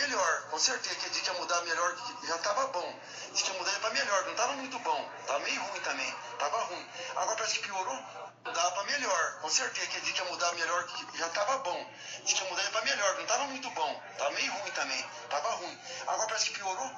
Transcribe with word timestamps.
melhor, 0.00 0.42
com 0.50 0.58
certeza. 0.58 0.94
Que 0.96 1.10
disse 1.10 1.22
que 1.22 1.30
ia 1.30 1.40
mudar 1.40 1.60
melhor, 1.62 1.94
que 1.94 2.26
já 2.26 2.38
tava 2.38 2.66
bom. 2.68 3.00
Disse 3.32 3.44
que 3.44 3.52
ia 3.52 3.58
mudar 3.58 3.78
pra 3.80 3.90
melhor, 3.90 4.26
não 4.26 4.34
tava 4.34 4.52
muito 4.54 4.78
bom. 4.80 5.10
Tava 5.26 5.38
meio 5.40 5.60
ruim 5.60 5.80
também, 5.80 6.14
tava 6.38 6.58
ruim. 6.64 6.86
Agora 7.16 7.36
parece 7.36 7.58
que 7.58 7.66
piorou. 7.66 7.98
Mudava 8.46 8.70
pra 8.72 8.84
melhor, 8.84 9.38
com 9.40 9.48
certeza. 9.48 9.86
Que 9.86 10.00
disse 10.00 10.12
que 10.12 10.22
ia 10.22 10.30
mudar 10.30 10.52
melhor, 10.54 10.84
que 10.86 11.18
já 11.18 11.28
tava 11.30 11.58
bom. 11.58 11.90
Disse 12.22 12.34
que 12.34 12.44
ia 12.44 12.50
mudar 12.50 12.70
pra 12.70 12.82
melhor, 12.82 13.18
não 13.18 13.26
tava 13.26 13.44
muito 13.44 13.70
bom. 13.70 14.02
Tava 14.16 14.30
meio 14.30 14.52
ruim 14.52 14.70
também, 14.72 15.04
tava 15.28 15.48
ruim. 15.56 15.78
Agora 16.06 16.26
parece 16.26 16.50
que 16.50 16.58
piorou. 16.58 16.90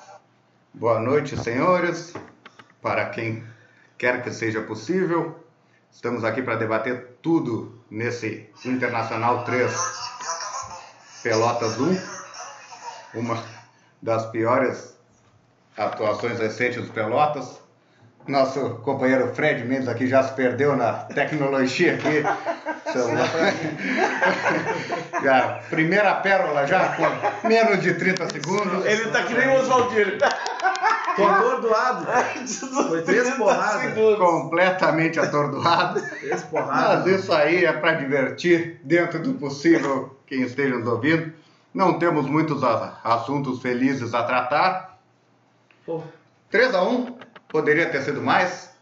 Boa 0.75 1.01
noite, 1.01 1.37
senhores. 1.43 2.13
Para 2.81 3.11
quem 3.11 3.47
quer 3.99 4.23
que 4.23 4.33
seja 4.33 4.63
possível, 4.63 5.47
estamos 5.93 6.25
aqui 6.25 6.43
para 6.43 6.57
debater 6.57 7.19
tudo 7.21 7.85
nesse 7.91 8.51
Internacional 8.65 9.45
3 9.45 9.71
Pelotas 11.23 11.79
1, 11.79 12.20
uma 13.15 13.43
das 14.01 14.27
piores 14.27 14.97
atuações 15.77 16.39
recentes 16.39 16.85
do 16.85 16.93
Pelotas. 16.93 17.59
Nosso 18.29 18.77
companheiro 18.83 19.35
Fred 19.35 19.65
Mendes 19.65 19.89
aqui 19.89 20.07
já 20.07 20.23
se 20.23 20.35
perdeu 20.35 20.77
na 20.77 20.93
tecnologia 20.93 21.95
aqui. 21.95 22.23
já, 25.23 25.61
primeira 25.71 26.17
pérola 26.17 26.67
já 26.67 26.97
com 26.97 27.49
menos 27.49 27.81
de 27.83 27.95
30 27.95 28.29
segundos. 28.31 28.85
Ele 28.85 29.07
tá 29.11 29.23
que 29.23 29.33
nem 29.35 29.49
o 29.49 29.61
Oswaldir. 29.61 30.19
Tô 31.17 31.27
atordoado. 31.31 32.07
Foi 32.89 33.03
três 33.03 33.31
porradas. 33.31 33.95
Completamente 34.19 35.21
atordoado. 35.21 36.01
Três 36.01 36.43
porradas. 36.43 37.05
Mas 37.05 37.21
isso 37.21 37.33
aí 37.33 37.65
é 37.65 37.73
para 37.73 37.95
divertir 37.95 38.81
dentro 38.83 39.21
do 39.21 39.35
possível 39.35 40.17
quem 40.27 40.43
esteja 40.43 40.77
nos 40.77 40.87
ouvindo. 40.87 41.33
Não 41.73 41.99
temos 41.99 42.27
muitos 42.27 42.63
assuntos 42.65 43.63
felizes 43.63 44.13
a 44.15 44.25
tratar. 44.25 44.99
Pô. 45.87 46.03
3 46.51 46.75
a 46.75 46.83
1 46.83 47.17
poderia 47.49 47.89
ter 47.91 48.03
sido 48.03 48.21
mais. 48.21 48.75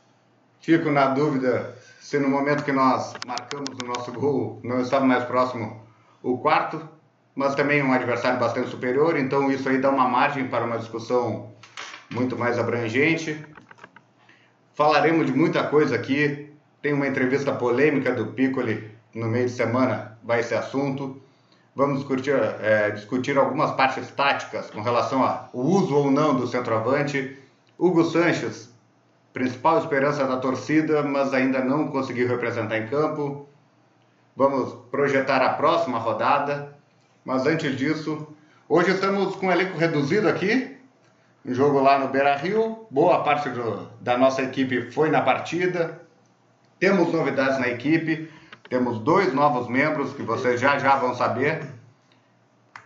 Fico 0.60 0.90
na 0.90 1.08
dúvida 1.08 1.76
se 2.00 2.18
no 2.18 2.28
momento 2.28 2.64
que 2.64 2.72
nós 2.72 3.12
marcamos 3.26 3.76
o 3.82 3.86
nosso 3.86 4.10
gol 4.12 4.60
não 4.64 4.80
estava 4.80 5.04
mais 5.04 5.24
próximo 5.24 5.82
o 6.22 6.38
quarto, 6.38 6.88
mas 7.34 7.54
também 7.54 7.82
um 7.82 7.92
adversário 7.92 8.40
bastante 8.40 8.70
superior, 8.70 9.16
então 9.18 9.50
isso 9.50 9.68
aí 9.68 9.78
dá 9.78 9.90
uma 9.90 10.08
margem 10.08 10.48
para 10.48 10.64
uma 10.64 10.78
discussão 10.78 11.52
muito 12.10 12.36
mais 12.36 12.58
abrangente. 12.58 13.44
Falaremos 14.74 15.26
de 15.26 15.32
muita 15.32 15.64
coisa 15.64 15.96
aqui. 15.96 16.50
Tem 16.80 16.92
uma 16.92 17.06
entrevista 17.06 17.52
polêmica 17.52 18.12
do 18.12 18.28
Piccoli 18.28 18.90
no 19.14 19.26
meio 19.26 19.46
de 19.46 19.52
semana, 19.52 20.18
vai 20.22 20.42
ser 20.42 20.54
assunto. 20.54 21.20
Vamos 21.78 21.98
discutir, 21.98 22.34
é, 22.34 22.90
discutir 22.90 23.38
algumas 23.38 23.70
partes 23.70 24.10
táticas 24.10 24.68
com 24.68 24.82
relação 24.82 25.22
ao 25.22 25.48
uso 25.54 25.94
ou 25.94 26.10
não 26.10 26.34
do 26.34 26.44
centroavante. 26.44 27.38
Hugo 27.78 28.02
Sanches, 28.02 28.68
principal 29.32 29.78
esperança 29.78 30.26
da 30.26 30.38
torcida, 30.38 31.04
mas 31.04 31.32
ainda 31.32 31.64
não 31.64 31.86
conseguiu 31.86 32.26
representar 32.26 32.78
em 32.78 32.88
campo. 32.88 33.48
Vamos 34.34 34.74
projetar 34.90 35.40
a 35.40 35.50
próxima 35.50 36.00
rodada. 36.00 36.76
Mas 37.24 37.46
antes 37.46 37.76
disso, 37.76 38.26
hoje 38.68 38.90
estamos 38.90 39.36
com 39.36 39.46
um 39.46 39.52
elenco 39.52 39.78
reduzido 39.78 40.28
aqui, 40.28 40.76
um 41.46 41.54
jogo 41.54 41.78
lá 41.80 42.00
no 42.00 42.08
Beira 42.08 42.34
Rio. 42.34 42.88
Boa 42.90 43.22
parte 43.22 43.50
do, 43.50 43.88
da 44.00 44.18
nossa 44.18 44.42
equipe 44.42 44.90
foi 44.90 45.10
na 45.10 45.22
partida. 45.22 46.02
Temos 46.80 47.12
novidades 47.12 47.60
na 47.60 47.68
equipe. 47.68 48.28
Temos 48.68 48.98
dois 48.98 49.32
novos 49.32 49.66
membros 49.66 50.12
que 50.12 50.22
vocês 50.22 50.60
já 50.60 50.78
já 50.78 50.96
vão 50.96 51.14
saber. 51.14 51.66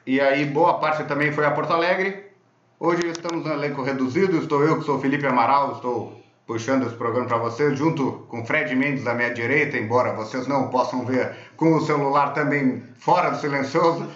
E 0.06 0.20
aí, 0.20 0.44
boa 0.44 0.78
parte 0.78 1.04
também 1.04 1.32
foi 1.32 1.44
a 1.44 1.50
Porto 1.50 1.72
Alegre. 1.72 2.30
Hoje 2.78 3.06
estamos 3.08 3.44
no 3.44 3.52
elenco 3.52 3.82
reduzido. 3.82 4.36
Estou 4.38 4.62
eu, 4.62 4.78
que 4.78 4.84
sou 4.84 5.00
Felipe 5.00 5.26
Amaral, 5.26 5.72
estou 5.72 6.22
puxando 6.46 6.86
esse 6.86 6.94
programa 6.94 7.26
para 7.26 7.38
vocês, 7.38 7.76
junto 7.76 8.26
com 8.28 8.44
Fred 8.44 8.74
Mendes 8.76 9.06
à 9.06 9.14
minha 9.14 9.32
direita, 9.32 9.76
embora 9.76 10.12
vocês 10.12 10.46
não 10.46 10.68
possam 10.68 11.04
ver 11.04 11.36
com 11.56 11.74
o 11.74 11.80
celular 11.80 12.32
também 12.32 12.84
fora 12.98 13.30
do 13.30 13.38
silencioso. 13.38 14.06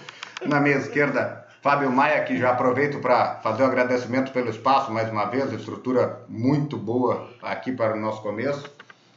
Na 0.44 0.60
minha 0.60 0.76
esquerda, 0.76 1.46
Fábio 1.62 1.90
Maia, 1.90 2.22
que 2.22 2.36
já 2.38 2.50
aproveito 2.50 3.00
para 3.00 3.36
fazer 3.36 3.62
o 3.62 3.66
um 3.66 3.68
agradecimento 3.68 4.30
pelo 4.30 4.50
espaço 4.50 4.92
mais 4.92 5.10
uma 5.10 5.24
vez, 5.24 5.52
estrutura 5.52 6.20
muito 6.28 6.76
boa 6.76 7.28
aqui 7.42 7.72
para 7.72 7.94
o 7.94 8.00
nosso 8.00 8.22
começo. 8.22 8.75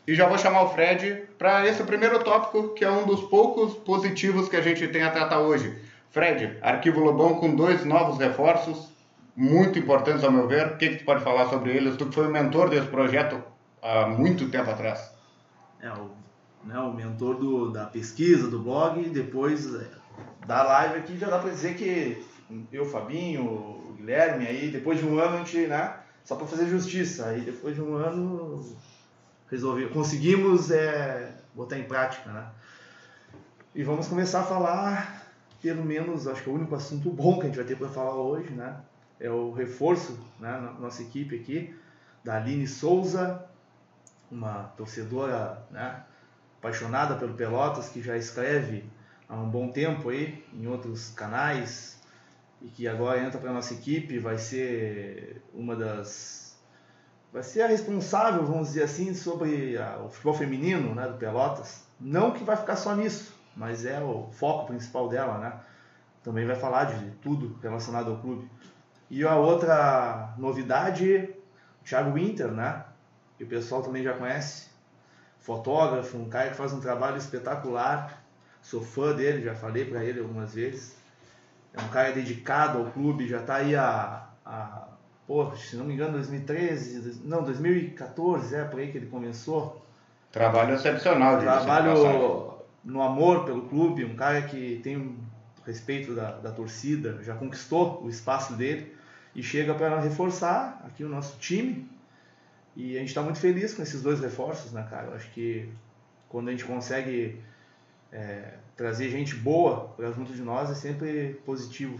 E 0.09 0.16
já 0.16 0.28
vou 0.28 0.40
chamar 0.40 0.64
o 0.64 0.70
Fred 0.70 1.25
para 1.38 1.68
esse 1.68 1.84
primeiro 1.84 2.24
tópico, 2.24 2.70
que 2.74 2.84
é 2.84 2.90
um 2.90 3.06
dos 3.06 3.22
poucos 3.25 3.75
positivos 3.75 4.50
que 4.50 4.56
a 4.56 4.62
gente 4.62 4.88
tem 4.88 5.03
a 5.03 5.12
tratar 5.12 5.38
hoje. 5.38 5.80
Fred, 6.09 6.58
Arquivo 6.64 7.00
Lobão 7.00 7.36
com 7.36 7.56
dois 7.56 7.86
novos 7.86 8.18
reforços, 8.18 8.92
muito 9.36 9.78
importantes 9.78 10.24
ao 10.24 10.31
meu 10.31 10.47
ver. 10.47 10.66
O 10.66 10.78
que, 10.78 10.90
que 10.90 10.96
tu 10.96 11.06
pode 11.06 11.24
falar 11.24 11.47
sobre 11.50 11.78
eles? 11.78 11.96
Tu 11.96 12.08
que 12.08 12.16
foi 12.16 12.25
o 12.25 12.31
mentor 12.31 12.72
desse 12.72 12.88
projeto 12.88 13.40
há 13.84 14.08
muito 14.08 14.50
tempo 14.50 14.72
atrás. 14.72 15.14
É, 15.80 15.92
o, 15.92 16.09
né, 16.66 16.80
o 16.80 16.91
mentor 16.91 17.36
do, 17.36 17.70
da 17.70 17.86
pesquisa, 17.86 18.50
do 18.50 18.58
blog, 18.58 19.08
depois 19.09 19.72
é, 19.76 19.90
da 20.47 20.64
live 20.64 20.97
aqui 20.97 21.20
já 21.20 21.30
dá 21.30 21.38
para 21.38 21.52
dizer 21.52 21.76
que 21.76 22.26
eu, 22.72 22.84
Fabinho, 22.84 23.44
o 23.44 23.94
Guilherme, 23.96 24.47
aí 24.47 24.72
depois 24.72 24.97
de 24.97 25.06
um 25.06 25.20
ano 25.20 25.36
a 25.36 25.38
gente, 25.44 25.68
né, 25.68 25.97
só 26.24 26.36
para 26.36 26.47
fazer 26.47 26.66
justiça, 26.66 27.28
aí 27.28 27.41
depois 27.41 27.76
de 27.76 27.81
um 27.84 27.94
ano 27.94 28.76
resolvi, 29.50 29.88
conseguimos 29.90 30.72
é, 30.72 31.36
botar 31.54 31.78
em 31.78 31.84
prática, 31.84 32.32
né? 32.32 32.48
E 33.74 33.84
vamos 33.84 34.08
começar 34.08 34.42
a 34.42 34.44
falar, 34.44 35.32
pelo 35.62 35.84
menos, 35.84 36.28
acho 36.28 36.44
que 36.44 36.50
é 36.50 36.52
o 36.52 36.56
único 36.56 36.76
assunto 36.76 37.10
bom 37.10 37.36
que 37.36 37.44
a 37.44 37.46
gente 37.46 37.56
vai 37.56 37.66
ter 37.66 37.78
para 37.78 37.90
falar 37.90 38.16
hoje, 38.16 38.52
né? 38.52 38.78
É 39.20 39.30
o 39.30 39.52
reforço, 39.52 40.20
né, 40.40 40.74
nossa 40.80 41.02
equipe 41.02 41.36
aqui, 41.36 41.76
da 42.24 42.38
Aline 42.38 42.68
Souza, 42.68 43.46
uma 44.32 44.64
torcedora, 44.78 45.62
né, 45.72 46.04
apaixonada 46.58 47.16
pelo 47.16 47.34
Pelotas, 47.34 47.90
que 47.90 48.02
já 48.02 48.16
escreve 48.16 48.86
há 49.28 49.36
um 49.36 49.50
bom 49.50 49.70
tempo 49.72 50.09
aí 50.09 50.44
em 50.54 50.68
outros 50.68 51.09
canais, 51.12 52.00
e 52.62 52.68
que 52.68 52.88
agora 52.88 53.24
entra 53.24 53.40
para 53.40 53.54
nossa 53.54 53.74
equipe, 53.74 54.20
vai 54.20 54.38
ser 54.38 55.42
uma 55.54 55.76
das. 55.76 56.49
Vai 57.31 57.44
ser 57.44 57.62
a 57.62 57.67
responsável, 57.67 58.45
vamos 58.45 58.69
dizer 58.69 58.84
assim, 58.84 59.13
sobre 59.13 59.78
a, 59.78 60.00
o 60.00 60.09
futebol 60.09 60.34
feminino 60.34 60.94
né, 60.94 61.07
do 61.07 61.17
Pelotas. 61.17 61.84
Não 62.00 62.31
que 62.31 62.44
vai 62.44 62.56
ficar 62.56 62.75
só 62.75 62.95
nisso, 62.95 63.34
mas 63.56 63.85
é 63.85 64.00
o 64.00 64.29
foco 64.31 64.67
principal 64.67 65.09
dela, 65.09 65.38
né? 65.38 65.53
Também 66.23 66.45
vai 66.45 66.56
falar 66.56 66.85
de 66.85 67.12
tudo 67.22 67.57
relacionado 67.62 68.12
ao 68.12 68.17
clube. 68.17 68.50
E 69.09 69.25
a 69.25 69.35
outra 69.35 70.34
novidade, 70.38 71.34
o 71.81 71.85
Thiago 71.85 72.13
Winter, 72.13 72.51
né? 72.51 72.85
Que 73.38 73.44
o 73.44 73.47
pessoal 73.47 73.81
também 73.81 74.03
já 74.03 74.13
conhece. 74.13 74.69
Fotógrafo, 75.40 76.17
um 76.17 76.29
cara 76.29 76.50
que 76.50 76.56
faz 76.56 76.73
um 76.73 76.79
trabalho 76.79 77.17
espetacular. 77.17 78.22
Sou 78.61 78.81
fã 78.81 79.16
dele, 79.16 79.44
já 79.44 79.56
falei 79.56 79.85
para 79.85 80.03
ele 80.03 80.19
algumas 80.19 80.53
vezes 80.53 81.00
é 81.73 81.81
um 81.81 81.88
cara 81.90 82.11
dedicado 82.11 82.79
ao 82.79 82.85
clube, 82.85 83.28
já 83.28 83.40
está 83.40 83.56
aí 83.56 83.75
a, 83.75 84.28
a 84.46 84.88
pô, 85.29 85.56
se 85.56 85.75
não 85.75 85.85
me 85.85 85.94
engano, 85.94 86.13
2013, 86.13 87.22
não, 87.23 87.44
2014, 87.44 88.56
é 88.56 88.63
por 88.63 88.79
aí 88.79 88.91
que 88.91 88.97
ele 88.97 89.06
começou. 89.06 89.79
Trabalho 90.31 90.73
excepcional. 90.73 91.40
Trabalho 91.40 92.56
no 92.84 93.03
amor 93.03 93.45
pelo 93.45 93.69
clube, 93.69 94.03
um 94.03 94.16
cara 94.16 94.41
que 94.41 94.79
tem 94.84 94.97
um 94.97 95.16
respeito 95.63 96.16
da, 96.16 96.31
da 96.31 96.51
torcida, 96.51 97.22
já 97.22 97.35
conquistou 97.35 98.03
o 98.03 98.09
espaço 98.09 98.53
dele 98.56 98.95
e 99.35 99.44
chega 99.44 99.75
para 99.75 100.00
reforçar 100.00 100.84
aqui 100.84 101.03
o 101.03 101.09
nosso 101.09 101.38
time. 101.38 101.88
E 102.75 102.96
a 102.96 103.00
gente 103.00 103.09
está 103.09 103.22
muito 103.22 103.40
feliz 103.40 103.75
com 103.75 103.84
esses 103.84 104.01
dois 104.01 104.19
reforços, 104.19 104.72
né, 104.72 104.88
cara? 104.90 105.09
Eu 105.09 105.13
acho 105.13 105.29
que 105.29 105.69
quando 106.28 106.47
a 106.47 106.51
gente 106.51 106.66
consegue 106.66 107.40
é, 108.11 108.56
trazer 108.75 109.11
gente 109.11 109.35
boa 109.35 109.90
para 109.96 110.11
junto 110.11 110.34
de 110.34 110.41
nós 110.41 110.72
é 110.72 110.73
sempre 110.73 111.40
positivo. 111.46 111.99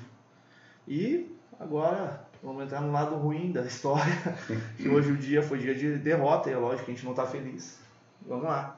E 0.88 1.32
agora 1.60 2.28
vamos 2.42 2.64
entrar 2.64 2.82
no 2.82 2.92
lado 2.92 3.16
ruim 3.16 3.52
da 3.52 3.62
história, 3.62 4.14
que 4.78 4.88
hoje 4.88 5.12
o 5.12 5.18
dia 5.18 5.42
foi 5.44 5.60
dia 5.60 5.76
de 5.76 5.98
derrota 5.98 6.50
e 6.50 6.54
é 6.54 6.58
lógico 6.58 6.86
que 6.86 6.92
a 6.92 6.94
gente 6.94 7.04
não 7.04 7.12
está 7.12 7.26
feliz. 7.26 7.80
Vamos 8.26 8.46
lá. 8.46 8.78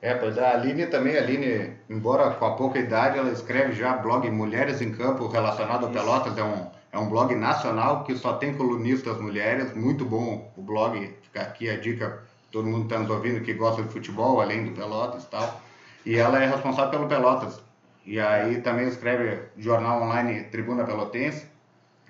É, 0.00 0.14
pois 0.14 0.36
é, 0.36 0.46
a 0.46 0.52
Aline 0.52 0.86
também, 0.86 1.16
a 1.16 1.20
Aline, 1.20 1.72
embora 1.88 2.30
com 2.30 2.44
a 2.44 2.54
pouca 2.54 2.78
idade, 2.78 3.18
ela 3.18 3.30
escreve 3.30 3.72
já 3.72 3.96
blog 3.96 4.30
Mulheres 4.30 4.80
em 4.80 4.92
Campo 4.92 5.26
relacionado 5.26 5.86
a 5.86 5.90
Pelotas, 5.90 6.36
é 6.36 6.44
um, 6.44 6.66
é 6.92 6.98
um 6.98 7.08
blog 7.08 7.34
nacional 7.34 8.04
que 8.04 8.14
só 8.14 8.34
tem 8.34 8.54
colunistas 8.54 9.20
mulheres, 9.20 9.74
muito 9.74 10.04
bom 10.04 10.52
o 10.56 10.62
blog, 10.62 11.14
fica 11.22 11.40
aqui 11.40 11.70
a 11.70 11.78
dica, 11.78 12.22
todo 12.52 12.68
mundo 12.68 12.84
está 12.84 12.98
nos 12.98 13.10
ouvindo 13.10 13.42
que 13.42 13.54
gosta 13.54 13.82
de 13.82 13.88
futebol, 13.88 14.40
além 14.40 14.64
do 14.64 14.72
Pelotas 14.72 15.24
e 15.24 15.28
tal. 15.28 15.60
E 16.04 16.16
ela 16.16 16.42
é 16.42 16.46
responsável 16.46 16.90
pelo 16.90 17.08
Pelotas. 17.08 17.60
E 18.04 18.20
aí 18.20 18.60
também 18.60 18.86
escreve 18.86 19.40
jornal 19.56 20.02
online 20.02 20.44
Tribuna 20.44 20.84
Pelotense 20.84 21.55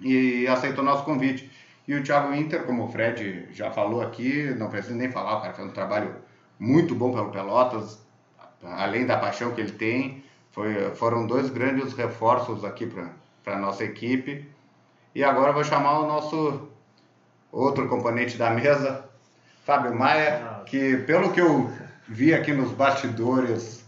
e 0.00 0.46
aceitou 0.46 0.84
nosso 0.84 1.04
convite. 1.04 1.50
E 1.86 1.94
o 1.94 2.02
Thiago 2.02 2.34
Inter, 2.34 2.64
como 2.64 2.84
o 2.84 2.88
Fred 2.88 3.48
já 3.52 3.70
falou 3.70 4.02
aqui, 4.02 4.54
não 4.58 4.68
precisa 4.68 4.94
nem 4.94 5.10
falar, 5.10 5.38
o 5.38 5.40
cara 5.40 5.54
fez 5.54 5.68
um 5.68 5.72
trabalho 5.72 6.16
muito 6.58 6.94
bom 6.94 7.12
pelo 7.12 7.30
Pelotas, 7.30 8.04
além 8.62 9.06
da 9.06 9.16
paixão 9.16 9.52
que 9.52 9.60
ele 9.60 9.72
tem. 9.72 10.24
Foi, 10.50 10.94
foram 10.94 11.26
dois 11.26 11.50
grandes 11.50 11.92
reforços 11.92 12.64
aqui 12.64 12.86
para 12.86 13.10
para 13.46 13.56
nossa 13.56 13.84
equipe. 13.84 14.44
E 15.14 15.22
agora 15.22 15.50
eu 15.50 15.54
vou 15.54 15.62
chamar 15.62 16.00
o 16.00 16.06
nosso 16.08 16.68
outro 17.52 17.88
componente 17.88 18.36
da 18.36 18.50
mesa, 18.50 19.08
Fábio 19.64 19.94
Maia, 19.94 20.62
que 20.66 20.96
pelo 20.98 21.32
que 21.32 21.40
eu 21.40 21.72
vi 22.08 22.34
aqui 22.34 22.52
nos 22.52 22.72
bastidores 22.72 23.85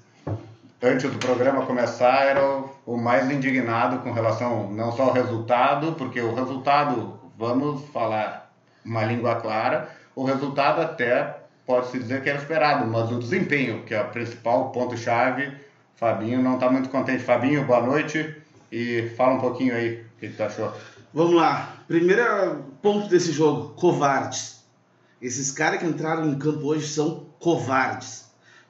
antes 0.83 1.11
do 1.11 1.19
programa 1.19 1.67
começar, 1.67 2.25
era 2.25 2.43
o 2.87 2.97
mais 2.97 3.31
indignado 3.31 3.99
com 3.99 4.13
relação 4.13 4.71
não 4.71 4.93
só 4.93 5.05
ao 5.05 5.13
resultado, 5.13 5.93
porque 5.93 6.21
o 6.21 6.35
resultado, 6.35 7.19
vamos 7.37 7.85
falar 7.91 8.53
uma 8.85 9.05
língua 9.05 9.37
clara, 9.37 9.89
o 10.15 10.25
resultado 10.25 10.81
até 10.81 11.39
pode-se 11.67 11.99
dizer 11.99 12.23
que 12.23 12.31
era 12.31 12.39
esperado, 12.39 12.87
mas 12.87 13.11
o 13.11 13.19
desempenho, 13.19 13.83
que 13.85 13.95
é 13.95 14.01
o 14.01 14.09
principal 14.09 14.71
ponto-chave, 14.71 15.53
Fabinho 15.99 16.41
não 16.41 16.55
está 16.55 16.71
muito 16.71 16.89
contente. 16.91 17.25
Fabinho, 17.25 17.65
boa 17.65 17.81
noite 17.81 18.37
e 18.71 19.11
fala 19.17 19.35
um 19.35 19.41
pouquinho 19.41 19.75
aí 19.75 20.03
o 20.03 20.21
que, 20.21 20.29
tu 20.29 20.43
achou. 20.45 20.73
Vamos 21.13 21.35
lá. 21.35 21.77
Primeiro 21.89 22.65
ponto 22.81 23.09
desse 23.09 23.33
jogo: 23.33 23.75
covardes. 23.75 24.65
Esses 25.21 25.51
caras 25.51 25.81
que 25.81 25.87
entraram 25.87 26.31
em 26.31 26.39
campo 26.39 26.67
hoje 26.67 26.87
são 26.87 27.27
covardes. 27.41 28.28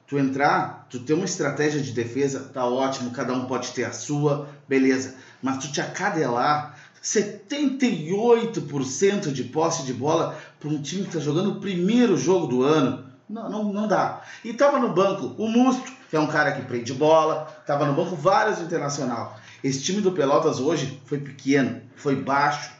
Tu 0.09 0.17
entrar, 0.17 0.87
tu 0.89 0.99
ter 0.99 1.13
uma 1.13 1.25
estratégia 1.25 1.79
de 1.79 1.91
defesa, 1.91 2.49
tá 2.51 2.65
ótimo, 2.65 3.11
cada 3.11 3.31
um 3.31 3.45
pode 3.45 3.69
ter 3.73 3.83
a 3.83 3.93
sua, 3.93 4.49
beleza. 4.67 5.13
Mas 5.39 5.59
tu 5.59 5.71
te 5.71 5.79
acadelar 5.79 6.75
78% 7.03 9.31
de 9.31 9.43
posse 9.43 9.83
de 9.83 9.93
bola 9.93 10.35
para 10.59 10.67
um 10.67 10.81
time 10.81 11.03
que 11.03 11.09
está 11.09 11.19
jogando 11.19 11.51
o 11.51 11.59
primeiro 11.59 12.17
jogo 12.17 12.47
do 12.47 12.63
ano. 12.63 13.05
Não, 13.29 13.47
não, 13.47 13.71
não 13.71 13.87
dá. 13.87 14.23
E 14.43 14.51
tava 14.51 14.79
no 14.79 14.91
banco 14.91 15.35
o 15.37 15.47
Musto, 15.47 15.91
que 16.09 16.15
é 16.15 16.19
um 16.19 16.25
cara 16.25 16.53
que 16.53 16.63
prende 16.63 16.91
bola, 16.91 17.45
tava 17.67 17.85
no 17.85 17.93
banco 17.93 18.15
vários 18.15 18.59
internacional. 18.59 19.39
Esse 19.63 19.83
time 19.83 20.01
do 20.01 20.11
Pelotas 20.11 20.59
hoje 20.59 20.99
foi 21.05 21.19
pequeno, 21.19 21.83
foi 21.95 22.15
baixo, 22.15 22.71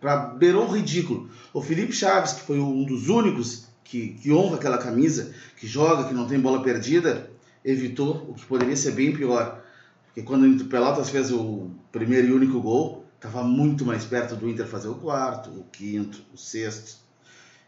para 0.00 0.16
beirou 0.16 0.68
o 0.68 0.72
ridículo. 0.72 1.28
O 1.52 1.60
Felipe 1.60 1.92
Chaves, 1.92 2.34
que 2.34 2.42
foi 2.42 2.60
um 2.60 2.84
dos 2.84 3.08
únicos 3.08 3.66
que, 3.82 4.10
que 4.14 4.32
honra 4.32 4.54
aquela 4.56 4.78
camisa, 4.78 5.34
que 5.62 5.68
joga, 5.68 6.08
que 6.08 6.12
não 6.12 6.26
tem 6.26 6.40
bola 6.40 6.60
perdida, 6.60 7.30
evitou 7.64 8.26
o 8.28 8.34
que 8.34 8.44
poderia 8.44 8.74
ser 8.74 8.90
bem 8.90 9.12
pior. 9.12 9.62
Porque 10.06 10.22
quando 10.22 10.44
o 10.44 10.64
Pelotas 10.64 11.08
fez 11.08 11.30
o 11.30 11.70
primeiro 11.92 12.26
e 12.26 12.32
único 12.32 12.60
gol, 12.60 13.04
estava 13.14 13.44
muito 13.44 13.86
mais 13.86 14.04
perto 14.04 14.34
do 14.34 14.48
Inter 14.48 14.66
fazer 14.66 14.88
o 14.88 14.96
quarto, 14.96 15.50
o 15.50 15.62
quinto, 15.70 16.20
o 16.34 16.36
sexto. 16.36 16.96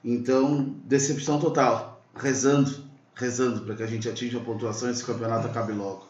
Então, 0.05 0.75
decepção 0.85 1.39
total. 1.39 2.03
Rezando, 2.17 2.85
rezando 3.15 3.61
para 3.61 3.77
que 3.77 3.85
a 3.85 3.87
gente 3.87 4.09
atinja 4.09 4.39
a 4.39 4.43
pontuação 4.43 4.89
e 4.89 4.91
esse 4.91 5.05
campeonato 5.05 5.47
acabe 5.47 5.73
logo. 5.73 6.09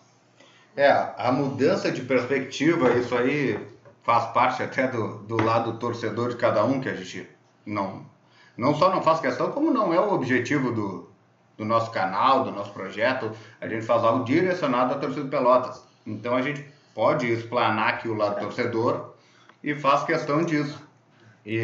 É, 0.75 0.89
a 0.91 1.31
mudança 1.33 1.91
de 1.91 2.01
perspectiva, 2.01 2.95
isso 2.95 3.15
aí 3.15 3.61
faz 4.03 4.33
parte 4.33 4.63
até 4.63 4.89
do, 4.89 5.19
do 5.19 5.37
lado 5.37 5.79
torcedor 5.79 6.31
de 6.31 6.37
cada 6.37 6.65
um, 6.65 6.81
que 6.81 6.89
a 6.89 6.95
gente 6.95 7.29
não, 7.67 8.07
não 8.57 8.75
só 8.75 8.91
não 8.91 9.03
faz 9.03 9.21
questão, 9.21 9.53
como 9.53 9.71
não 9.71 9.93
é 9.93 10.01
o 10.01 10.15
objetivo 10.15 10.73
do, 10.73 11.14
do 11.57 11.65
nosso 11.65 11.91
canal, 11.91 12.45
do 12.45 12.51
nosso 12.51 12.73
projeto, 12.73 13.31
a 13.61 13.69
gente 13.69 13.85
faz 13.85 14.03
algo 14.03 14.25
direcionado 14.25 14.95
à 14.95 14.99
torcida 14.99 15.25
de 15.25 15.31
Pelotas. 15.31 15.85
Então 16.07 16.37
a 16.37 16.43
gente 16.43 16.65
pode 16.95 17.31
explanar 17.31 17.95
aqui 17.95 18.09
o 18.09 18.15
lado 18.15 18.41
torcedor 18.41 19.15
e 19.63 19.75
faz 19.75 20.05
questão 20.05 20.45
disso. 20.45 20.83
E, 21.45 21.57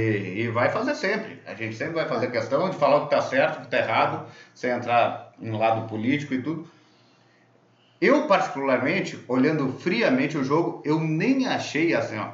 e 0.43 0.49
vai 0.49 0.71
fazer 0.71 0.95
sempre. 0.95 1.41
A 1.47 1.55
gente 1.55 1.75
sempre 1.75 1.95
vai 1.95 2.07
fazer 2.07 2.31
questão 2.31 2.69
de 2.69 2.77
falar 2.77 2.97
o 2.97 3.09
que 3.09 3.15
está 3.15 3.27
certo, 3.27 3.57
o 3.57 3.61
que 3.61 3.67
está 3.67 3.79
errado, 3.79 4.27
sem 4.55 4.71
entrar 4.71 5.33
em 5.41 5.51
lado 5.51 5.89
político 5.89 6.35
e 6.35 6.43
tudo. 6.43 6.69
Eu, 8.01 8.27
particularmente, 8.27 9.23
olhando 9.29 9.73
friamente 9.79 10.37
o 10.39 10.45
jogo, 10.45 10.83
eu 10.85 10.99
nem 10.99 11.47
achei 11.47 11.95
assim, 11.95 12.19
ó. 12.19 12.29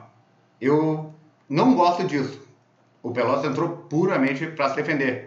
Eu 0.60 1.12
não 1.48 1.74
gosto 1.74 2.04
disso. 2.04 2.40
O 3.02 3.10
Pelotas 3.12 3.50
entrou 3.50 3.68
puramente 3.68 4.46
para 4.48 4.70
se 4.70 4.76
defender. 4.76 5.25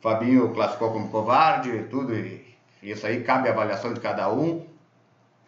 Fabinho 0.00 0.52
classificou 0.52 0.92
como 0.92 1.08
covarde 1.08 1.70
e 1.70 1.82
tudo, 1.84 2.14
e 2.14 2.56
isso 2.82 3.06
aí 3.06 3.22
cabe 3.22 3.48
a 3.48 3.52
avaliação 3.52 3.92
de 3.92 4.00
cada 4.00 4.32
um. 4.32 4.64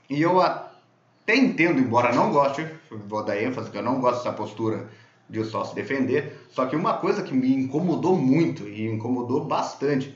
E 0.09 0.21
eu 0.21 0.41
até 0.41 1.37
entendo, 1.37 1.81
embora 1.81 2.15
não 2.15 2.33
goste, 2.33 2.67
vou 2.91 3.25
dar 3.25 3.41
ênfase 3.41 3.71
que 3.71 3.79
eu 3.79 3.83
não 3.83 4.01
gosto 4.01 4.25
dessa 4.25 4.33
postura 4.33 4.89
de 5.29 5.45
só 5.45 5.65
se 5.65 5.75
defender, 5.75 6.45
só 6.51 6.67
que 6.67 6.75
uma 6.75 6.95
coisa 6.95 7.23
que 7.23 7.33
me 7.33 7.55
incomodou 7.55 8.17
muito 8.17 8.69
e 8.69 8.87
incomodou 8.87 9.45
bastante 9.45 10.13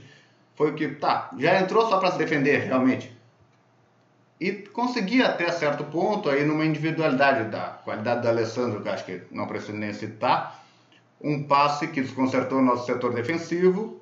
foi 0.56 0.74
que, 0.74 0.88
tá, 0.88 1.30
já 1.38 1.60
entrou 1.60 1.88
só 1.88 1.98
para 1.98 2.10
se 2.10 2.18
defender, 2.18 2.64
realmente 2.64 3.14
e 4.40 4.52
consegui 4.52 5.22
até 5.22 5.50
certo 5.50 5.84
ponto 5.84 6.28
aí 6.28 6.44
numa 6.44 6.64
individualidade 6.64 7.50
da 7.50 7.78
qualidade 7.84 8.22
do 8.22 8.28
Alessandro, 8.28 8.82
que 8.82 8.88
acho 8.88 9.04
que 9.04 9.22
não 9.30 9.46
preciso 9.46 9.72
nem 9.72 9.92
citar, 9.92 10.62
um 11.20 11.44
passe 11.44 11.88
que 11.88 12.02
desconcertou 12.02 12.58
o 12.58 12.62
nosso 12.62 12.86
setor 12.86 13.14
defensivo, 13.14 14.00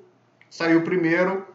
saiu 0.53 0.83
primeiro, 0.83 1.47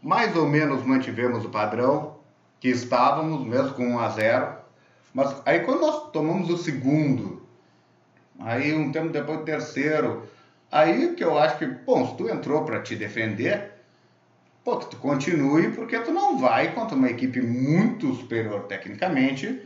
mais 0.00 0.36
ou 0.36 0.46
menos 0.46 0.84
mantivemos 0.84 1.44
o 1.44 1.50
padrão 1.50 2.14
que 2.60 2.68
estávamos, 2.68 3.44
mesmo 3.44 3.74
com 3.74 3.84
1 3.84 3.98
a 3.98 4.08
0, 4.08 4.56
mas 5.12 5.42
aí 5.44 5.58
quando 5.64 5.80
nós 5.80 6.12
tomamos 6.12 6.48
o 6.48 6.56
segundo, 6.56 7.44
aí 8.38 8.72
um 8.72 8.92
tempo 8.92 9.08
depois 9.08 9.40
o 9.40 9.44
terceiro, 9.44 10.28
aí 10.70 11.16
que 11.16 11.24
eu 11.24 11.36
acho 11.36 11.58
que, 11.58 11.66
bom, 11.66 12.06
se 12.06 12.16
tu 12.16 12.28
entrou 12.28 12.64
para 12.64 12.80
te 12.80 12.94
defender, 12.94 13.72
pô, 14.62 14.76
que 14.76 14.86
tu 14.86 14.96
continue, 14.98 15.72
porque 15.72 15.98
tu 15.98 16.12
não 16.12 16.38
vai 16.38 16.72
contra 16.72 16.94
uma 16.96 17.10
equipe 17.10 17.42
muito 17.42 18.14
superior 18.14 18.62
tecnicamente 18.68 19.60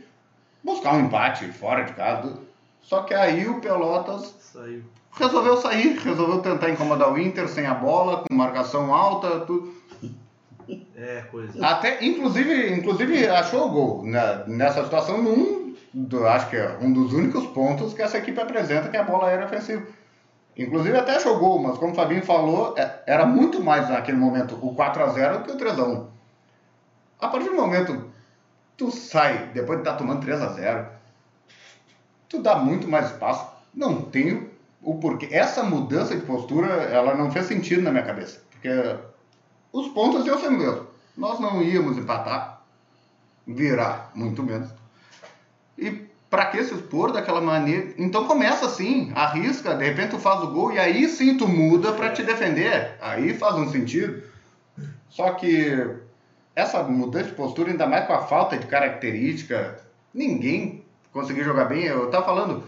buscar 0.63 0.95
um 0.95 1.01
empate 1.01 1.51
fora 1.51 1.83
de 1.83 1.93
casa. 1.93 2.39
Só 2.81 3.03
que 3.03 3.13
aí 3.13 3.47
o 3.47 3.61
Pelotas 3.61 4.33
Saiu. 4.39 4.83
Resolveu 5.19 5.57
sair, 5.57 5.97
resolveu 5.99 6.39
tentar 6.39 6.69
incomodar 6.69 7.11
o 7.11 7.17
Inter 7.17 7.47
sem 7.47 7.65
a 7.65 7.73
bola, 7.73 8.23
com 8.27 8.33
marcação 8.33 8.93
alta, 8.93 9.41
tudo. 9.41 9.73
É, 10.95 11.21
coisa. 11.31 11.65
Até, 11.65 12.03
inclusive, 12.03 12.73
inclusive 12.73 13.27
achou 13.27 13.67
o 13.67 13.69
gol 13.69 14.03
né, 14.03 14.43
nessa 14.47 14.83
situação 14.83 15.21
num, 15.21 15.75
do, 15.93 16.27
acho 16.27 16.49
que 16.49 16.57
é 16.57 16.77
um 16.81 16.91
dos 16.91 17.13
únicos 17.13 17.45
pontos 17.47 17.93
que 17.93 18.01
essa 18.01 18.17
equipe 18.17 18.39
apresenta 18.39 18.89
que 18.89 18.97
é 18.97 18.99
a 18.99 19.03
bola 19.03 19.27
aérea 19.27 19.45
ofensiva. 19.45 19.85
Inclusive 20.57 20.97
até 20.97 21.19
jogou, 21.19 21.59
mas 21.59 21.77
como 21.77 21.93
o 21.93 21.95
Fabinho 21.95 22.23
falou, 22.23 22.73
é, 22.77 23.03
era 23.05 23.25
muito 23.25 23.63
mais 23.63 23.89
naquele 23.89 24.17
momento 24.17 24.57
o 24.61 24.73
4 24.73 25.03
a 25.03 25.07
0 25.09 25.43
que 25.43 25.51
o 25.51 25.57
3 25.57 25.79
a 25.79 25.83
1 25.83 26.07
A 27.19 27.27
partir 27.27 27.49
do 27.49 27.55
momento 27.55 28.11
tu 28.75 28.91
sai, 28.91 29.49
depois 29.53 29.77
de 29.77 29.83
estar 29.83 29.93
tá 29.93 29.97
tomando 29.97 30.21
3 30.21 30.41
a 30.41 30.47
0 30.47 30.87
tu 32.27 32.41
dá 32.41 32.55
muito 32.55 32.87
mais 32.87 33.11
espaço. 33.11 33.47
Não 33.73 34.01
tenho 34.01 34.49
o 34.87 34.95
porquê. 34.95 35.27
Essa 35.31 35.63
mudança 35.63 36.15
de 36.15 36.25
postura, 36.25 36.67
ela 36.67 37.13
não 37.13 37.29
fez 37.29 37.45
sentido 37.47 37.81
na 37.81 37.91
minha 37.91 38.05
cabeça. 38.05 38.39
Porque 38.49 38.69
os 39.73 39.89
pontos 39.89 40.25
iam 40.25 40.39
ser 40.39 40.49
mesmo. 40.49 40.87
Nós 41.17 41.41
não 41.41 41.61
íamos 41.61 41.97
empatar, 41.97 42.61
virar, 43.45 44.11
muito 44.15 44.41
menos. 44.41 44.69
E 45.77 46.07
para 46.29 46.45
que 46.45 46.63
se 46.63 46.73
expor 46.73 47.11
daquela 47.11 47.41
maneira? 47.41 47.95
Então 47.97 48.27
começa 48.27 48.65
assim, 48.65 49.11
arrisca, 49.13 49.75
de 49.75 49.83
repente 49.83 50.11
tu 50.11 50.19
faz 50.19 50.41
o 50.41 50.51
gol 50.51 50.71
e 50.71 50.79
aí 50.79 51.09
sim 51.09 51.35
tu 51.35 51.49
muda 51.49 51.91
para 51.91 52.13
te 52.13 52.23
defender. 52.23 52.95
Aí 53.01 53.33
faz 53.33 53.55
um 53.55 53.69
sentido. 53.69 54.23
Só 55.09 55.31
que 55.31 55.97
essa 56.55 56.81
mudança 56.83 57.25
de 57.27 57.35
postura, 57.35 57.71
ainda 57.71 57.87
mais 57.87 58.07
com 58.07 58.13
a 58.13 58.21
falta 58.21 58.57
de 58.57 58.65
característica, 58.65 59.81
ninguém 60.13 60.85
conseguiu 61.11 61.43
jogar 61.43 61.65
bem. 61.65 61.83
Eu 61.83 62.09
tava 62.09 62.25
falando, 62.25 62.63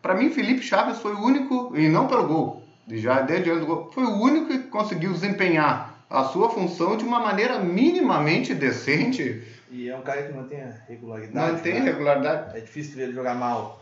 para 0.00 0.14
mim 0.14 0.30
Felipe 0.30 0.62
Chaves 0.62 0.98
foi 0.98 1.12
o 1.14 1.22
único, 1.22 1.76
e 1.76 1.88
não 1.88 2.06
pelo 2.06 2.26
gol, 2.26 2.62
já 2.88 3.20
desde 3.20 3.50
antes 3.50 3.60
do 3.60 3.66
gol, 3.66 3.90
foi 3.92 4.04
o 4.04 4.20
único 4.20 4.46
que 4.48 4.58
conseguiu 4.64 5.12
desempenhar 5.12 5.94
a 6.08 6.24
sua 6.24 6.48
função 6.48 6.96
de 6.96 7.04
uma 7.04 7.20
maneira 7.20 7.58
minimamente 7.58 8.54
decente 8.54 9.44
e 9.70 9.88
é 9.88 9.96
um 9.96 10.02
cara 10.02 10.22
que 10.22 10.32
não 10.32 10.44
tem 10.44 10.60
regularidade. 10.86 11.52
Não 11.52 11.60
tem 11.60 11.74
né? 11.74 11.80
regularidade. 11.80 12.56
É 12.56 12.60
difícil 12.60 12.96
ver 12.96 13.04
ele 13.04 13.12
jogar 13.12 13.34
mal. 13.34 13.80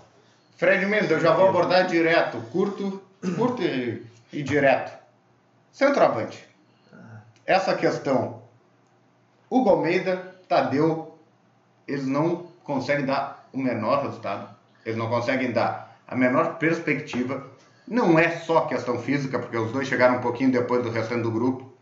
Fred 0.56 0.84
Mendes, 0.86 1.10
eu 1.10 1.20
já 1.20 1.32
vou 1.32 1.48
abordar 1.48 1.86
direto, 1.86 2.40
curto, 2.50 3.02
curto 3.36 3.62
e, 3.62 4.04
e 4.32 4.42
direto. 4.42 4.96
Centroavante. 5.72 6.44
Ah. 6.92 7.20
Essa 7.44 7.76
questão. 7.76 8.42
Hugo 9.48 9.70
Almeida, 9.70 10.34
Tadeu, 10.48 11.16
eles 11.86 12.06
não 12.06 12.48
conseguem 12.64 13.06
dar 13.06 13.48
o 13.52 13.58
menor 13.58 14.02
resultado. 14.02 14.56
Eles 14.84 14.98
não 14.98 15.08
conseguem 15.08 15.52
dar 15.52 15.85
a 16.06 16.16
menor 16.16 16.58
perspectiva. 16.58 17.46
Não 17.86 18.18
é 18.18 18.30
só 18.38 18.62
questão 18.62 18.98
física, 18.98 19.38
porque 19.38 19.56
os 19.56 19.72
dois 19.72 19.86
chegaram 19.86 20.16
um 20.16 20.20
pouquinho 20.20 20.50
depois 20.50 20.82
do 20.82 20.90
restante 20.90 21.22
do 21.22 21.30
grupo. 21.30 21.72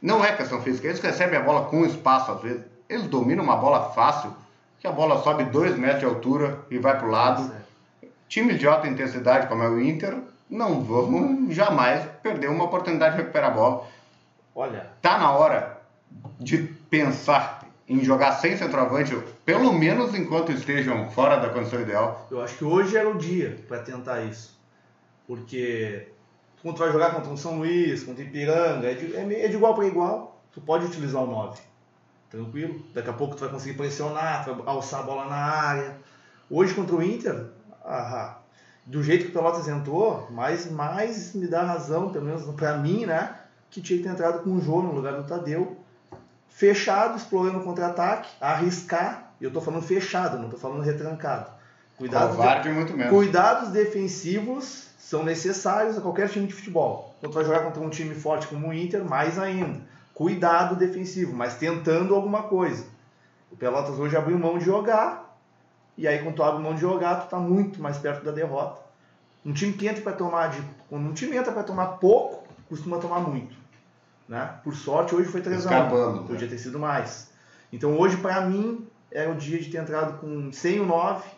Não 0.00 0.24
é 0.24 0.32
questão 0.36 0.60
física. 0.62 0.86
Eles 0.86 1.00
recebem 1.00 1.38
a 1.38 1.42
bola 1.42 1.66
com 1.66 1.84
espaço 1.84 2.30
às 2.30 2.40
vezes 2.40 2.76
eles 2.88 3.06
dominam 3.08 3.44
uma 3.44 3.56
bola 3.56 3.90
fácil, 3.90 4.32
que 4.78 4.86
a 4.86 4.92
bola 4.92 5.22
sobe 5.22 5.44
2 5.44 5.76
metros 5.76 6.00
de 6.00 6.06
altura 6.06 6.60
e 6.70 6.78
vai 6.78 6.96
para 6.96 7.06
o 7.06 7.10
lado. 7.10 7.52
Time 8.28 8.54
de 8.54 8.66
alta 8.66 8.88
intensidade, 8.88 9.46
como 9.46 9.62
é 9.62 9.68
o 9.68 9.80
Inter, 9.80 10.16
não 10.48 10.82
vamos 10.82 11.54
jamais 11.54 12.04
perder 12.22 12.48
uma 12.48 12.64
oportunidade 12.64 13.16
de 13.16 13.22
recuperar 13.22 13.50
a 13.50 13.54
bola. 13.54 13.86
Olha. 14.54 14.86
Tá 15.02 15.18
na 15.18 15.32
hora 15.32 15.78
de 16.38 16.58
pensar 16.58 17.65
em 17.88 18.02
jogar 18.02 18.32
sem 18.32 18.56
centroavante, 18.56 19.16
pelo 19.44 19.72
menos 19.72 20.14
enquanto 20.14 20.50
estejam 20.50 21.08
fora 21.10 21.36
da 21.36 21.50
condição 21.50 21.80
ideal? 21.80 22.26
Eu 22.30 22.42
acho 22.42 22.56
que 22.56 22.64
hoje 22.64 22.96
era 22.96 23.08
o 23.08 23.16
dia 23.16 23.62
para 23.68 23.78
tentar 23.78 24.22
isso. 24.22 24.58
Porque 25.26 26.08
quando 26.62 26.76
tu 26.76 26.80
vai 26.80 26.92
jogar 26.92 27.14
contra 27.14 27.30
um 27.30 27.36
São 27.36 27.58
Luís, 27.58 28.02
contra 28.02 28.24
o 28.24 28.26
Ipiranga, 28.26 28.90
é 28.90 28.94
de, 28.94 29.16
é 29.16 29.48
de 29.48 29.54
igual 29.54 29.74
para 29.74 29.86
igual, 29.86 30.42
tu 30.52 30.60
pode 30.60 30.86
utilizar 30.86 31.22
o 31.22 31.26
9. 31.26 31.60
Tranquilo? 32.28 32.82
Daqui 32.92 33.08
a 33.08 33.12
pouco 33.12 33.36
tu 33.36 33.40
vai 33.40 33.50
conseguir 33.50 33.76
pressionar, 33.76 34.44
tu 34.44 34.54
vai 34.54 34.66
alçar 34.66 35.00
a 35.00 35.02
bola 35.04 35.26
na 35.26 35.36
área. 35.36 35.96
Hoje 36.50 36.74
contra 36.74 36.96
o 36.96 37.02
Inter, 37.02 37.46
do 38.84 39.02
jeito 39.02 39.26
que 39.26 39.30
o 39.30 39.32
Pelotas 39.32 39.68
entrou, 39.68 40.28
mais, 40.30 40.70
mais 40.70 41.34
me 41.34 41.46
dá 41.46 41.62
razão, 41.62 42.10
pelo 42.10 42.24
menos 42.24 42.42
para 42.56 42.76
mim, 42.78 43.06
né? 43.06 43.36
Que 43.70 43.80
tinha 43.80 43.98
que 43.98 44.04
ter 44.04 44.10
entrado 44.10 44.42
com 44.42 44.50
o 44.50 44.60
Jô 44.60 44.82
no 44.82 44.92
lugar 44.92 45.14
do 45.14 45.26
Tadeu 45.26 45.85
fechado, 46.56 47.18
explorando 47.18 47.58
o 47.58 47.62
contra-ataque, 47.62 48.30
arriscar. 48.40 49.30
E 49.38 49.44
eu 49.44 49.48
estou 49.48 49.62
falando 49.62 49.82
fechado, 49.82 50.38
não 50.38 50.46
estou 50.46 50.58
falando 50.58 50.80
retrancado. 50.80 51.50
Cuidados, 51.98 52.36
Covarde, 52.36 52.68
de, 52.68 52.74
muito 52.74 52.96
menos. 52.96 53.12
cuidados 53.12 53.68
defensivos 53.68 54.88
são 54.98 55.22
necessários 55.22 55.98
a 55.98 56.00
qualquer 56.00 56.30
time 56.30 56.46
de 56.46 56.54
futebol. 56.54 57.14
Quando 57.20 57.34
vai 57.34 57.44
jogar 57.44 57.60
contra 57.60 57.82
um 57.82 57.90
time 57.90 58.14
forte 58.14 58.46
como 58.46 58.68
o 58.68 58.72
Inter, 58.72 59.04
mais 59.04 59.38
ainda. 59.38 59.80
Cuidado 60.14 60.74
defensivo, 60.76 61.36
mas 61.36 61.56
tentando 61.56 62.14
alguma 62.14 62.44
coisa. 62.44 62.86
O 63.52 63.56
Pelotas 63.56 63.98
hoje 63.98 64.16
abriu 64.16 64.38
mão 64.38 64.58
de 64.58 64.64
jogar, 64.64 65.38
e 65.96 66.08
aí 66.08 66.22
quando 66.22 66.36
tu 66.36 66.42
abre 66.42 66.62
mão 66.62 66.74
de 66.74 66.80
jogar, 66.80 67.16
tu 67.16 67.24
está 67.24 67.38
muito 67.38 67.82
mais 67.82 67.98
perto 67.98 68.24
da 68.24 68.32
derrota. 68.32 68.80
Um 69.44 69.52
time 69.52 69.74
que 69.74 69.86
entra 69.86 70.02
para 70.02 70.12
tomar 70.12 70.48
de, 70.48 70.62
quando 70.88 71.06
um 71.06 71.12
time 71.12 71.36
entra 71.36 71.52
para 71.52 71.62
tomar 71.62 71.86
pouco, 71.98 72.46
costuma 72.68 72.98
tomar 72.98 73.20
muito. 73.20 73.54
Né? 74.28 74.54
Por 74.64 74.74
sorte, 74.74 75.14
hoje 75.14 75.28
foi 75.28 75.40
3 75.40 75.66
a 75.66 75.84
1 75.86 76.14
né? 76.14 76.24
Podia 76.26 76.48
ter 76.48 76.58
sido 76.58 76.78
mais. 76.78 77.30
Então 77.72 77.96
hoje, 77.98 78.16
para 78.16 78.40
mim, 78.42 78.86
é 79.10 79.28
o 79.28 79.34
dia 79.34 79.58
de 79.58 79.70
ter 79.70 79.78
entrado 79.78 80.18
com 80.18 80.52
sem 80.52 80.80
o 80.80 80.86
9, 80.86 81.28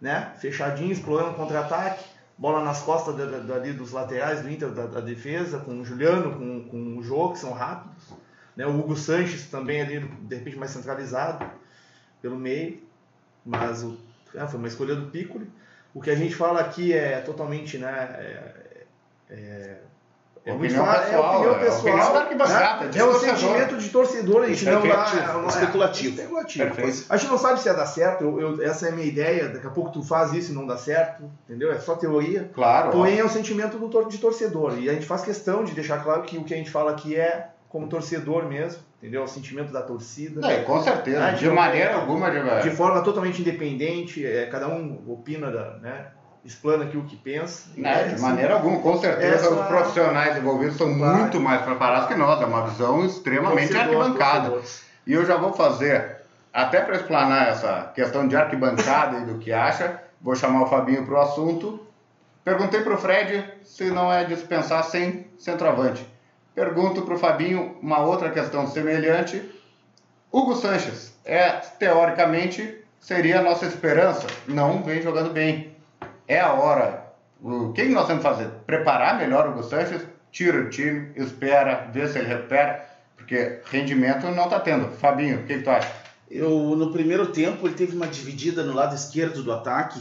né? 0.00 0.32
fechadinho, 0.38 0.92
explorando 0.92 1.34
contra-ataque, 1.34 2.04
bola 2.36 2.64
nas 2.64 2.82
costas 2.82 3.14
dali 3.46 3.72
dos 3.72 3.92
laterais 3.92 4.42
do 4.42 4.50
Inter, 4.50 4.70
da, 4.70 4.86
da, 4.86 5.00
defesa, 5.00 5.58
com 5.58 5.80
o 5.80 5.84
Juliano, 5.84 6.36
com, 6.36 6.68
com 6.68 6.98
o 6.98 7.02
Jô, 7.02 7.30
que 7.30 7.38
são 7.38 7.52
rápidos. 7.52 8.14
Né? 8.56 8.66
O 8.66 8.78
Hugo 8.78 8.96
Sanches 8.96 9.48
também 9.48 9.80
ali, 9.80 10.00
de 10.00 10.34
repente, 10.34 10.56
mais 10.56 10.70
centralizado 10.70 11.44
pelo 12.20 12.36
meio. 12.36 12.82
Mas 13.44 13.82
o, 13.82 13.98
é, 14.34 14.46
foi 14.46 14.58
uma 14.58 14.68
escolha 14.68 14.94
do 14.94 15.10
Piccoli. 15.10 15.50
O 15.94 16.00
que 16.00 16.10
a 16.10 16.14
gente 16.14 16.34
fala 16.34 16.60
aqui 16.60 16.92
é 16.92 17.20
totalmente 17.20 17.76
né, 17.76 17.90
é, 17.90 18.84
é, 19.30 19.78
é 20.44 20.52
opinião 20.52 20.84
muito 20.84 20.98
pessoal, 20.98 21.34
é 21.34 21.36
opinião 21.36 21.58
pessoal. 21.60 21.86
É, 21.86 22.02
opinião 22.02 22.16
arquibancada, 22.16 22.90
é, 22.92 22.98
é 22.98 23.04
um 23.04 23.14
sentimento 23.14 23.76
de 23.76 23.88
torcedor, 23.90 24.42
a 24.42 24.48
gente 24.48 24.64
não 24.64 24.82
dá. 24.82 25.44
É, 25.44 25.48
especulativo. 25.48 26.20
especulativo. 26.20 27.06
A 27.08 27.16
gente 27.16 27.30
não 27.30 27.38
sabe 27.38 27.60
se 27.60 27.68
ia 27.68 27.74
dar 27.74 27.86
certo, 27.86 28.24
eu, 28.24 28.40
eu, 28.40 28.62
essa 28.62 28.86
é 28.86 28.88
a 28.88 28.92
minha 28.92 29.06
ideia. 29.06 29.48
Daqui 29.48 29.66
a 29.68 29.70
pouco 29.70 29.92
tu 29.92 30.02
faz 30.02 30.32
isso 30.32 30.50
e 30.50 30.54
não 30.54 30.66
dá 30.66 30.76
certo, 30.76 31.30
entendeu? 31.48 31.70
É 31.70 31.78
só 31.78 31.94
teoria. 31.94 32.50
Claro. 32.52 32.90
Porém, 32.90 33.20
é 33.20 33.24
um 33.24 33.28
sentimento 33.28 33.78
do, 33.78 34.04
de 34.08 34.18
torcedor. 34.18 34.76
E 34.78 34.90
a 34.90 34.94
gente 34.94 35.06
faz 35.06 35.22
questão 35.22 35.62
de 35.62 35.72
deixar 35.74 36.02
claro 36.02 36.22
que 36.22 36.36
o 36.36 36.44
que 36.44 36.54
a 36.54 36.56
gente 36.56 36.70
fala 36.70 36.90
aqui 36.90 37.14
é 37.14 37.48
como 37.68 37.86
torcedor 37.86 38.44
mesmo, 38.46 38.82
entendeu? 38.98 39.22
O 39.22 39.28
sentimento 39.28 39.72
da 39.72 39.80
torcida. 39.80 40.44
É, 40.46 40.62
com 40.62 40.82
certeza. 40.82 41.20
Né? 41.20 41.32
De, 41.34 41.38
de 41.38 41.50
maneira 41.50 41.94
alguma, 41.94 42.30
de, 42.30 42.68
de 42.68 42.76
forma 42.76 43.00
totalmente 43.02 43.40
independente, 43.40 44.26
é, 44.26 44.46
cada 44.46 44.66
um 44.66 45.04
opina 45.06 45.52
da, 45.52 45.78
né? 45.78 46.06
Explana 46.44 46.84
aqui 46.84 46.96
o 46.96 47.04
que 47.04 47.16
pensa. 47.16 47.70
Né? 47.76 48.04
De 48.04 48.20
maneira 48.20 48.54
alguma, 48.54 48.80
com 48.80 48.98
certeza 48.98 49.46
essa... 49.46 49.50
os 49.50 49.66
profissionais 49.66 50.36
envolvidos 50.36 50.76
são 50.76 50.96
claro. 50.96 51.18
muito 51.18 51.40
mais 51.40 51.62
preparados 51.62 52.08
que 52.08 52.14
nós, 52.14 52.40
é 52.40 52.44
uma 52.44 52.66
visão 52.68 53.04
extremamente 53.04 53.76
arquibancada. 53.76 54.60
E 55.06 55.12
eu 55.12 55.24
já 55.24 55.36
vou 55.36 55.52
fazer, 55.52 56.16
até 56.52 56.80
para 56.80 56.96
explanar 56.96 57.48
essa 57.48 57.92
questão 57.94 58.26
de 58.26 58.36
arquibancada 58.36 59.18
e 59.22 59.24
do 59.24 59.38
que 59.38 59.52
acha, 59.52 60.00
vou 60.20 60.34
chamar 60.34 60.62
o 60.62 60.66
Fabinho 60.66 61.04
para 61.04 61.14
o 61.14 61.20
assunto. 61.20 61.86
Perguntei 62.44 62.80
para 62.80 62.94
o 62.94 62.98
Fred 62.98 63.44
se 63.62 63.90
não 63.90 64.12
é 64.12 64.24
dispensar 64.24 64.82
sem 64.84 65.26
centroavante. 65.38 66.04
Pergunto 66.54 67.02
para 67.02 67.14
o 67.14 67.18
Fabinho 67.18 67.76
uma 67.80 68.00
outra 68.00 68.30
questão 68.30 68.66
semelhante. 68.66 69.42
Hugo 70.30 70.56
Sanches, 70.56 71.14
é, 71.24 71.50
teoricamente, 71.78 72.84
seria 72.98 73.38
a 73.38 73.42
nossa 73.42 73.64
esperança. 73.66 74.26
Não 74.48 74.82
vem 74.82 75.00
jogando 75.00 75.30
bem 75.30 75.71
é 76.32 76.40
a 76.40 76.52
hora. 76.52 77.12
O 77.42 77.72
que 77.72 77.84
nós 77.84 78.06
temos 78.06 78.22
que 78.22 78.28
fazer? 78.28 78.48
Preparar 78.66 79.18
melhor 79.18 79.48
o 79.48 79.50
Hugo 79.50 79.62
Sanches, 79.62 80.02
tira 80.30 80.60
o 80.60 80.70
time, 80.70 81.10
espera, 81.16 81.90
vê 81.92 82.08
se 82.08 82.18
ele 82.18 82.28
recupera, 82.28 82.86
porque 83.16 83.60
rendimento 83.66 84.26
não 84.30 84.44
está 84.44 84.60
tendo. 84.60 84.88
Fabinho, 84.96 85.40
o 85.40 85.44
que, 85.44 85.58
que 85.58 85.62
tu 85.62 85.70
acha? 85.70 85.92
Eu, 86.30 86.50
no 86.76 86.90
primeiro 86.92 87.26
tempo, 87.26 87.66
ele 87.66 87.74
teve 87.74 87.94
uma 87.94 88.06
dividida 88.06 88.62
no 88.62 88.72
lado 88.72 88.94
esquerdo 88.94 89.42
do 89.42 89.52
ataque, 89.52 90.00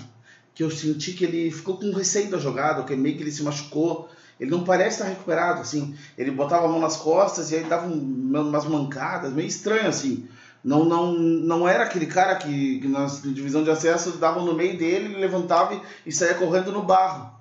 que 0.53 0.63
eu 0.63 0.71
senti 0.71 1.13
que 1.13 1.25
ele 1.25 1.51
ficou 1.51 1.77
com 1.77 1.91
receio 1.91 2.29
da 2.29 2.37
jogada, 2.37 2.83
que 2.83 2.95
meio 2.95 3.17
que 3.17 3.23
ele 3.23 3.31
se 3.31 3.43
machucou. 3.43 4.09
Ele 4.39 4.49
não 4.49 4.63
parece 4.63 4.97
estar 4.97 5.09
recuperado, 5.09 5.61
assim. 5.61 5.95
Ele 6.17 6.31
botava 6.31 6.65
a 6.65 6.69
mão 6.69 6.79
nas 6.79 6.97
costas 6.97 7.51
e 7.51 7.55
aí 7.55 7.63
dava 7.63 7.87
umas 7.87 8.65
mancadas, 8.65 9.33
meio 9.33 9.47
estranho, 9.47 9.87
assim. 9.87 10.27
Não, 10.63 10.85
não, 10.85 11.13
não 11.13 11.67
era 11.67 11.83
aquele 11.83 12.05
cara 12.05 12.35
que, 12.35 12.79
que 12.79 12.87
na 12.87 13.05
divisão 13.05 13.63
de 13.63 13.71
acesso 13.71 14.17
dava 14.17 14.41
no 14.41 14.53
meio 14.53 14.77
dele, 14.77 15.05
ele 15.05 15.17
levantava 15.17 15.73
e, 15.73 15.81
e 16.05 16.11
saía 16.11 16.35
correndo 16.35 16.71
no 16.71 16.83
barro. 16.83 17.31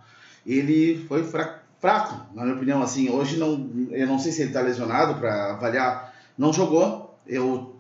Ele 0.47 1.05
foi 1.07 1.23
fraco, 1.23 1.61
fraco, 1.79 2.35
na 2.35 2.45
minha 2.45 2.57
opinião. 2.57 2.83
Assim, 2.83 3.11
hoje 3.11 3.37
não, 3.37 3.71
eu 3.91 4.07
não 4.07 4.19
sei 4.19 4.33
se 4.33 4.41
ele 4.41 4.51
está 4.51 4.63
lesionado 4.63 5.15
para 5.17 5.53
avaliar. 5.53 6.15
Não 6.37 6.53
jogou. 6.53 7.19
Eu 7.27 7.77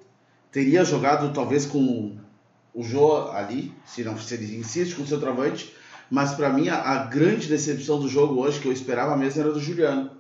teria 0.52 0.85
jogado 0.85 1.32
talvez 1.32 1.64
com 1.64 2.16
o 2.75 2.82
Jô 2.82 3.30
ali, 3.30 3.73
se, 3.87 4.04
não, 4.04 4.18
se 4.18 4.35
ele 4.35 4.56
insiste 4.56 4.94
com 4.94 5.02
o 5.02 5.06
seu 5.06 5.18
travante. 5.18 5.75
Mas 6.11 6.32
para 6.32 6.50
mim 6.50 6.68
a, 6.68 6.76
a 6.76 7.04
grande 7.04 7.49
decepção 7.49 7.99
do 7.99 8.09
jogo 8.09 8.40
hoje 8.40 8.61
que 8.61 8.66
eu 8.66 8.73
esperava 8.73 9.16
mesmo 9.16 9.40
era 9.40 9.52
do 9.52 9.61
Juliano. 9.61 10.11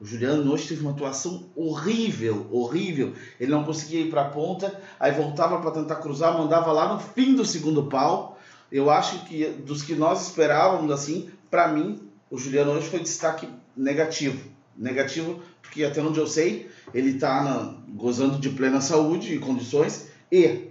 O 0.00 0.04
Juliano 0.04 0.52
hoje 0.52 0.68
teve 0.68 0.80
uma 0.82 0.92
atuação 0.92 1.46
horrível, 1.56 2.46
horrível. 2.52 3.14
Ele 3.40 3.50
não 3.50 3.64
conseguia 3.64 4.00
ir 4.00 4.10
para 4.10 4.22
a 4.22 4.28
ponta, 4.28 4.80
aí 4.98 5.10
voltava 5.12 5.60
para 5.60 5.72
tentar 5.72 5.96
cruzar, 5.96 6.38
mandava 6.38 6.70
lá 6.70 6.94
no 6.94 7.00
fim 7.00 7.34
do 7.34 7.44
segundo 7.44 7.84
pau. 7.86 8.38
Eu 8.70 8.90
acho 8.90 9.24
que 9.24 9.46
dos 9.48 9.82
que 9.82 9.94
nós 9.94 10.28
esperávamos 10.28 10.90
assim, 10.92 11.30
para 11.50 11.68
mim, 11.68 12.00
o 12.30 12.38
Juliano 12.38 12.72
hoje 12.72 12.88
foi 12.88 13.00
destaque 13.00 13.48
negativo. 13.76 14.48
Negativo 14.76 15.40
porque 15.68 15.84
até 15.84 16.00
onde 16.00 16.18
eu 16.18 16.26
sei, 16.26 16.70
ele 16.94 17.10
está 17.10 17.74
gozando 17.88 18.38
de 18.38 18.48
plena 18.50 18.80
saúde 18.80 19.34
e 19.34 19.38
condições 19.38 20.08
e 20.30 20.68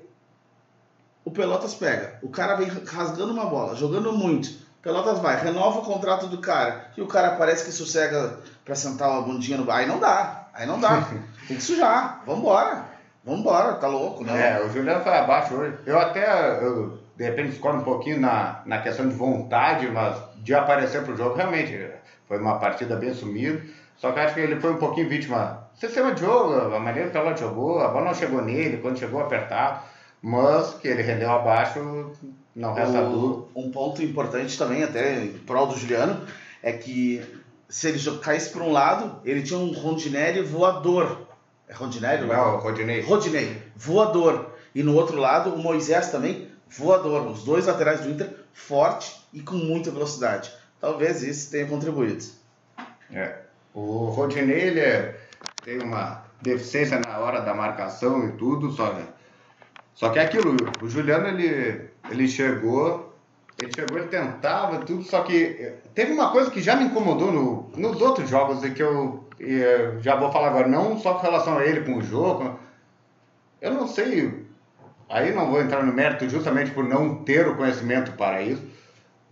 o 1.24 1.30
Pelotas 1.30 1.76
pega. 1.76 2.18
O 2.24 2.30
cara 2.30 2.56
vem 2.56 2.68
rasgando 2.68 3.34
uma 3.34 3.46
bola, 3.46 3.76
jogando 3.76 4.12
muito 4.14 4.67
Pelotas 4.88 5.20
vai, 5.20 5.36
renova 5.36 5.79
o 5.79 5.82
contrato 5.82 6.27
do 6.27 6.38
cara 6.38 6.91
e 6.96 7.01
o 7.01 7.08
cara 7.08 7.32
parece 7.32 7.65
que 7.65 7.74
sossega 7.74 8.39
para 8.63 8.74
sentar 8.74 9.10
uma 9.10 9.22
bundinha 9.22 9.58
no. 9.58 9.70
Aí 9.70 9.86
não 9.86 10.00
dá, 10.00 10.48
aí 10.53 10.65
não 10.65 10.79
dá. 10.79 11.01
Tem 11.46 11.58
que 11.58 11.62
sujar. 11.62 12.24
Vambora. 12.25 12.86
Vambora, 13.22 13.74
tá 13.74 13.88
louco, 13.88 14.24
né? 14.24 14.58
É, 14.58 14.63
o 14.63 14.70
Juliano 14.70 15.03
foi 15.03 15.12
abaixo 15.12 15.56
hoje. 15.56 15.77
Eu 15.86 16.00
até, 16.00 16.63
eu, 16.63 17.00
de 17.17 17.24
repente, 17.25 17.50
discordo 17.50 17.82
um 17.82 17.84
pouquinho 17.84 18.22
na, 18.22 18.62
na 18.65 18.79
questão 18.79 19.10
de 19.10 19.13
vontade, 19.13 19.91
mas 19.91 20.15
de 20.38 20.56
aparecer 20.56 21.03
pro 21.03 21.17
jogo, 21.17 21.36
realmente, 21.36 21.91
foi 22.25 22.39
uma 22.39 22.58
partida 22.58 22.96
bem 22.96 23.13
sumida. 23.13 23.62
Só 23.98 24.13
que 24.13 24.22
acho 24.22 24.36
que 24.36 24.39
ele 24.39 24.58
foi 24.62 24.72
um 24.72 24.77
pouquinho 24.77 25.10
vítima. 25.10 25.67
Sistema 25.75 26.13
de 26.13 26.22
jogo, 26.22 26.74
a 26.74 26.79
maneira 26.79 27.10
que 27.10 27.17
ela 27.17 27.36
jogou, 27.36 27.82
a 27.82 27.89
bola 27.89 28.06
não 28.06 28.13
chegou 28.13 28.41
nele, 28.41 28.77
quando 28.77 28.98
chegou 28.98 29.20
apertado, 29.20 29.82
mas 30.22 30.75
que 30.75 30.88
ele 30.88 31.01
rendeu 31.01 31.29
abaixo, 31.29 32.13
não 32.58 33.12
dúvida. 33.12 33.50
Um 33.56 33.72
ponto 33.72 34.02
importante 34.02 34.58
também, 34.58 34.84
até 34.84 35.24
em 35.24 35.34
prol 35.34 35.68
do 35.68 35.78
Juliano, 35.78 36.26
é 36.64 36.72
que 36.72 37.24
se 37.70 37.88
ele 37.88 38.00
caísse 38.18 38.50
por 38.50 38.64
um 38.64 38.72
lado, 38.72 39.22
ele 39.24 39.44
tinha 39.44 39.60
um 39.60 39.72
Rondinelli 39.72 40.42
voador. 40.42 41.28
É 41.68 41.74
Rondinelli? 41.74 42.26
Não, 42.26 42.58
Rodinei. 42.58 43.02
Rodinei, 43.02 43.62
voador. 43.76 44.56
E 44.74 44.82
no 44.82 44.96
outro 44.96 45.18
lado, 45.18 45.54
o 45.54 45.58
Moisés 45.60 46.10
também, 46.10 46.50
voador. 46.68 47.28
Os 47.28 47.44
dois 47.44 47.68
laterais 47.68 48.02
do 48.02 48.10
Inter, 48.10 48.30
forte 48.54 49.16
e 49.32 49.42
com 49.42 49.56
muita 49.56 49.92
velocidade. 49.92 50.52
Talvez 50.80 51.22
isso 51.22 51.52
tenha 51.52 51.68
contribuído. 51.68 52.26
É. 53.12 53.42
O 53.74 54.06
Rodinei, 54.06 54.62
ele 54.62 54.80
é, 54.80 55.16
tem 55.64 55.80
uma 55.80 56.26
deficiência 56.42 57.00
na 57.00 57.20
hora 57.20 57.42
da 57.42 57.54
marcação 57.54 58.28
e 58.28 58.32
tudo, 58.32 58.72
só, 58.72 58.96
só 59.98 60.10
que 60.10 60.20
é 60.20 60.22
aquilo, 60.22 60.56
o 60.80 60.88
Juliano, 60.88 61.27
ele 61.27 61.89
ele 62.12 62.27
chegou, 62.27 63.12
ele 63.58 63.72
chegou, 63.72 63.98
ele 63.98 64.10
tentava 64.10 64.77
tudo, 64.86 65.01
só 65.01 65.24
que 65.24 65.74
teve 65.96 66.12
uma 66.12 66.32
coisa 66.32 66.51
que 66.51 66.62
já 66.62 66.75
me 66.75 66.86
incomodou 66.86 67.32
no, 67.32 67.72
nos 67.75 68.00
outros 68.00 68.30
jogos 68.30 68.63
e 68.63 68.70
que 68.70 68.84
eu, 68.84 69.27
eu 69.39 70.00
já 70.00 70.16
vou 70.16 70.32
falar 70.32 70.50
agora, 70.50 70.68
não 70.68 71.00
só 71.00 71.16
com 71.16 71.24
relação 71.25 71.58
a 71.58 71.66
ele, 71.66 71.82
com 71.82 71.98
o 71.98 72.04
jogo, 72.04 72.60
eu 73.60 73.74
não 73.74 73.88
sei, 73.88 74.46
aí 75.10 75.34
não 75.34 75.50
vou 75.50 75.60
entrar 75.60 75.84
no 75.84 75.92
mérito 75.92 76.30
justamente 76.30 76.70
por 76.70 76.84
não 76.84 77.24
ter 77.24 77.48
o 77.48 77.56
conhecimento 77.56 78.12
para 78.12 78.44
isso, 78.44 78.62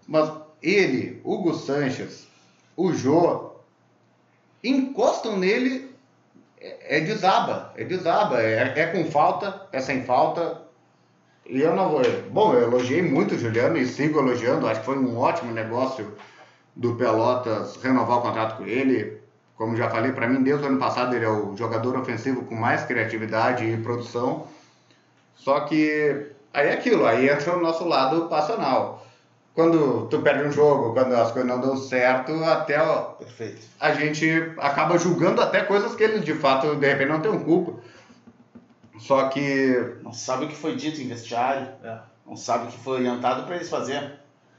mas 0.08 0.32
ele, 0.64 1.22
Hugo 1.24 1.54
Sanches, 1.54 2.28
o 2.76 2.92
Jô, 2.92 3.52
encostam 4.64 5.38
nele 5.38 5.85
é, 6.66 6.98
é 6.98 7.00
desaba, 7.02 7.72
é 7.78 7.84
desaba, 7.84 8.42
é, 8.42 8.74
é 8.76 8.88
com 8.88 9.06
falta, 9.06 9.68
é 9.72 9.80
sem 9.80 10.04
falta. 10.04 10.62
E 11.46 11.62
eu 11.62 11.76
não 11.76 11.90
vou. 11.90 12.02
Bom, 12.32 12.54
eu 12.54 12.64
elogiei 12.64 13.04
muito 13.04 13.36
o 13.36 13.38
Juliano 13.38 13.78
e 13.78 13.86
sigo 13.86 14.20
elogiando, 14.20 14.68
acho 14.68 14.80
que 14.80 14.86
foi 14.86 14.98
um 14.98 15.18
ótimo 15.18 15.52
negócio 15.52 16.16
do 16.76 16.96
Pelotas 16.96 17.76
renovar 17.78 18.18
o 18.18 18.22
contrato 18.22 18.58
com 18.58 18.66
ele. 18.66 19.22
Como 19.56 19.78
já 19.78 19.90
falei, 19.90 20.12
para 20.12 20.28
mim, 20.28 20.44
desde 20.44 20.66
o 20.66 20.68
ano 20.68 20.80
passado, 20.80 21.16
ele 21.16 21.24
é 21.24 21.30
o 21.30 21.56
jogador 21.56 21.96
ofensivo 21.98 22.44
com 22.44 22.56
mais 22.56 22.84
criatividade 22.84 23.64
e 23.64 23.78
produção. 23.78 24.48
Só 25.36 25.62
que 25.62 26.32
aí 26.52 26.68
é 26.68 26.74
aquilo, 26.74 27.06
aí 27.06 27.30
entra 27.30 27.56
o 27.56 27.62
nosso 27.62 27.88
lado 27.88 28.28
passional. 28.28 29.06
Quando 29.56 30.08
tu 30.08 30.20
perde 30.22 30.44
um 30.48 30.52
jogo, 30.52 30.94
quando 30.94 31.16
as 31.16 31.32
coisas 31.32 31.50
não 31.50 31.62
dão 31.62 31.78
certo, 31.78 32.32
até 32.44 32.78
ó, 32.82 33.04
Perfeito. 33.14 33.62
a 33.80 33.94
gente 33.94 34.52
acaba 34.60 34.98
julgando 34.98 35.42
até 35.42 35.64
coisas 35.64 35.96
que 35.96 36.04
eles 36.04 36.26
de 36.26 36.34
fato, 36.34 36.76
de 36.76 36.86
repente, 36.86 37.10
não 37.10 37.22
têm 37.22 37.40
culpa. 37.40 37.80
Só 39.00 39.30
que 39.30 39.96
Não 40.04 40.12
sabe 40.14 40.46
o 40.46 40.48
que 40.50 40.56
foi 40.56 40.76
dito 40.76 41.00
em 41.02 41.08
vestiário, 41.08 41.68
É, 41.84 41.98
não 42.28 42.36
sabe 42.36 42.66
o 42.66 42.68
que 42.68 42.78
foi 42.78 42.96
orientado 42.98 43.44
para 43.44 43.56
eles 43.56 43.70
fazerem. 43.70 44.12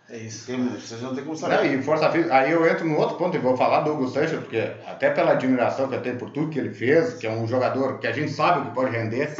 é 0.08 0.16
isso. 0.16 0.46
Tem, 0.46 0.62
vocês 0.66 1.02
não 1.02 1.14
tem 1.14 1.24
como 1.24 1.34
Não, 1.34 1.40
saber. 1.40 1.66
e 1.78 1.82
força 1.82 2.10
física. 2.10 2.34
Aí 2.34 2.50
eu 2.52 2.66
entro 2.66 2.86
no 2.86 2.96
outro 2.98 3.16
ponto 3.16 3.36
e 3.36 3.40
vou 3.40 3.54
falar 3.56 3.80
do 3.80 3.92
Hugo 3.92 4.08
Sanches, 4.08 4.38
porque 4.40 4.72
até 4.86 5.10
pela 5.10 5.32
admiração 5.32 5.88
que 5.88 5.94
eu 5.94 6.02
tenho 6.02 6.16
por 6.18 6.30
tudo 6.30 6.48
que 6.50 6.58
ele 6.58 6.72
fez, 6.72 7.14
que 7.14 7.26
é 7.26 7.30
um 7.30 7.46
jogador 7.46 7.98
que 7.98 8.06
a 8.06 8.12
gente 8.12 8.30
sabe 8.32 8.60
o 8.60 8.64
que 8.66 8.74
pode 8.74 8.90
render, 8.96 9.36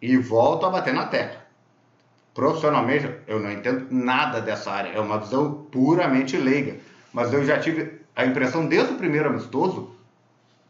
e 0.00 0.16
volto 0.18 0.66
a 0.66 0.70
bater 0.70 0.94
na 0.94 1.06
tecla. 1.06 1.39
Profissionalmente, 2.40 3.06
eu 3.26 3.38
não 3.38 3.52
entendo 3.52 3.88
nada 3.90 4.40
dessa 4.40 4.70
área, 4.70 4.88
é 4.88 4.98
uma 4.98 5.18
visão 5.18 5.66
puramente 5.70 6.38
leiga. 6.38 6.78
Mas 7.12 7.30
eu 7.34 7.44
já 7.44 7.60
tive 7.60 8.00
a 8.16 8.24
impressão 8.24 8.66
desde 8.66 8.94
o 8.94 8.96
primeiro 8.96 9.28
amistoso, 9.28 9.94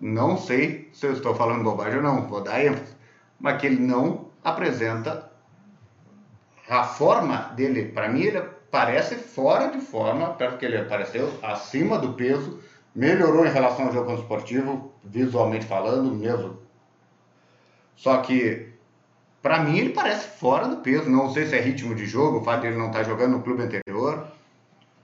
não 0.01 0.37
sei 0.37 0.91
se 0.93 1.07
eu 1.07 1.13
estou 1.13 1.33
falando 1.33 1.63
bobagem 1.63 1.99
ou 1.99 2.03
não, 2.03 2.27
vou 2.27 2.41
dar 2.41 2.61
ênfase, 2.61 2.93
mas 3.39 3.61
que 3.61 3.69
ele 3.69 3.79
não 3.79 4.31
apresenta 4.43 5.31
a 6.69 6.83
forma 6.83 7.53
dele, 7.55 7.85
para 7.85 8.09
mim, 8.09 8.23
ele 8.23 8.43
parece 8.69 9.15
fora 9.15 9.69
de 9.69 9.81
forma, 9.81 10.31
porque 10.31 10.65
ele 10.67 10.77
apareceu 10.77 11.33
acima 11.41 11.99
do 11.99 12.15
peso, 12.15 12.59
melhorou 12.93 13.47
em 13.47 13.53
relação 13.53 13.87
ao 13.87 13.93
jogo 13.93 14.13
esportivo, 14.15 14.93
visualmente 15.05 15.67
falando, 15.67 16.11
mesmo. 16.11 16.59
Só 17.95 18.17
que, 18.17 18.70
para 19.43 19.61
mim, 19.63 19.79
ele 19.79 19.91
parece 19.91 20.27
fora 20.39 20.69
do 20.69 20.77
peso. 20.79 21.09
Não 21.09 21.33
sei 21.33 21.47
se 21.47 21.57
é 21.57 21.61
ritmo 21.61 21.95
de 21.95 22.07
jogo, 22.07 22.39
o 22.39 22.45
fato 22.45 22.63
de 22.63 22.69
ele 22.69 22.79
não 22.79 22.89
estar 22.89 23.03
jogando 23.05 23.33
no 23.33 23.43
clube 23.43 23.63
anterior. 23.63 24.27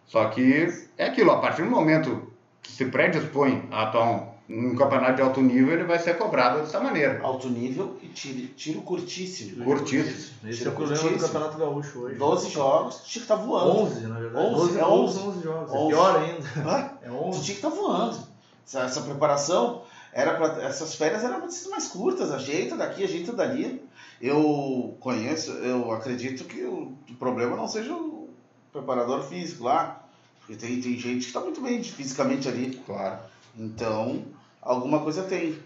Só 0.06 0.26
que 0.28 0.68
é 0.96 1.06
aquilo, 1.06 1.30
a 1.32 1.38
partir 1.40 1.62
do 1.62 1.70
momento 1.70 2.30
que 2.62 2.70
se 2.72 2.84
predispõe 2.86 3.66
a 3.72 3.84
atuar 3.84 4.04
um, 4.48 4.68
um 4.70 4.76
campeonato 4.76 5.16
de 5.16 5.22
alto 5.22 5.40
nível, 5.40 5.72
ele 5.74 5.84
vai 5.84 5.98
ser 5.98 6.16
cobrado 6.16 6.60
dessa 6.60 6.78
maneira. 6.80 7.20
Alto 7.22 7.48
nível 7.48 7.96
e 8.02 8.06
tiro, 8.08 8.46
tiro 8.54 8.82
curtíssimo. 8.82 9.64
Curtíssimo. 9.64 10.36
Esse 10.48 10.58
Tira 10.58 10.70
é 10.70 10.72
o 10.72 10.76
problema 10.76 11.08
do. 11.10 11.18
Campeonato 11.18 11.58
Gaúcho 11.58 11.98
hoje. 12.00 12.14
12 12.16 12.50
jogos, 12.50 12.96
tinha 13.04 13.24
que 13.24 13.32
estar 13.32 13.36
voando. 13.36 13.70
11, 13.82 14.06
na 14.06 14.18
verdade. 14.18 14.46
11, 14.46 14.56
12, 14.56 14.78
é 14.78 14.84
11, 14.84 15.18
11. 15.18 15.28
11 15.28 15.42
jogos. 15.42 15.72
11. 15.72 15.84
É 15.84 15.88
pior 15.88 16.16
ainda. 16.20 16.70
Ah, 16.70 16.90
É 17.02 17.08
Tu 17.08 17.14
11. 17.14 17.42
tinha 17.42 17.58
que 17.58 17.66
estar 17.66 17.68
voando. 17.68 18.18
Essa, 18.66 18.80
essa 18.82 19.00
preparação 19.00 19.82
era 20.12 20.34
para 20.34 20.62
essas 20.64 20.94
férias 20.94 21.22
eram 21.24 21.40
pra 21.40 21.48
mais 21.70 21.88
curtas, 21.88 22.30
ajeita 22.32 22.76
daqui, 22.76 23.04
ajeita 23.04 23.32
dali. 23.32 23.82
Eu 24.20 24.96
conheço, 25.00 25.50
eu 25.52 25.92
acredito 25.92 26.44
que 26.44 26.62
o, 26.64 26.96
o 27.10 27.14
problema 27.18 27.56
não 27.56 27.68
seja 27.68 27.92
o 27.92 28.30
preparador 28.72 29.22
físico 29.24 29.64
lá, 29.64 30.02
porque 30.40 30.56
tem, 30.56 30.80
tem 30.80 30.96
gente 30.96 31.20
que 31.20 31.26
está 31.26 31.40
muito 31.40 31.60
bem 31.60 31.82
fisicamente 31.82 32.48
ali. 32.48 32.80
Claro. 32.86 33.18
Então, 33.58 34.24
alguma 34.62 35.00
coisa 35.00 35.22
tem. 35.24 35.58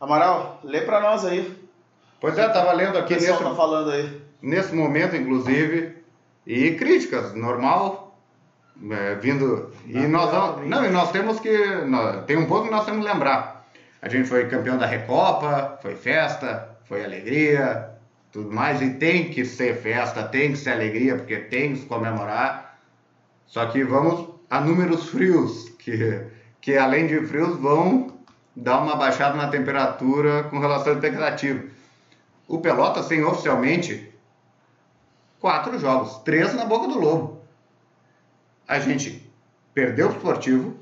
Amaral, 0.00 0.60
lê 0.62 0.82
para 0.82 1.00
nós 1.00 1.24
aí. 1.24 1.56
Pois 2.20 2.36
é, 2.38 2.46
estava 2.46 2.72
lendo 2.72 2.96
O 2.96 2.98
aqui 2.98 3.14
pessoal 3.14 3.38
nesse, 3.38 3.50
tá 3.50 3.56
falando 3.56 3.90
aí. 3.90 4.22
nesse 4.42 4.74
momento, 4.74 5.16
inclusive, 5.16 5.96
e 6.46 6.72
críticas, 6.76 7.34
normal, 7.34 8.16
é, 8.90 9.14
vindo. 9.16 9.72
E 9.86 9.98
nós, 10.06 10.30
vamos, 10.30 10.68
não, 10.68 10.84
e 10.84 10.90
nós 10.90 11.10
temos 11.10 11.40
que. 11.40 11.56
nós- 11.86 12.24
tem 12.26 12.36
um 12.36 12.46
ponto 12.46 12.64
que 12.66 12.70
nós 12.70 12.84
temos 12.84 13.04
que 13.04 13.12
lembrar. 13.12 13.68
A 14.00 14.08
gente 14.08 14.28
foi 14.28 14.46
campeão 14.48 14.78
da 14.78 14.86
Recopa, 14.86 15.78
foi 15.82 15.96
festa, 15.96 16.67
foi 16.88 17.04
alegria, 17.04 17.90
tudo 18.32 18.50
mais, 18.50 18.80
e 18.80 18.90
tem 18.94 19.30
que 19.30 19.44
ser 19.44 19.76
festa, 19.76 20.22
tem 20.22 20.52
que 20.52 20.58
ser 20.58 20.70
alegria, 20.70 21.16
porque 21.16 21.36
tem 21.36 21.74
que 21.74 21.84
comemorar. 21.84 22.80
Só 23.46 23.66
que 23.66 23.84
vamos 23.84 24.30
a 24.48 24.60
números 24.60 25.10
frios, 25.10 25.68
que, 25.78 26.26
que 26.60 26.76
além 26.76 27.06
de 27.06 27.24
frios 27.26 27.58
vão 27.58 28.18
dar 28.56 28.80
uma 28.80 28.96
baixada 28.96 29.36
na 29.36 29.48
temperatura 29.48 30.44
com 30.44 30.58
relação 30.58 30.92
à 30.92 30.96
expectativa. 30.96 31.62
O 32.48 32.58
Pelotas 32.58 33.06
tem 33.06 33.22
oficialmente 33.22 34.10
quatro 35.38 35.78
jogos, 35.78 36.18
três 36.24 36.54
na 36.54 36.64
boca 36.64 36.88
do 36.88 36.98
lobo. 36.98 37.42
A 38.66 38.78
gente 38.80 39.30
perdeu 39.74 40.08
o 40.08 40.12
esportivo, 40.12 40.76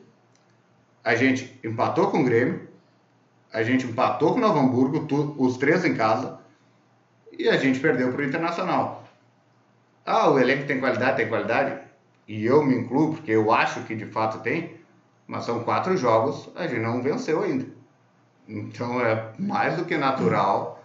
a 1.04 1.14
gente 1.14 1.58
empatou 1.62 2.10
com 2.10 2.20
o 2.20 2.24
Grêmio, 2.24 2.65
a 3.56 3.62
gente 3.62 3.86
empatou 3.86 4.32
com 4.32 4.38
o 4.38 4.40
Novo 4.42 4.58
Hamburgo, 4.58 5.06
tu- 5.06 5.34
os 5.38 5.56
três 5.56 5.82
em 5.82 5.94
casa, 5.94 6.38
e 7.32 7.48
a 7.48 7.56
gente 7.56 7.80
perdeu 7.80 8.12
para 8.12 8.20
o 8.20 8.24
Internacional. 8.24 9.08
Ah, 10.04 10.28
o 10.28 10.38
elenco 10.38 10.66
tem 10.66 10.78
qualidade, 10.78 11.16
tem 11.16 11.26
qualidade, 11.26 11.80
e 12.28 12.44
eu 12.44 12.62
me 12.62 12.74
incluo, 12.76 13.14
porque 13.14 13.30
eu 13.30 13.50
acho 13.50 13.82
que 13.84 13.94
de 13.94 14.04
fato 14.04 14.40
tem, 14.42 14.76
mas 15.26 15.44
são 15.44 15.64
quatro 15.64 15.96
jogos, 15.96 16.50
a 16.54 16.66
gente 16.66 16.82
não 16.82 17.00
venceu 17.00 17.42
ainda. 17.42 17.64
Então 18.46 19.00
é 19.00 19.32
mais 19.38 19.74
do 19.78 19.86
que 19.86 19.96
natural 19.96 20.84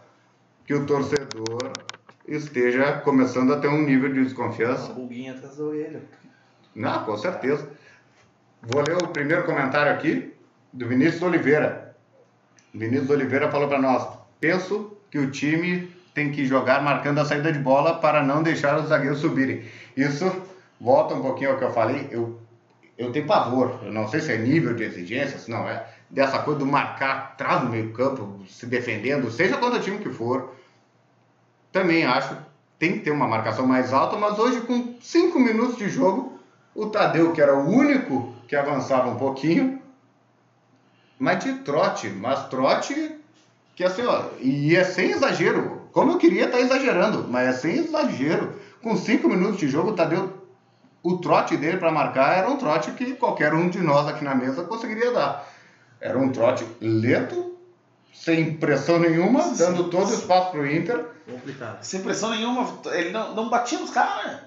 que 0.66 0.74
o 0.74 0.86
torcedor 0.86 1.82
esteja 2.26 3.00
começando 3.00 3.54
a 3.54 3.60
ter 3.60 3.68
um 3.68 3.82
nível 3.82 4.14
de 4.14 4.24
desconfiança. 4.24 4.94
Uma 4.94 5.32
atrás 5.32 5.58
da 5.58 5.64
orelha. 5.66 6.02
Não, 6.74 7.04
com 7.04 7.18
certeza. 7.18 7.70
Vou 8.64 8.80
ler 8.80 8.96
o 8.96 9.08
primeiro 9.08 9.44
comentário 9.44 9.92
aqui 9.92 10.34
do 10.72 10.88
Vinícius 10.88 11.22
Oliveira. 11.22 11.91
Vinícius 12.74 13.10
Oliveira 13.10 13.52
falou 13.52 13.68
para 13.68 13.82
nós: 13.82 14.08
penso 14.40 14.98
que 15.10 15.20
o 15.20 15.30
time 15.30 15.92
tem 16.14 16.32
que 16.32 16.46
jogar 16.46 16.82
marcando 16.82 17.20
a 17.20 17.26
saída 17.26 17.52
de 17.52 17.60
bola 17.60 17.96
para 17.96 18.24
não 18.24 18.44
deixar 18.44 18.80
os 18.80 18.90
zagueiros 18.90 19.20
subirem. 19.20 19.64
Isso 19.96 20.32
volta 20.80 21.14
um 21.14 21.22
pouquinho 21.22 21.52
ao 21.52 21.58
que 21.58 21.64
eu 21.64 21.72
falei. 21.72 22.08
Eu, 22.12 22.40
eu 22.98 23.12
tenho 23.12 23.28
pavor. 23.28 23.80
Eu 23.84 23.92
não 23.92 24.08
sei 24.08 24.20
se 24.20 24.32
é 24.32 24.38
nível 24.38 24.74
de 24.74 24.84
exigência, 24.84 25.38
se 25.38 25.50
não 25.50 25.68
é. 25.70 25.86
Dessa 26.10 26.40
coisa 26.40 26.60
do 26.60 26.66
marcar 26.66 27.32
atrás 27.34 27.62
do 27.62 27.70
meio-campo, 27.70 28.42
se 28.48 28.66
defendendo, 28.66 29.32
seja 29.32 29.58
quanto 29.58 29.80
time 29.80 30.00
que 30.00 30.10
for. 30.10 30.54
Também 31.72 32.06
acho 32.06 32.36
tem 32.82 32.94
que 32.94 33.02
ter 33.02 33.12
uma 33.12 33.28
marcação 33.28 33.68
mais 33.68 33.94
alta, 33.94 34.18
mas 34.18 34.40
hoje, 34.40 34.62
com 34.62 34.96
cinco 35.00 35.40
minutos 35.40 35.78
de 35.78 35.88
jogo, 35.88 36.40
o 36.74 36.88
Tadeu, 36.88 37.32
que 37.32 37.40
era 37.40 37.56
o 37.56 37.70
único 37.70 38.34
que 38.48 38.56
avançava 38.56 39.08
um 39.08 39.18
pouquinho, 39.18 39.80
mas 41.22 41.44
de 41.44 41.54
trote, 41.60 42.10
mas 42.10 42.48
trote 42.48 43.16
que 43.76 43.84
assim, 43.84 44.02
ó, 44.02 44.24
e 44.40 44.76
é 44.76 44.84
sem 44.84 45.12
exagero. 45.12 45.84
Como 45.92 46.14
eu 46.14 46.18
queria 46.18 46.46
estar 46.46 46.60
exagerando, 46.60 47.28
mas 47.30 47.48
é 47.48 47.54
sem 47.54 47.78
exagero. 47.78 48.56
Com 48.82 48.98
cinco 48.98 49.30
minutos 49.30 49.60
de 49.60 49.68
jogo, 49.68 49.92
o 49.92 49.94
Tadeu, 49.94 50.34
o 51.04 51.18
trote 51.18 51.56
dele 51.56 51.78
para 51.78 51.92
marcar 51.92 52.40
era 52.40 52.50
um 52.50 52.58
trote 52.58 52.92
que 52.94 53.14
qualquer 53.14 53.54
um 53.54 53.70
de 53.70 53.78
nós 53.78 54.08
aqui 54.08 54.24
na 54.24 54.34
mesa 54.34 54.64
conseguiria 54.64 55.12
dar. 55.12 55.48
Era 56.00 56.18
um 56.18 56.32
trote 56.32 56.66
lento, 56.82 57.56
sem 58.12 58.56
pressão 58.56 58.98
nenhuma, 58.98 59.54
dando 59.56 59.92
todo 59.92 60.10
o 60.10 60.14
espaço 60.16 60.50
para 60.50 60.62
o 60.62 60.68
Inter. 60.68 61.06
Complicado. 61.30 61.84
Sem 61.84 62.02
pressão 62.02 62.32
nenhuma, 62.32 62.68
ele 62.94 63.12
não, 63.12 63.36
não 63.36 63.48
batia 63.48 63.78
nos 63.78 63.92
caras. 63.92 64.40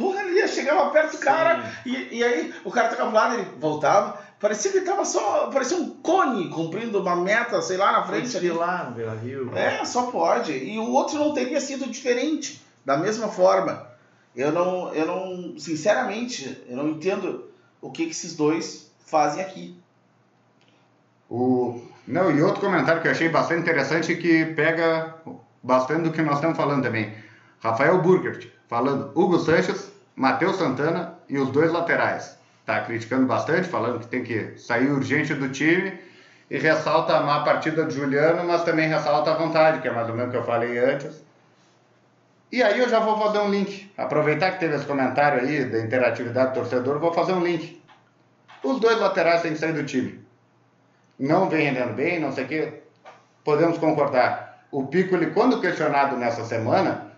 Porra, 0.00 0.22
ele 0.22 0.38
ia, 0.38 0.48
chegava 0.48 0.88
perto 0.90 1.12
do 1.12 1.18
cara 1.18 1.70
e, 1.84 2.16
e 2.18 2.24
aí 2.24 2.54
o 2.64 2.70
cara 2.70 2.88
tocava 2.88 3.12
lado, 3.12 3.34
ele 3.34 3.46
voltava. 3.58 4.18
Parecia 4.40 4.70
que 4.70 4.78
ele 4.78 4.86
tava 4.86 5.04
só. 5.04 5.50
Parecia 5.50 5.76
um 5.76 5.90
cone 5.90 6.48
cumprindo 6.48 7.02
uma 7.02 7.14
meta, 7.14 7.60
sei 7.60 7.76
lá, 7.76 7.92
na 7.92 8.04
frente 8.04 8.34
ali. 8.34 8.50
lá 8.50 8.84
no 8.84 8.92
Beira 8.92 9.14
Rio. 9.14 9.54
É, 9.54 9.84
só 9.84 10.10
pode. 10.10 10.52
E 10.52 10.78
o 10.78 10.90
outro 10.90 11.18
não 11.18 11.34
teria 11.34 11.60
sido 11.60 11.86
diferente, 11.86 12.64
da 12.82 12.96
mesma 12.96 13.28
forma. 13.28 13.86
Eu 14.34 14.50
não, 14.50 14.94
eu 14.94 15.06
não, 15.06 15.58
sinceramente, 15.58 16.64
eu 16.66 16.78
não 16.78 16.88
entendo 16.88 17.50
o 17.82 17.90
que, 17.90 18.06
que 18.06 18.12
esses 18.12 18.34
dois 18.34 18.90
fazem 19.04 19.42
aqui. 19.42 19.78
O... 21.28 21.82
Não, 22.06 22.30
e 22.30 22.42
outro 22.42 22.62
comentário 22.62 23.02
que 23.02 23.08
eu 23.08 23.12
achei 23.12 23.28
bastante 23.28 23.60
interessante 23.60 24.16
que 24.16 24.46
pega 24.46 25.16
bastante 25.62 26.04
do 26.04 26.12
que 26.12 26.22
nós 26.22 26.36
estamos 26.36 26.56
falando 26.56 26.82
também. 26.82 27.14
Rafael 27.60 28.00
Burgert 28.00 28.48
falando 28.70 29.10
Hugo 29.16 29.40
Sanches, 29.40 29.90
Matheus 30.14 30.56
Santana 30.56 31.14
e 31.28 31.36
os 31.38 31.50
dois 31.50 31.72
laterais. 31.72 32.38
Tá 32.64 32.80
criticando 32.82 33.26
bastante, 33.26 33.68
falando 33.68 33.98
que 33.98 34.06
tem 34.06 34.22
que 34.22 34.56
sair 34.58 34.92
urgente 34.92 35.34
do 35.34 35.48
time 35.48 35.98
e 36.48 36.56
ressalta 36.56 37.16
a 37.16 37.20
má 37.20 37.42
partida 37.42 37.84
do 37.84 37.90
Juliano, 37.90 38.44
mas 38.44 38.62
também 38.62 38.88
ressalta 38.88 39.32
a 39.32 39.34
vontade, 39.34 39.80
que 39.80 39.88
é 39.88 39.90
mais 39.90 40.08
ou 40.08 40.14
menos 40.14 40.28
o 40.28 40.30
que 40.30 40.38
eu 40.38 40.44
falei 40.44 40.78
antes. 40.78 41.20
E 42.52 42.62
aí 42.62 42.78
eu 42.78 42.88
já 42.88 43.00
vou 43.00 43.18
fazer 43.18 43.40
um 43.40 43.50
link. 43.50 43.90
Aproveitar 43.98 44.52
que 44.52 44.60
teve 44.60 44.76
esse 44.76 44.86
comentário 44.86 45.40
aí 45.40 45.64
da 45.64 45.80
interatividade 45.80 46.50
do 46.50 46.54
torcedor, 46.54 47.00
vou 47.00 47.12
fazer 47.12 47.32
um 47.32 47.42
link. 47.42 47.82
Os 48.62 48.78
dois 48.78 49.00
laterais 49.00 49.42
têm 49.42 49.52
que 49.52 49.58
sair 49.58 49.72
do 49.72 49.84
time. 49.84 50.24
não 51.18 51.48
vem 51.48 51.66
rendendo 51.66 51.94
bem, 51.94 52.20
não 52.20 52.30
sei 52.30 52.44
o 52.44 52.48
quê. 52.48 52.72
Podemos 53.42 53.78
concordar. 53.78 54.64
O 54.70 54.86
Piccoli, 54.86 55.32
quando 55.32 55.60
questionado 55.60 56.16
nessa 56.16 56.44
semana, 56.44 57.09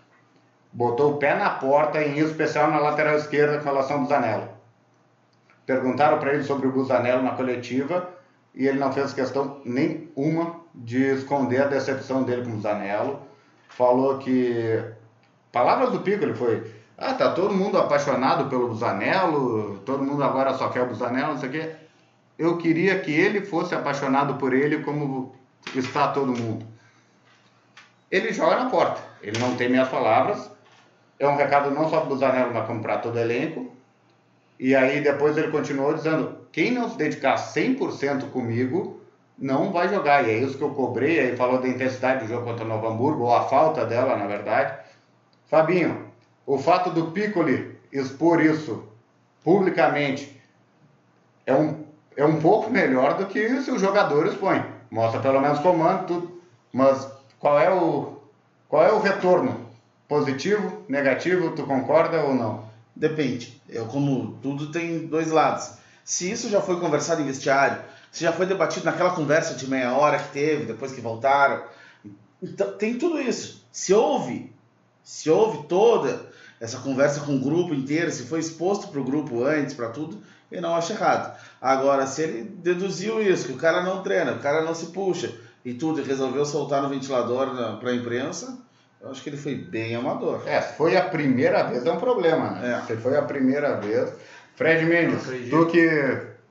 botou 0.73 1.13
o 1.13 1.17
pé 1.17 1.35
na 1.35 1.51
porta, 1.51 2.01
em 2.01 2.17
especial 2.17 2.71
na 2.71 2.79
lateral 2.79 3.15
esquerda 3.15 3.59
com 3.59 3.65
relação 3.65 3.97
ao 3.97 4.01
Busanello. 4.03 4.49
Perguntaram 5.65 6.19
para 6.19 6.33
ele 6.33 6.43
sobre 6.43 6.67
o 6.67 6.71
Busanello 6.71 7.21
na 7.21 7.31
coletiva 7.31 8.09
e 8.53 8.67
ele 8.67 8.79
não 8.79 8.91
fez 8.91 9.13
questão 9.13 9.61
nenhuma 9.63 10.61
de 10.73 11.01
esconder 11.13 11.61
a 11.61 11.67
decepção 11.67 12.23
dele 12.23 12.43
com 12.43 12.49
o 12.49 12.55
Busanello. 12.55 13.21
Falou 13.69 14.17
que. 14.17 14.83
Palavras 15.51 15.91
do 15.91 15.99
Piccoli 15.99 16.33
foi: 16.33 16.69
ah, 16.97 17.13
tá 17.13 17.31
todo 17.31 17.53
mundo 17.53 17.77
apaixonado 17.77 18.49
pelo 18.49 18.69
Busanello, 18.69 19.79
todo 19.85 20.03
mundo 20.03 20.23
agora 20.23 20.53
só 20.53 20.69
quer 20.69 20.81
o 20.81 20.87
Busanello, 20.87 21.33
não 21.33 21.39
sei 21.39 21.49
o 21.49 21.51
quê. 21.51 21.75
Eu 22.37 22.57
queria 22.57 22.99
que 22.99 23.11
ele 23.11 23.41
fosse 23.41 23.75
apaixonado 23.75 24.35
por 24.35 24.53
ele 24.53 24.83
como 24.83 25.35
está 25.75 26.07
todo 26.09 26.37
mundo. 26.37 26.65
Ele 28.11 28.33
joga 28.33 28.63
na 28.63 28.69
porta, 28.69 29.01
ele 29.21 29.39
não 29.39 29.55
tem 29.55 29.69
minhas 29.69 29.87
palavras. 29.87 30.52
É 31.23 31.27
um 31.29 31.37
recado 31.37 31.71
não 31.71 31.89
só 31.89 32.01
do 32.01 32.07
Busanello, 32.07 32.53
mas 32.53 32.67
como 32.67 32.81
para 32.81 32.97
todo 32.97 33.17
elenco. 33.17 33.71
E 34.59 34.75
aí 34.75 34.99
depois 34.99 35.37
ele 35.37 35.51
continuou 35.51 35.93
dizendo: 35.93 36.35
quem 36.51 36.71
não 36.71 36.89
se 36.89 36.97
dedicar 36.97 37.35
100% 37.35 38.29
comigo 38.29 38.99
não 39.39 39.71
vai 39.71 39.87
jogar. 39.87 40.27
E 40.27 40.31
é 40.31 40.37
isso 40.39 40.57
que 40.57 40.63
eu 40.63 40.71
cobrei. 40.71 41.21
Aí 41.21 41.37
falou 41.37 41.61
da 41.61 41.67
intensidade 41.69 42.25
do 42.25 42.27
jogo 42.27 42.43
contra 42.43 42.65
o 42.65 42.67
Novo 42.67 42.87
Hamburgo, 42.87 43.23
ou 43.23 43.33
a 43.33 43.45
falta 43.45 43.85
dela, 43.85 44.17
na 44.17 44.27
verdade. 44.27 44.77
Fabinho, 45.47 46.07
o 46.45 46.57
fato 46.57 46.89
do 46.89 47.11
Piccoli 47.11 47.73
expor 47.89 48.41
isso 48.41 48.83
publicamente 49.45 50.41
é 51.45 51.53
um, 51.53 51.85
é 52.17 52.25
um 52.25 52.41
pouco 52.41 52.69
melhor 52.69 53.13
do 53.13 53.27
que 53.27 53.61
se 53.61 53.71
o 53.71 53.79
jogador 53.79 54.27
expõe. 54.27 54.61
Mostra 54.91 55.21
pelo 55.21 55.39
menos 55.39 55.59
comando, 55.59 56.05
tudo. 56.05 56.41
Mas 56.73 57.09
qual 57.39 57.57
é 57.57 57.69
o, 57.73 58.17
qual 58.67 58.83
é 58.83 58.91
o 58.91 58.99
retorno? 58.99 59.62
Positivo, 60.13 60.85
negativo, 60.87 61.55
tu 61.55 61.63
concorda 61.63 62.21
ou 62.21 62.35
não? 62.35 62.69
Depende. 62.95 63.59
Eu, 63.67 63.87
como 63.87 64.37
tudo 64.43 64.71
tem 64.71 65.07
dois 65.07 65.31
lados. 65.31 65.71
Se 66.05 66.29
isso 66.29 66.49
já 66.49 66.61
foi 66.61 66.79
conversado 66.79 67.23
em 67.23 67.25
vestiário, 67.25 67.81
se 68.11 68.23
já 68.23 68.31
foi 68.31 68.45
debatido 68.45 68.85
naquela 68.85 69.15
conversa 69.15 69.55
de 69.55 69.67
meia 69.67 69.91
hora 69.93 70.19
que 70.19 70.31
teve, 70.31 70.65
depois 70.65 70.91
que 70.91 71.01
voltaram, 71.01 71.63
então 72.43 72.73
tem 72.77 72.95
tudo 72.95 73.19
isso. 73.19 73.65
Se 73.71 73.91
houve, 73.91 74.53
se 75.03 75.31
houve 75.31 75.67
toda 75.67 76.29
essa 76.61 76.77
conversa 76.77 77.21
com 77.21 77.35
o 77.35 77.41
grupo 77.41 77.73
inteiro, 77.73 78.11
se 78.11 78.27
foi 78.27 78.39
exposto 78.39 78.89
para 78.89 79.01
o 79.01 79.03
grupo 79.03 79.43
antes, 79.43 79.73
para 79.73 79.89
tudo, 79.89 80.21
eu 80.51 80.61
não 80.61 80.75
acho 80.75 80.93
errado. 80.93 81.35
Agora, 81.59 82.05
se 82.05 82.21
ele 82.21 82.43
deduziu 82.43 83.19
isso, 83.19 83.47
que 83.47 83.53
o 83.53 83.57
cara 83.57 83.81
não 83.81 84.03
treina, 84.03 84.33
o 84.33 84.39
cara 84.39 84.61
não 84.61 84.75
se 84.75 84.91
puxa 84.91 85.33
e 85.65 85.73
tudo, 85.73 86.01
e 86.01 86.03
resolveu 86.03 86.45
soltar 86.45 86.83
no 86.83 86.89
ventilador 86.89 87.79
para 87.79 87.89
a 87.89 87.95
imprensa, 87.95 88.61
eu 89.03 89.11
acho 89.11 89.21
que 89.21 89.29
ele 89.29 89.37
foi 89.37 89.55
bem 89.55 89.95
amador. 89.95 90.41
É, 90.47 90.61
foi 90.61 90.95
a 90.97 91.03
primeira 91.03 91.63
vez, 91.63 91.85
é 91.85 91.91
um 91.91 91.99
problema, 91.99 92.51
né? 92.51 92.81
É. 92.83 92.87
Se 92.87 92.95
foi 92.97 93.15
a 93.17 93.21
primeira 93.21 93.79
vez. 93.79 94.11
Fred 94.55 94.85
Mendes, 94.85 95.23
tu 95.49 95.65
que 95.65 95.87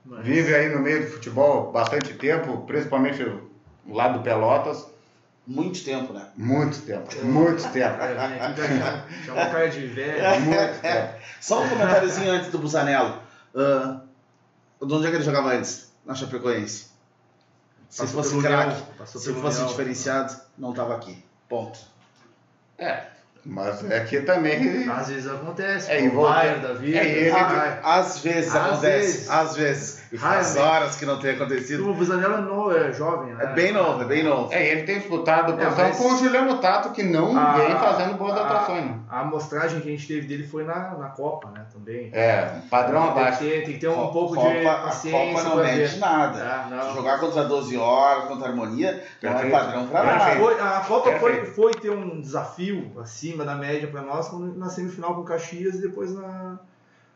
Mas- 0.05 0.25
vive 0.25 0.53
aí 0.53 0.69
no 0.69 0.81
meio 0.81 1.05
do 1.05 1.11
futebol 1.11 1.71
bastante 1.71 2.13
tempo, 2.13 2.57
principalmente 2.67 3.23
o 3.23 3.93
lado 3.93 4.19
do 4.19 4.23
Pelotas, 4.23 4.85
Muito 5.47 5.83
tempo, 5.83 6.13
né? 6.13 6.27
muito 6.37 6.79
tempo, 6.81 7.07
muito 7.25 7.63
tempo. 7.71 8.01
É, 8.01 8.15
chamar- 8.15 9.07
chamar 9.25 9.47
o 9.47 9.51
cara 9.51 9.69
de 9.69 9.87
velho. 9.87 10.41
Muito 10.41 10.81
tempo. 10.81 11.13
Só 11.41 11.63
um 11.63 11.69
comentáriozinho 11.69 12.31
antes 12.31 12.49
do 12.51 12.59
Busanello. 12.59 13.19
Ah, 13.55 14.01
de 14.85 14.93
onde 14.93 15.07
é 15.07 15.09
que 15.09 15.15
ele 15.17 15.23
jogava 15.23 15.53
antes? 15.53 15.91
Na 16.05 16.13
Chapecoense. 16.13 16.87
Se 17.89 18.01
Passou 18.01 18.23
fosse 18.23 18.41
craque, 18.41 18.81
se 19.05 19.33
fosse 19.33 19.65
diferenciado, 19.65 20.35
não 20.57 20.71
estava 20.71 20.95
aqui. 20.95 21.23
Ponto. 21.47 21.79
É, 22.77 22.99
mas 23.45 23.89
aqui 23.91 24.21
também. 24.21 24.89
Às 24.89 25.07
vezes 25.09 25.27
acontece. 25.29 25.91
É, 25.91 25.97
É, 25.97 26.05
e 26.05 26.09
Bayern 26.09 26.61
da 26.61 26.73
vida. 26.73 26.97
é, 26.97 27.05
ele- 27.07 27.31
vai. 27.31 27.79
Às 27.83 28.19
vezes 28.19 28.55
Às 28.55 28.65
acontece. 28.67 28.97
vezes. 28.97 29.29
Às 29.29 29.55
vezes. 29.55 30.02
Faz 30.17 30.55
Raramente. 30.55 30.59
horas 30.75 30.95
que 30.95 31.05
não 31.05 31.17
tem 31.19 31.31
acontecido. 31.31 31.89
O 31.89 31.93
Busanello 31.93 32.35
é, 32.35 32.41
no, 32.41 32.71
é 32.75 32.91
jovem, 32.93 33.33
né? 33.33 33.43
É 33.43 33.47
bem 33.47 33.71
novo, 33.71 34.01
é 34.01 34.05
bem 34.05 34.23
novo. 34.23 34.53
É, 34.53 34.67
ele 34.67 34.83
tem 34.83 34.99
disputado 34.99 35.53
É, 35.53 35.55
posição 35.65 35.85
mas- 35.87 35.97
com 35.97 36.13
o 36.13 36.17
Juliano 36.17 36.57
Tato, 36.59 36.91
que 36.91 37.03
não 37.03 37.37
A- 37.37 37.53
vem 37.53 37.71
fazendo 37.77 38.13
boas 38.17 38.37
a- 38.37 38.41
atuações. 38.43 38.85
né? 38.85 38.99
A 39.09 39.21
amostragem 39.21 39.79
que 39.81 39.87
a 39.87 39.91
gente 39.91 40.07
teve 40.07 40.27
dele 40.27 40.45
foi 40.47 40.63
na, 40.63 40.91
na 40.95 41.09
Copa, 41.09 41.49
né? 41.51 41.65
Também. 41.73 42.09
É, 42.13 42.59
padrão 42.69 43.01
tem, 43.01 43.11
abaixo. 43.11 43.39
que 43.39 43.45
ter, 43.45 43.63
tem 43.63 43.73
que 43.73 43.79
ter 43.79 43.87
um 43.87 43.95
Copa- 43.95 44.13
pouco 44.13 44.35
Copa, 44.35 44.49
de 44.53 44.63
paciência 44.63 45.19
A 45.31 45.33
Copa 45.33 45.43
não 45.43 45.51
pra 45.63 45.63
mede 45.63 45.85
ver. 45.93 45.99
nada. 45.99 46.39
Ah, 46.43 46.67
não. 46.69 46.93
Jogar 46.95 47.19
contra 47.19 47.43
12 47.45 47.77
horas, 47.77 48.25
contra 48.25 48.47
harmonia, 48.49 49.03
não 49.21 49.29
é 49.31 49.33
Perfeito. 49.33 49.51
padrão 49.51 49.87
pra 49.87 50.03
nada. 50.03 50.35
Foi- 50.35 50.59
a 50.59 50.79
Copa 50.87 51.11
foi, 51.19 51.45
foi 51.45 51.73
ter 51.73 51.89
um 51.89 52.21
desafio 52.21 52.91
acima 53.01 53.43
da 53.43 53.55
média 53.55 53.87
para 53.87 54.01
nós 54.01 54.27
quando- 54.29 54.55
na 54.57 54.69
semifinal 54.69 55.15
com 55.15 55.21
o 55.21 55.25
Caxias 55.25 55.75
e 55.75 55.81
depois 55.81 56.13
na, 56.13 56.59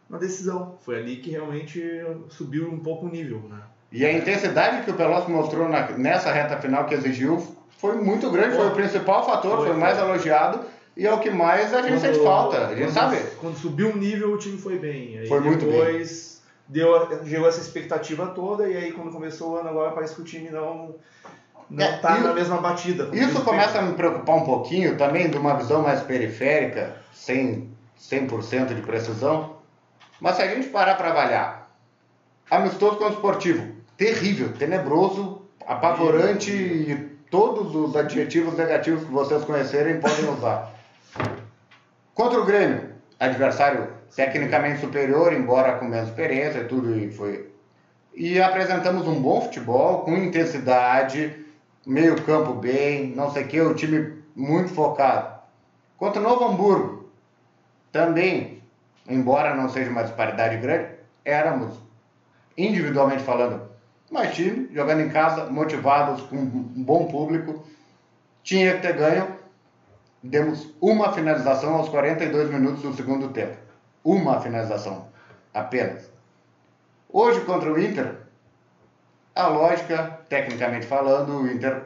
na 0.09 0.17
decisão. 0.17 0.75
Foi 0.81 0.97
ali 0.97 1.17
que 1.17 1.31
realmente 1.31 1.81
subiu 2.29 2.69
um 2.69 2.79
pouco 2.79 3.05
o 3.05 3.09
nível, 3.09 3.39
né? 3.49 3.59
E 3.91 4.05
a 4.05 4.11
intensidade 4.11 4.83
que 4.83 4.91
o 4.91 4.95
Pelotas 4.95 5.29
mostrou 5.29 5.69
na- 5.69 5.91
nessa 5.91 6.31
reta 6.31 6.57
final 6.57 6.85
que 6.85 6.93
exigiu 6.93 7.41
foi 7.77 7.95
muito 7.95 8.29
grande, 8.29 8.55
foi, 8.55 8.65
Foi. 8.65 8.67
o 8.67 8.75
principal 8.75 9.25
fator, 9.25 9.57
foi, 9.57 9.67
Foi, 9.67 9.75
o 9.75 9.79
mais 9.79 9.97
foi. 9.97 10.07
elogiado 10.09 10.59
e 10.95 11.05
é 11.05 11.13
o 11.13 11.19
que 11.19 11.29
mais 11.29 11.73
a 11.73 11.81
gente 11.81 11.99
sente 12.01 12.19
falta. 12.19 12.67
A 12.67 12.75
gente 12.75 12.85
quando- 12.87 12.93
sabe. 12.93 13.17
Quando 13.39 13.55
subiu 13.57 13.91
o 13.91 13.97
nível, 13.97 14.33
o 14.33 14.37
time 14.37 14.57
foi 14.57 14.77
bem. 14.77 15.19
Aí 15.19 15.27
Foi 15.27 15.39
muito 15.39 15.65
depois 15.65 16.41
deu, 16.67 17.23
gerou 17.23 17.47
essa 17.47 17.61
expectativa 17.61 18.27
toda 18.27 18.67
e 18.67 18.75
aí 18.75 18.91
quando 18.91 19.09
começou 19.11 19.51
o 19.51 19.55
ano 19.55 19.69
agora 19.69 19.91
parece 19.91 20.15
que 20.15 20.21
o 20.21 20.25
time 20.25 20.49
não 20.49 20.95
não 21.69 21.85
É, 21.85 21.97
tá 21.97 22.17
na 22.19 22.33
mesma 22.33 22.57
batida. 22.57 23.09
Isso 23.13 23.41
começa 23.43 23.79
a 23.79 23.81
me 23.81 23.93
preocupar 23.93 24.37
um 24.37 24.45
pouquinho 24.45 24.97
também 24.97 25.29
de 25.29 25.37
uma 25.37 25.53
visão 25.55 25.81
mais 25.81 26.01
periférica, 26.01 26.95
sem 27.13 27.69
100% 27.97 28.73
de 28.73 28.81
precisão. 28.81 29.56
Mas 30.19 30.35
se 30.35 30.41
a 30.41 30.47
gente 30.47 30.69
parar 30.69 30.95
para 30.95 31.09
avaliar, 31.09 31.69
amistoso 32.49 32.97
com 32.97 33.05
o 33.05 33.09
esportivo, 33.09 33.75
terrível, 33.95 34.53
tenebroso, 34.53 35.43
apavorante 35.65 36.51
e 36.51 36.95
todos 37.29 37.75
os 37.75 37.95
adjetivos 37.95 38.57
negativos 38.57 39.03
que 39.03 39.11
vocês 39.11 39.43
conhecerem 39.43 39.99
podem 39.99 40.29
usar. 40.29 40.71
Contra 42.13 42.39
o 42.39 42.45
Grêmio, 42.45 42.89
adversário 43.19 43.89
tecnicamente 44.15 44.81
superior, 44.81 45.33
embora 45.33 45.77
com 45.77 45.85
menos 45.85 46.09
experiência 46.09 46.59
e 46.59 46.65
tudo, 46.65 46.97
e 46.97 47.11
foi. 47.11 47.51
E 48.15 48.41
apresentamos 48.41 49.07
um 49.07 49.21
bom 49.21 49.41
futebol, 49.41 50.01
com 50.01 50.15
intensidade, 50.15 51.45
meio 51.85 52.21
campo 52.23 52.53
bem, 52.53 53.13
não 53.15 53.31
sei 53.31 53.43
o 53.43 53.47
que, 53.47 53.61
o 53.61 53.75
time 53.75 54.23
muito 54.35 54.73
focado. 54.73 55.37
Contra 55.97 56.19
o 56.19 56.23
Novo 56.23 56.45
Hamburgo, 56.45 57.09
também, 57.91 58.56
embora 59.07 59.55
não 59.55 59.69
seja 59.69 59.89
uma 59.89 60.03
disparidade 60.03 60.57
grande, 60.57 60.89
éramos, 61.23 61.77
individualmente 62.57 63.23
falando, 63.23 63.69
mais 64.11 64.33
time, 64.33 64.69
jogando 64.73 65.01
em 65.01 65.09
casa, 65.09 65.45
motivados, 65.45 66.21
com 66.23 66.35
um 66.35 66.83
bom 66.83 67.07
público, 67.07 67.65
tinha 68.43 68.75
que 68.75 68.81
ter 68.81 68.93
ganho. 68.93 69.37
Demos 70.23 70.73
uma 70.81 71.11
finalização 71.13 71.75
aos 71.75 71.89
42 71.89 72.49
minutos 72.49 72.81
do 72.81 72.93
segundo 72.93 73.29
tempo. 73.29 73.55
Uma 74.03 74.41
finalização, 74.41 75.07
apenas. 75.53 76.09
Hoje 77.09 77.41
contra 77.41 77.71
o 77.71 77.79
Inter, 77.79 78.15
a 79.35 79.47
lógica, 79.47 80.19
tecnicamente 80.27 80.85
falando, 80.85 81.41
o 81.41 81.47
Inter 81.47 81.83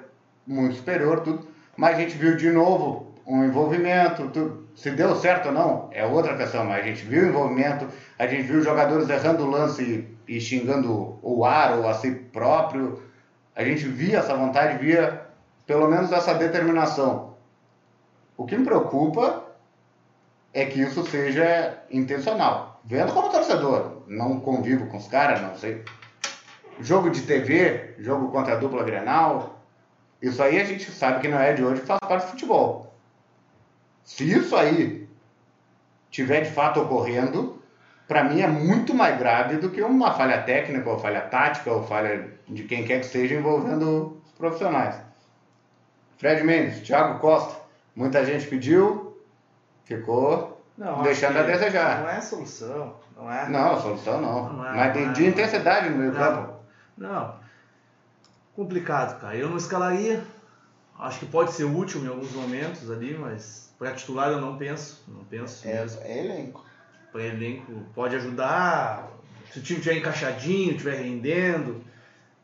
muito 0.47 0.75
superior, 0.77 1.21
tudo, 1.21 1.47
mas 1.75 1.95
a 1.95 1.99
gente 1.99 2.17
viu 2.17 2.35
de 2.35 2.49
novo 2.51 3.10
um 3.25 3.43
envolvimento, 3.43 4.27
tudo. 4.29 4.67
se 4.75 4.91
deu 4.91 5.15
certo 5.15 5.47
ou 5.47 5.51
não, 5.51 5.89
é 5.91 6.05
outra 6.05 6.35
questão, 6.35 6.65
mas 6.65 6.83
a 6.83 6.87
gente 6.87 7.05
viu 7.05 7.23
o 7.23 7.27
envolvimento, 7.27 7.87
a 8.17 8.27
gente 8.27 8.43
viu 8.43 8.61
jogadores 8.61 9.09
errando 9.09 9.45
o 9.45 9.49
lance 9.49 10.07
e, 10.27 10.35
e 10.35 10.41
xingando 10.41 11.19
o 11.21 11.45
ar 11.45 11.77
ou 11.77 11.87
a 11.87 11.93
si 11.93 12.11
próprio, 12.11 13.01
a 13.55 13.63
gente 13.63 13.87
via 13.87 14.19
essa 14.19 14.35
vontade, 14.35 14.83
via 14.83 15.27
pelo 15.65 15.87
menos 15.87 16.11
essa 16.11 16.33
determinação. 16.33 17.35
O 18.35 18.45
que 18.45 18.57
me 18.57 18.65
preocupa 18.65 19.43
é 20.53 20.65
que 20.65 20.81
isso 20.81 21.05
seja 21.05 21.77
intencional. 21.89 22.81
Vendo 22.83 23.13
como 23.13 23.29
torcedor, 23.29 24.03
não 24.07 24.39
convivo 24.39 24.87
com 24.87 24.97
os 24.97 25.07
caras, 25.07 25.41
não 25.41 25.55
sei. 25.55 25.83
Jogo 26.79 27.09
de 27.09 27.21
TV, 27.21 27.95
jogo 27.99 28.31
contra 28.31 28.53
a 28.53 28.57
dupla 28.57 28.83
Grenal, 28.83 29.61
isso 30.21 30.41
aí 30.41 30.59
a 30.59 30.63
gente 30.63 30.91
sabe 30.91 31.19
que 31.19 31.27
não 31.27 31.39
é 31.39 31.53
de 31.53 31.63
hoje, 31.63 31.81
faz 31.81 31.99
parte 31.99 32.25
do 32.25 32.31
futebol. 32.31 32.90
Se 34.11 34.29
isso 34.29 34.53
aí 34.57 35.07
tiver 36.09 36.41
de 36.41 36.51
fato 36.51 36.81
ocorrendo, 36.81 37.63
para 38.09 38.25
mim 38.25 38.41
é 38.41 38.47
muito 38.47 38.93
mais 38.93 39.17
grave 39.17 39.55
do 39.55 39.69
que 39.69 39.81
uma 39.81 40.13
falha 40.13 40.41
técnica, 40.41 40.89
ou 40.89 40.99
falha 40.99 41.21
tática, 41.21 41.71
ou 41.71 41.81
falha 41.81 42.29
de 42.45 42.63
quem 42.65 42.83
quer 42.83 42.99
que 42.99 43.05
seja 43.05 43.35
envolvendo 43.35 44.21
os 44.25 44.31
profissionais. 44.33 45.01
Fred 46.17 46.43
Mendes, 46.43 46.81
Thiago 46.81 47.19
Costa, 47.19 47.55
muita 47.95 48.25
gente 48.25 48.47
pediu, 48.47 49.17
ficou 49.85 50.61
Não, 50.77 51.03
deixando 51.03 51.39
a 51.39 51.43
desejar. 51.43 52.01
Não 52.01 52.09
é 52.09 52.19
solução, 52.19 52.95
não 53.15 53.31
é? 53.31 53.47
Não, 53.47 53.81
solução 53.81 54.19
não. 54.19 54.53
Não 54.53 54.67
é, 54.67 54.75
Mas 54.75 54.93
de, 54.93 54.99
não 54.99 55.09
é. 55.09 55.13
de 55.13 55.25
intensidade 55.25 55.89
no 55.89 55.97
meio 55.97 56.11
campo. 56.11 56.53
Não. 56.97 57.35
Complicado, 58.57 59.21
cara. 59.21 59.37
Eu 59.37 59.47
não 59.47 59.55
escalaria. 59.55 60.21
Acho 60.99 61.19
que 61.19 61.25
pode 61.25 61.53
ser 61.53 61.63
útil 61.63 62.03
em 62.03 62.09
alguns 62.09 62.33
momentos 62.33 62.91
ali, 62.91 63.17
mas 63.17 63.70
para 63.81 63.93
titular 63.93 64.29
eu 64.31 64.39
não 64.39 64.57
penso. 64.57 65.03
Não 65.07 65.23
penso. 65.23 65.67
É, 65.67 65.81
mesmo. 65.81 66.01
é 66.03 66.19
elenco. 66.19 66.63
Para 67.11 67.23
elenco 67.23 67.83
pode 67.95 68.15
ajudar. 68.15 69.09
Se 69.51 69.57
o 69.57 69.63
time 69.63 69.79
estiver 69.79 69.97
encaixadinho, 69.97 70.73
estiver 70.73 71.01
rendendo. 71.01 71.83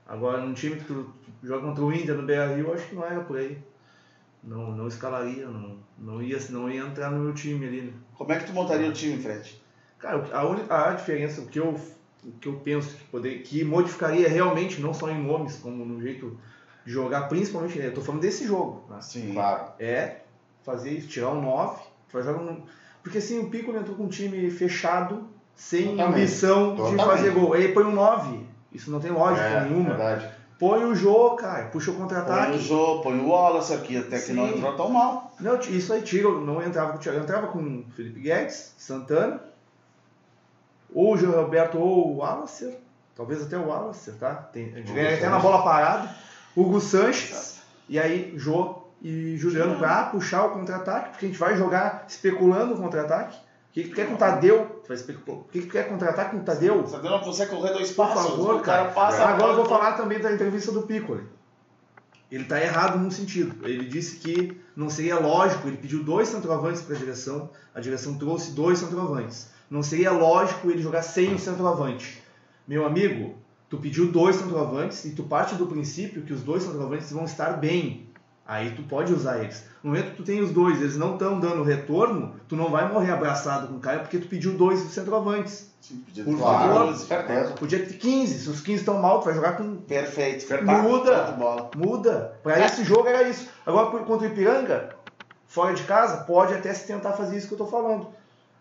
Agora, 0.07 0.41
num 0.41 0.55
time 0.55 0.77
que 0.77 0.85
tu 0.85 1.13
joga 1.43 1.67
contra 1.67 1.83
o 1.83 1.93
Inter 1.93 2.15
no 2.15 2.23
Beira 2.23 2.55
Rio, 2.55 2.73
acho 2.73 2.87
que 2.87 2.95
não 2.95 3.05
era 3.05 3.19
por 3.19 3.37
aí. 3.37 3.55
Não, 4.43 4.71
não 4.71 4.87
escalaria, 4.87 5.45
não, 5.45 5.77
não, 5.95 6.23
ia, 6.23 6.39
não 6.49 6.71
ia 6.71 6.81
entrar 6.81 7.11
no 7.11 7.19
meu 7.19 7.35
time 7.35 7.67
ali. 7.67 7.81
Né? 7.81 7.93
Como 8.15 8.31
é 8.31 8.39
que 8.39 8.47
tu 8.47 8.53
montaria 8.53 8.89
o 8.89 8.93
time, 8.93 9.21
Fred? 9.21 9.61
Cara, 9.99 10.27
a, 10.35 10.43
única, 10.43 10.89
a 10.89 10.93
diferença, 10.93 11.41
o 11.41 11.45
que 11.45 11.59
eu, 11.59 11.79
o 12.23 12.31
que 12.41 12.47
eu 12.47 12.53
penso 12.53 12.95
que, 12.95 13.03
poder, 13.05 13.43
que 13.43 13.63
modificaria 13.63 14.27
realmente, 14.27 14.81
não 14.81 14.91
só 14.91 15.07
em 15.11 15.23
nomes, 15.23 15.57
como 15.57 15.85
no 15.85 16.01
jeito 16.01 16.35
de 16.83 16.91
jogar, 16.91 17.29
principalmente, 17.29 17.77
eu 17.77 17.93
tô 17.93 18.01
falando 18.01 18.21
desse 18.21 18.47
jogo, 18.47 18.87
né? 18.89 18.99
Sim. 19.01 19.33
Claro. 19.33 19.73
é 19.79 20.21
fazer 20.67 20.91
isso, 20.91 21.07
tirar 21.07 21.29
um 21.29 21.41
9, 21.41 21.79
jogar 22.11 22.33
um... 22.33 22.61
Porque 23.01 23.19
assim, 23.19 23.39
o 23.39 23.49
Pico 23.49 23.71
entrou 23.75 23.95
com 23.95 24.03
um 24.03 24.09
time 24.09 24.51
fechado, 24.51 25.25
sem 25.55 25.91
Totalmente. 25.91 26.15
ambição 26.17 26.71
de 26.71 26.75
Totalmente. 26.77 27.05
fazer 27.05 27.31
gol. 27.31 27.53
Aí 27.53 27.69
põe 27.73 27.85
um 27.85 27.93
9, 27.93 28.45
isso 28.73 28.91
não 28.91 28.99
tem 28.99 29.11
lógica 29.11 29.45
É, 29.45 29.63
nenhuma. 29.63 29.89
verdade. 29.95 30.29
Põe 30.59 30.83
o 30.83 30.93
Jô, 30.95 31.35
cara, 31.35 31.65
puxa 31.67 31.91
o 31.91 31.93
Põe 31.93 32.03
o 32.03 32.07
contra-ataque. 32.07 32.57
Jô, 32.59 32.99
põe 33.01 33.17
o 33.19 33.29
Wallace 33.29 33.73
aqui, 33.73 33.95
até 33.95 34.17
que 34.17 34.23
Sim. 34.25 34.33
não 34.33 34.47
entrou 34.49 34.75
tão 34.75 34.89
mal. 34.89 35.31
Não, 35.39 35.57
isso 35.59 35.93
aí 35.93 36.01
tira, 36.01 36.29
não 36.31 36.61
entrava 36.61 36.91
com 36.93 36.97
o 36.97 36.99
Thiago, 36.99 37.19
entrava 37.19 37.47
com 37.47 37.59
o 37.59 37.85
Felipe 37.95 38.19
Guedes, 38.19 38.73
Santana, 38.77 39.39
ou 40.93 41.13
o 41.13 41.17
João 41.17 41.43
Roberto 41.43 41.77
ou 41.79 42.07
o 42.13 42.17
Wallace, 42.17 42.75
talvez 43.15 43.41
até 43.43 43.57
o 43.57 43.67
Wallace, 43.67 44.11
tá? 44.13 44.33
Tem, 44.33 44.73
a 44.73 44.77
gente 44.79 44.91
ganha 44.93 45.15
até 45.15 45.29
na 45.29 45.39
bola 45.39 45.63
parada, 45.63 46.13
Hugo 46.55 46.81
Sanches, 46.81 47.59
e 47.87 47.99
aí 47.99 48.33
Jô 48.35 48.76
e 49.01 49.37
Juliano 49.37 49.77
pra 49.77 50.05
puxar 50.05 50.45
o 50.45 50.49
contra-ataque, 50.51 51.09
porque 51.11 51.25
a 51.25 51.29
gente 51.29 51.39
vai 51.39 51.55
jogar 51.57 52.05
especulando 52.07 52.73
o 52.73 52.77
contra-ataque. 52.77 53.37
O 53.37 53.73
que, 53.73 53.83
que 53.83 53.89
tu 53.89 53.95
quer 53.95 54.07
com 54.07 54.15
o 54.15 54.17
Tadeu? 54.17 54.65
Tu 54.83 54.87
vai 54.87 54.97
especular. 54.97 55.39
O 55.41 55.43
que, 55.43 55.59
que 55.59 55.67
tu 55.67 55.71
quer 55.71 55.87
contra-ataque 55.87 56.31
com 56.31 56.37
o 56.37 56.43
Tadeu? 56.43 56.81
Você 56.81 56.97
não 56.97 57.19
consegue 57.19 57.51
correr 57.51 57.73
dois 57.73 57.91
Por 57.91 58.07
passos. 58.07 58.31
favor, 58.31 58.55
o 58.55 58.59
cara 58.61 58.83
cara. 58.83 58.91
passa. 58.91 59.23
Agora 59.23 59.51
eu 59.51 59.55
vou 59.57 59.65
falar 59.65 59.93
também 59.93 60.19
da 60.19 60.31
entrevista 60.31 60.71
do 60.71 60.81
Piccoli. 60.81 61.23
Ele 62.31 62.43
está 62.43 62.59
errado 62.61 62.97
num 62.97 63.11
sentido. 63.11 63.65
Ele 63.65 63.85
disse 63.85 64.17
que 64.17 64.59
não 64.75 64.89
seria 64.89 65.19
lógico, 65.19 65.67
ele 65.67 65.77
pediu 65.77 66.03
dois 66.03 66.27
centroavantes 66.27 66.81
para 66.81 66.95
a 66.95 66.99
direção, 66.99 67.49
a 67.73 67.79
direção 67.79 68.17
trouxe 68.17 68.51
dois 68.51 68.79
centroavantes. 68.79 69.49
Não 69.69 69.83
seria 69.83 70.11
lógico 70.11 70.69
ele 70.69 70.81
jogar 70.81 71.03
sem 71.03 71.35
o 71.35 71.39
centroavante. 71.39 72.21
Meu 72.67 72.85
amigo, 72.85 73.35
tu 73.69 73.77
pediu 73.77 74.11
dois 74.11 74.35
centroavantes 74.35 75.05
e 75.05 75.11
tu 75.11 75.23
parte 75.23 75.55
do 75.55 75.67
princípio 75.67 76.21
que 76.23 76.33
os 76.33 76.41
dois 76.41 76.63
centroavantes 76.63 77.11
vão 77.11 77.25
estar 77.25 77.51
bem. 77.53 78.06
Aí 78.47 78.71
tu 78.71 78.83
pode 78.83 79.11
usar 79.11 79.39
eles. 79.39 79.65
No 79.83 79.89
momento 79.89 80.11
que 80.11 80.17
tu 80.17 80.23
tem 80.23 80.39
os 80.39 80.51
dois, 80.51 80.79
eles 80.79 80.95
não 80.95 81.13
estão 81.13 81.37
dando 81.37 81.63
retorno, 81.63 82.33
tu 82.47 82.55
não 82.55 82.69
vai 82.69 82.89
morrer 82.91 83.11
abraçado 83.11 83.67
com 83.67 83.75
o 83.75 83.79
cara 83.79 83.99
porque 83.99 84.17
tu 84.19 84.27
pediu 84.27 84.53
dois 84.53 84.79
centroavantes. 84.79 85.69
Sim, 85.81 85.97
podia 86.05 86.23
Por 86.23 86.87
ter 86.87 86.95
certeza. 86.95 87.53
Podia 87.53 87.85
ter 87.85 87.93
15, 87.93 88.39
se 88.39 88.49
os 88.49 88.61
15 88.61 88.79
estão 88.79 89.01
mal, 89.01 89.19
tu 89.19 89.25
vai 89.25 89.33
jogar 89.33 89.57
com 89.57 89.75
Perfeito. 89.75 90.47
Verdade. 90.47 90.81
Muda. 90.81 91.69
Muda. 91.75 92.33
Para 92.41 92.65
esse 92.65 92.85
jogo 92.85 93.07
era 93.07 93.23
isso. 93.23 93.49
Agora 93.65 93.87
contra 94.03 94.27
o 94.27 94.31
Ipiranga, 94.31 94.89
fora 95.45 95.73
de 95.73 95.83
casa, 95.83 96.23
pode 96.23 96.53
até 96.53 96.73
se 96.73 96.87
tentar 96.87 97.13
fazer 97.13 97.37
isso 97.37 97.47
que 97.47 97.53
eu 97.53 97.57
tô 97.57 97.67
falando. 97.67 98.07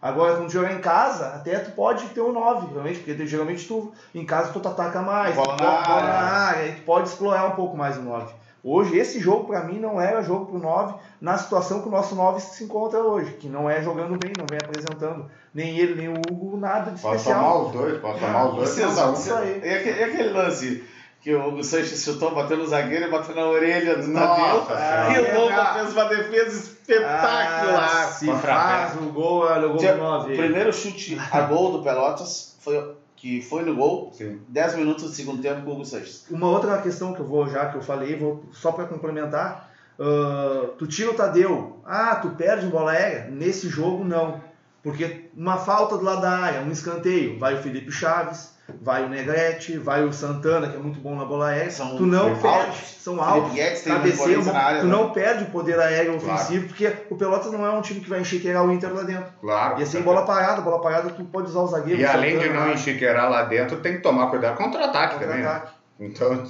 Agora, 0.01 0.37
quando 0.37 0.51
jogar 0.51 0.72
em 0.72 0.81
casa, 0.81 1.29
até 1.29 1.59
tu 1.59 1.72
pode 1.72 2.07
ter 2.09 2.20
um 2.20 2.33
9, 2.33 2.72
realmente, 2.72 3.01
porque 3.01 3.27
geralmente 3.27 3.66
tu, 3.66 3.92
em 4.14 4.25
casa, 4.25 4.53
tu 4.53 4.68
ataca 4.68 5.01
mais, 5.01 5.35
Bola 5.35 5.57
tu 5.57 5.62
na 5.62 5.70
área. 5.70 6.12
área, 6.12 6.62
aí 6.64 6.72
tu 6.75 6.83
pode 6.83 7.09
explorar 7.09 7.46
um 7.46 7.53
pouco 7.53 7.77
mais 7.77 7.96
o 7.96 8.03
9. 8.03 8.33
Hoje, 8.68 8.98
esse 8.98 9.20
jogo, 9.20 9.44
pra 9.44 9.62
mim, 9.62 9.79
não 9.79 10.00
era 10.00 10.22
jogo 10.22 10.46
pro 10.46 10.59
9 10.59 10.94
na 11.20 11.38
situação 11.38 11.83
que 11.83 11.88
o 11.88 11.90
nosso 11.92 12.16
9 12.16 12.40
se 12.40 12.64
encontra 12.64 12.98
hoje, 13.00 13.33
que 13.35 13.48
não 13.48 13.70
é 13.70 13.81
jogando 13.81 14.18
bem, 14.18 14.33
não 14.37 14.44
vem 14.44 14.59
apresentando 14.61 15.31
nem 15.55 15.79
ele, 15.79 15.94
nem 15.94 16.09
o 16.09 16.14
Hugo, 16.29 16.57
nada 16.57 16.90
de 16.90 17.00
Posso 17.00 17.14
especial. 17.14 17.40
tomar 17.44 17.66
os 17.66 17.72
dois, 17.72 18.00
posso 18.00 18.18
tomar 18.20 18.48
os 18.48 18.55
dois. 18.57 18.68
Você, 18.70 18.85
um. 18.85 18.90
você- 18.90 19.20
Isso 19.31 19.35
aí. 19.35 19.61
e, 19.64 19.68
aquele, 19.74 20.00
e 20.00 20.05
aquele 20.05 20.31
lance 20.31 20.85
que 21.20 21.33
o 21.35 21.48
Hugo 21.48 21.62
Sanches 21.64 22.02
chutou, 22.02 22.35
bateu 22.35 22.57
no 22.57 22.66
zagueiro 22.66 23.07
e 23.07 23.11
bateu 23.11 23.35
na 23.37 23.46
orelha 23.46 23.96
do 23.98 24.12
Tadeu. 24.12 24.64
Senhora. 24.66 25.12
E 25.12 25.18
o 25.37 25.40
Lobo 25.40 25.74
fez 25.74 25.92
uma 25.92 26.05
defesa 26.05 26.57
espetacular. 26.59 27.90
Ah, 28.05 28.07
se 28.12 28.26
faz 28.33 28.96
o 28.96 29.12
gol, 29.12 29.40
olha 29.44 29.66
o 29.66 29.70
gol 29.74 29.79
do 29.79 29.96
9. 29.96 30.33
O 30.33 30.37
primeiro 30.37 30.72
chute 30.72 31.16
a 31.33 31.40
gol 31.42 31.72
do 31.72 31.83
Pelotas, 31.83 32.57
foi, 32.61 32.94
que 33.16 33.40
foi 33.40 33.64
no 33.64 33.74
gol, 33.74 34.12
Sim. 34.12 34.40
10 34.48 34.76
minutos 34.76 35.05
do 35.05 35.11
segundo 35.11 35.40
tempo 35.42 35.62
com 35.62 35.70
o 35.70 35.74
Hugo 35.74 35.87
Sanches. 35.87 36.26
Uma 36.31 36.48
outra 36.48 36.81
questão 36.83 37.14
que 37.14 37.20
eu 37.20 37.26
vou, 37.26 37.48
já 37.48 37.66
que 37.70 37.76
eu 37.76 37.83
falei, 37.83 38.14
vou 38.16 38.44
só 38.52 38.70
para 38.72 38.85
complementar. 38.85 39.72
ah, 39.98 40.70
tu 40.79 40.87
tira 40.87 41.11
o 41.11 41.14
Tadeu, 41.14 41.81
ah, 41.85 42.16
tu 42.16 42.31
perde 42.31 42.66
em 42.66 42.70
bola 42.70 42.92
aérea? 42.92 43.31
Nesse 43.31 43.68
jogo, 43.68 44.05
não. 44.05 44.40
Porque 44.83 45.31
uma 45.37 45.57
falta 45.57 45.96
do 45.96 46.05
lado 46.05 46.20
da 46.20 46.31
área, 46.31 46.61
um 46.61 46.70
escanteio, 46.70 47.38
vai 47.38 47.55
o 47.55 47.62
Felipe 47.62 47.90
Chaves, 47.90 48.56
vai 48.81 49.05
o 49.05 49.09
Negrete, 49.09 49.79
vai 49.79 50.05
o 50.05 50.12
Santana, 50.12 50.68
que 50.68 50.76
é 50.76 50.79
muito 50.79 50.98
bom 51.00 51.14
na 51.14 51.24
bola 51.24 51.48
aérea. 51.48 51.70
São 51.70 51.96
tu 51.96 52.05
não 52.07 52.29
altos. 52.29 52.42
perde, 52.42 52.76
são 52.98 53.22
altos. 53.22 53.52
Tem 53.55 53.92
uma 53.92 53.98
cabeceio, 54.00 54.42
tu 54.42 54.52
né? 54.52 54.83
não 54.85 55.11
perde 55.11 55.44
o 55.44 55.46
poder 55.46 55.79
aéreo 55.79 56.18
Claro. 56.18 56.35
ofensivo, 56.35 56.66
porque 56.68 56.92
o 57.11 57.16
Pelotas 57.16 57.52
não 57.52 57.64
é 57.64 57.70
um 57.70 57.81
time 57.81 58.00
que 58.00 58.09
vai 58.09 58.20
enxequeirar 58.20 58.64
o 58.64 58.72
Inter 58.72 58.92
lá 58.94 59.02
dentro. 59.02 59.26
Claro. 59.40 59.79
E 59.81 59.83
assim, 59.83 60.02
bola 60.02 60.24
parada, 60.24 60.61
bola 60.62 60.81
parada, 60.81 61.11
tu 61.11 61.24
pode 61.24 61.48
usar 61.48 61.61
o 61.61 61.66
zagueiro. 61.68 62.00
E 62.00 62.05
o 62.05 62.11
além 62.11 62.37
de 62.38 62.42
Santana, 62.44 62.61
não 62.61 62.66
né? 62.68 62.74
enxiqueirar 62.74 63.31
lá 63.31 63.42
dentro, 63.44 63.76
tem 63.79 63.96
que 63.96 64.02
tomar 64.02 64.29
cuidado 64.31 64.57
contra-ataque 64.57 65.18
também. 65.20 65.42
né? 65.42 65.62
Então, 65.98 66.44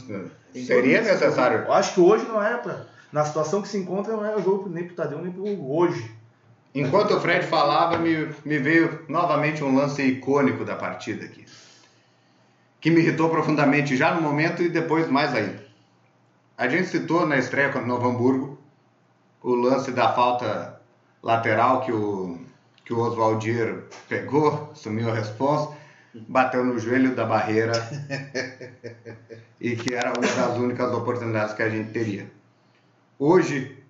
Tem 0.52 0.64
seria 0.64 1.00
isso. 1.00 1.10
necessário. 1.12 1.58
Eu 1.66 1.72
acho 1.72 1.94
que 1.94 2.00
hoje 2.00 2.24
não 2.26 2.42
era 2.42 2.58
pra. 2.58 2.76
Na 3.12 3.24
situação 3.24 3.62
que 3.62 3.68
se 3.68 3.78
encontra, 3.78 4.14
não 4.16 4.24
era 4.26 4.40
jogo 4.42 4.68
nem 4.68 4.84
pro 4.84 4.96
Tadeu 4.96 5.18
nem 5.22 5.30
pro. 5.30 5.44
Hoje. 5.70 6.10
Enquanto 6.74 7.14
o 7.14 7.20
Fred 7.20 7.46
falava, 7.46 7.96
me, 7.96 8.28
me 8.44 8.58
veio 8.58 9.00
novamente 9.08 9.64
um 9.64 9.74
lance 9.74 10.02
icônico 10.02 10.64
da 10.64 10.74
partida 10.76 11.24
aqui. 11.24 11.44
Que 12.80 12.90
me 12.90 13.00
irritou 13.00 13.28
profundamente 13.30 13.96
já 13.96 14.14
no 14.14 14.20
momento 14.20 14.62
e 14.62 14.68
depois 14.68 15.08
mais 15.08 15.34
ainda. 15.34 15.64
A 16.56 16.68
gente 16.68 16.88
citou 16.88 17.26
na 17.26 17.36
estreia 17.36 17.68
contra 17.68 17.84
o 17.84 17.88
Novo 17.88 18.08
Hamburgo 18.08 18.58
o 19.42 19.54
lance 19.54 19.92
da 19.92 20.12
falta 20.12 20.80
lateral 21.22 21.80
que 21.82 21.92
o, 21.92 22.38
que 22.84 22.92
o 22.92 22.98
Oswaldir 23.00 23.84
pegou, 24.08 24.70
assumiu 24.72 25.10
a 25.10 25.14
responsa, 25.14 25.76
bateu 26.14 26.64
no 26.64 26.78
joelho 26.78 27.14
da 27.14 27.24
barreira 27.24 27.72
e 29.60 29.76
que 29.76 29.94
era 29.94 30.12
uma 30.12 30.26
das 30.26 30.56
únicas 30.56 30.92
oportunidades 30.92 31.54
que 31.54 31.62
a 31.62 31.68
gente 31.68 31.92
teria. 31.92 32.30
Hoje, 33.18 33.82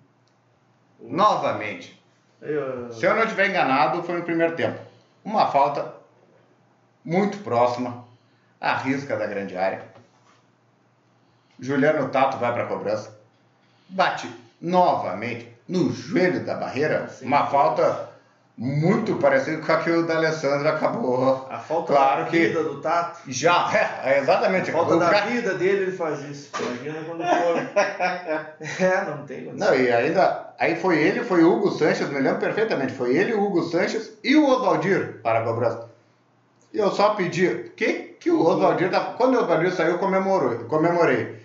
novamente, 0.99 2.01
Eu- 2.41 2.91
se 2.91 3.05
eu 3.05 3.15
não 3.15 3.23
estiver 3.23 3.49
enganado, 3.49 4.03
foi 4.03 4.17
no 4.17 4.23
primeiro 4.23 4.55
tempo. 4.55 4.79
Uma 5.23 5.47
falta 5.51 5.93
muito 7.03 7.37
próxima, 7.39 8.05
à 8.59 8.75
risca 8.77 9.15
da 9.15 9.25
grande 9.27 9.55
área. 9.57 9.81
Juliano 11.59 12.09
Tato 12.09 12.37
vai 12.37 12.53
para 12.53 12.63
a 12.63 12.67
cobrança. 12.67 13.17
Bate 13.89 14.29
novamente 14.61 15.51
no 15.67 15.91
joelho 15.91 16.45
da 16.45 16.55
barreira. 16.55 17.07
Sim. 17.09 17.25
Uma 17.25 17.47
falta 17.47 18.09
muito 18.57 19.15
parecida 19.17 19.61
com 19.61 19.71
a 19.71 19.77
que 19.77 19.89
o 19.91 20.05
D'Alessandro 20.05 20.67
acabou. 20.67 21.47
a 21.49 21.59
falta 21.59 21.93
Claro 21.93 22.25
da 22.25 22.29
que- 22.31 22.47
vida 22.47 22.63
do 22.63 22.81
Tato. 22.81 23.19
Já, 23.27 23.69
é, 24.03 24.19
exatamente. 24.19 24.69
A 24.69 24.73
falta 24.73 24.95
O 24.95 24.99
da 24.99 25.09
cara- 25.09 25.25
vida 25.27 25.53
dele, 25.55 25.83
ele 25.83 25.91
faz 25.91 26.19
isso. 26.23 26.49
Imagina 26.59 27.03
quando 27.05 27.23
for. 27.23 27.57
é, 28.83 29.05
não 29.05 29.25
tem 29.25 29.45
condição. 29.45 29.67
Não, 29.71 29.75
e 29.79 29.91
ainda. 29.91 30.53
Aí 30.59 30.75
foi 30.75 30.97
ele, 30.97 31.23
foi 31.23 31.43
o 31.43 31.53
Hugo 31.55 31.71
Sanches, 31.71 32.09
me 32.09 32.19
lembro 32.19 32.39
perfeitamente. 32.39 32.93
Foi 32.93 33.15
ele, 33.15 33.33
o 33.33 33.43
Hugo 33.43 33.63
Sanches 33.63 34.11
e 34.23 34.35
o 34.35 34.47
Oswaldir 34.47 35.21
para 35.21 35.39
a 35.39 35.43
cobrança. 35.43 35.87
E 36.73 36.77
eu 36.79 36.91
só 36.91 37.11
pedi. 37.11 37.71
Que, 37.75 38.06
que 38.27 38.31
o 38.31 38.41
Oswaldir. 38.45 38.91
Tá, 38.91 39.13
quando 39.17 39.35
o 39.35 39.41
Oswaldir 39.41 39.73
saiu, 39.73 39.91
eu 39.93 39.99
comemorou, 39.99 40.65
comemorei. 40.65 41.41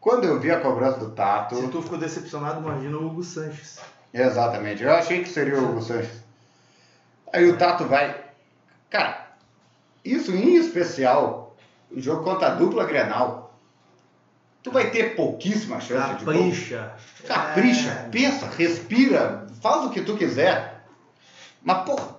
Quando 0.00 0.24
eu 0.24 0.40
vi 0.40 0.50
a 0.50 0.60
cobrança 0.60 0.98
do 0.98 1.10
Tato. 1.10 1.56
Se 1.56 1.68
tu 1.68 1.82
ficou 1.82 1.98
decepcionado, 1.98 2.60
imagina 2.60 2.96
o 2.96 3.06
Hugo 3.06 3.22
Sanches. 3.22 3.78
Exatamente, 4.12 4.82
eu 4.82 4.92
achei 4.94 5.22
que 5.22 5.28
seria 5.28 5.58
o 5.58 5.70
Hugo 5.70 5.82
Sanches. 5.82 6.22
Aí 7.32 7.48
o 7.50 7.56
Tato 7.58 7.84
vai. 7.84 8.22
Cara, 8.88 9.28
isso 10.04 10.32
em 10.32 10.56
especial, 10.56 11.54
o 11.90 12.00
jogo 12.00 12.22
contra 12.24 12.48
a 12.48 12.54
dupla 12.54 12.84
Grenal. 12.84 13.58
Tu 14.62 14.70
vai 14.70 14.90
ter 14.90 15.14
pouquíssima 15.14 15.78
chance 15.78 16.14
de 16.14 16.24
gol. 16.24 16.32
Capricha. 16.34 16.92
Capricha, 17.26 17.90
É. 17.90 18.08
pensa, 18.10 18.46
respira, 18.46 19.46
faz 19.60 19.84
o 19.84 19.90
que 19.90 20.00
tu 20.00 20.16
quiser. 20.16 20.86
Mas, 21.62 21.84
porra, 21.84 22.16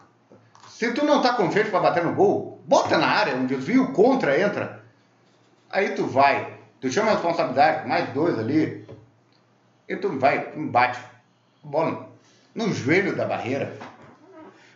se 0.70 0.92
tu 0.94 1.04
não 1.06 1.24
tá 1.24 1.34
confiante 1.34 1.72
pra 1.72 1.80
bater 1.80 2.04
no 2.04 2.14
gol, 2.14 2.55
bota 2.68 2.98
na 2.98 3.08
área, 3.08 3.36
um 3.36 3.46
desvio 3.46 3.92
contra 3.94 4.40
entra. 4.40 4.84
Aí 5.70 5.90
tu 5.90 6.06
vai, 6.06 6.54
tu 6.80 6.92
chama 6.92 7.12
a 7.12 7.14
responsabilidade, 7.14 7.88
mais 7.88 8.10
dois 8.10 8.38
ali, 8.40 8.88
e 9.88 9.96
tu 9.96 10.18
vai, 10.18 10.52
tu 10.52 10.60
bate. 10.68 11.00
Bola 11.64 12.10
no 12.54 12.72
joelho 12.72 13.16
da 13.16 13.26
barreira. 13.26 13.74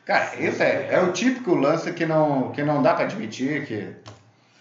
Cara, 0.06 0.32
esse 0.39 0.62
é, 0.63 0.89
é 0.91 1.02
o 1.02 1.12
típico 1.13 1.54
lance 1.54 1.93
que 1.93 2.06
não, 2.06 2.52
que 2.52 2.63
não 2.63 2.82
dá 2.82 2.93
pra 2.95 3.06
admitir, 3.06 3.65
que 3.67 3.93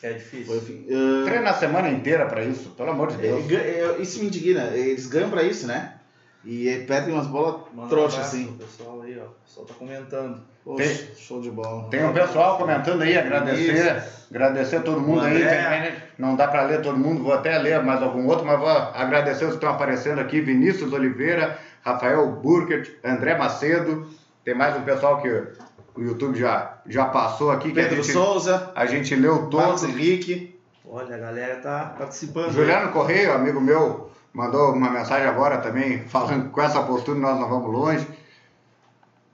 É 0.03 0.13
difícil. 0.13 0.63
Ah, 0.91 1.25
Treina 1.25 1.51
a 1.51 1.55
semana 1.55 1.89
inteira 1.89 2.27
pra 2.27 2.45
isso, 2.45 2.71
pelo 2.71 2.91
amor 2.91 3.09
de 3.09 3.15
é, 3.15 3.19
Deus. 3.19 3.51
é, 3.51 3.97
isso 4.03 4.21
me 4.21 4.27
indigna. 4.27 4.65
Eles 4.75 5.07
ganham 5.07 5.31
pra 5.31 5.43
isso, 5.43 5.67
né? 5.67 5.95
E 6.45 6.85
perdem 6.87 7.13
umas 7.15 7.27
bolas 7.27 7.57
Manda 7.75 7.87
um 7.87 7.89
trouxas, 7.89 8.15
abraço 8.15 8.37
assim. 8.37 8.47
pro 8.47 8.67
pessoal 8.67 9.03
aí, 9.03 9.19
ó. 9.19 9.25
O 9.25 9.35
pessoal 9.45 9.67
tá 9.67 9.75
comentando. 9.75 10.41
Poxa, 10.65 10.85
Tem- 10.85 11.15
show 11.17 11.41
de 11.41 11.51
bola. 11.51 11.89
Tem 11.91 12.05
um 12.05 12.13
pessoal 12.13 12.57
comentando 12.59 13.03
aí, 13.03 13.19
agradecer, 13.19 14.03
agradecer 14.31 14.81
todo 14.83 15.01
mundo 15.01 15.23
O 15.23 15.25
aí. 15.25 15.93
Não 16.17 16.37
dá 16.37 16.47
para 16.47 16.63
ler 16.63 16.81
todo 16.83 16.97
mundo, 16.97 17.23
vou 17.23 17.33
até 17.33 17.59
ler 17.59 17.83
mais 17.83 18.03
algum 18.03 18.27
outro, 18.27 18.47
mas 18.47 18.59
vou 18.59 18.69
agradecer 18.69 19.45
os 19.45 19.51
que 19.51 19.57
estão 19.57 19.71
aparecendo 19.71 20.21
aqui: 20.21 20.41
Vinícius 20.41 20.93
Oliveira, 20.93 21.59
Rafael 21.83 22.27
Burkert, 22.33 22.89
André 23.05 23.37
Macedo. 23.37 24.07
Tem 24.45 24.55
mais 24.55 24.77
um 24.77 24.83
pessoal 24.83 25.21
que 25.21 25.29
o 25.29 26.03
YouTube 26.03 26.39
já, 26.39 26.79
já 26.87 27.07
passou 27.07 27.51
aqui. 27.51 27.73
Que 27.73 27.81
a 27.81 27.85
Pedro 27.85 28.03
gente, 28.03 28.13
Souza, 28.13 28.71
a 28.75 28.87
gente 28.87 29.15
leu 29.17 29.35
Marcos 29.35 29.51
todos. 29.51 29.83
Henrique. 29.85 30.59
Olha, 30.91 31.17
a 31.17 31.19
galera 31.19 31.57
tá 31.57 31.95
participando. 31.99 32.53
Juliano 32.53 32.93
Correia, 32.93 33.35
amigo 33.35 33.61
meu, 33.61 34.11
mandou 34.39 34.73
uma 34.73 34.89
mensagem 34.89 35.27
agora 35.27 35.59
também, 35.59 36.05
falando 36.05 36.51
com 36.51 36.63
essa 36.63 36.81
postura 36.85 37.19
nós 37.19 37.41
não 37.41 37.49
vamos 37.49 37.73
longe. 37.73 38.07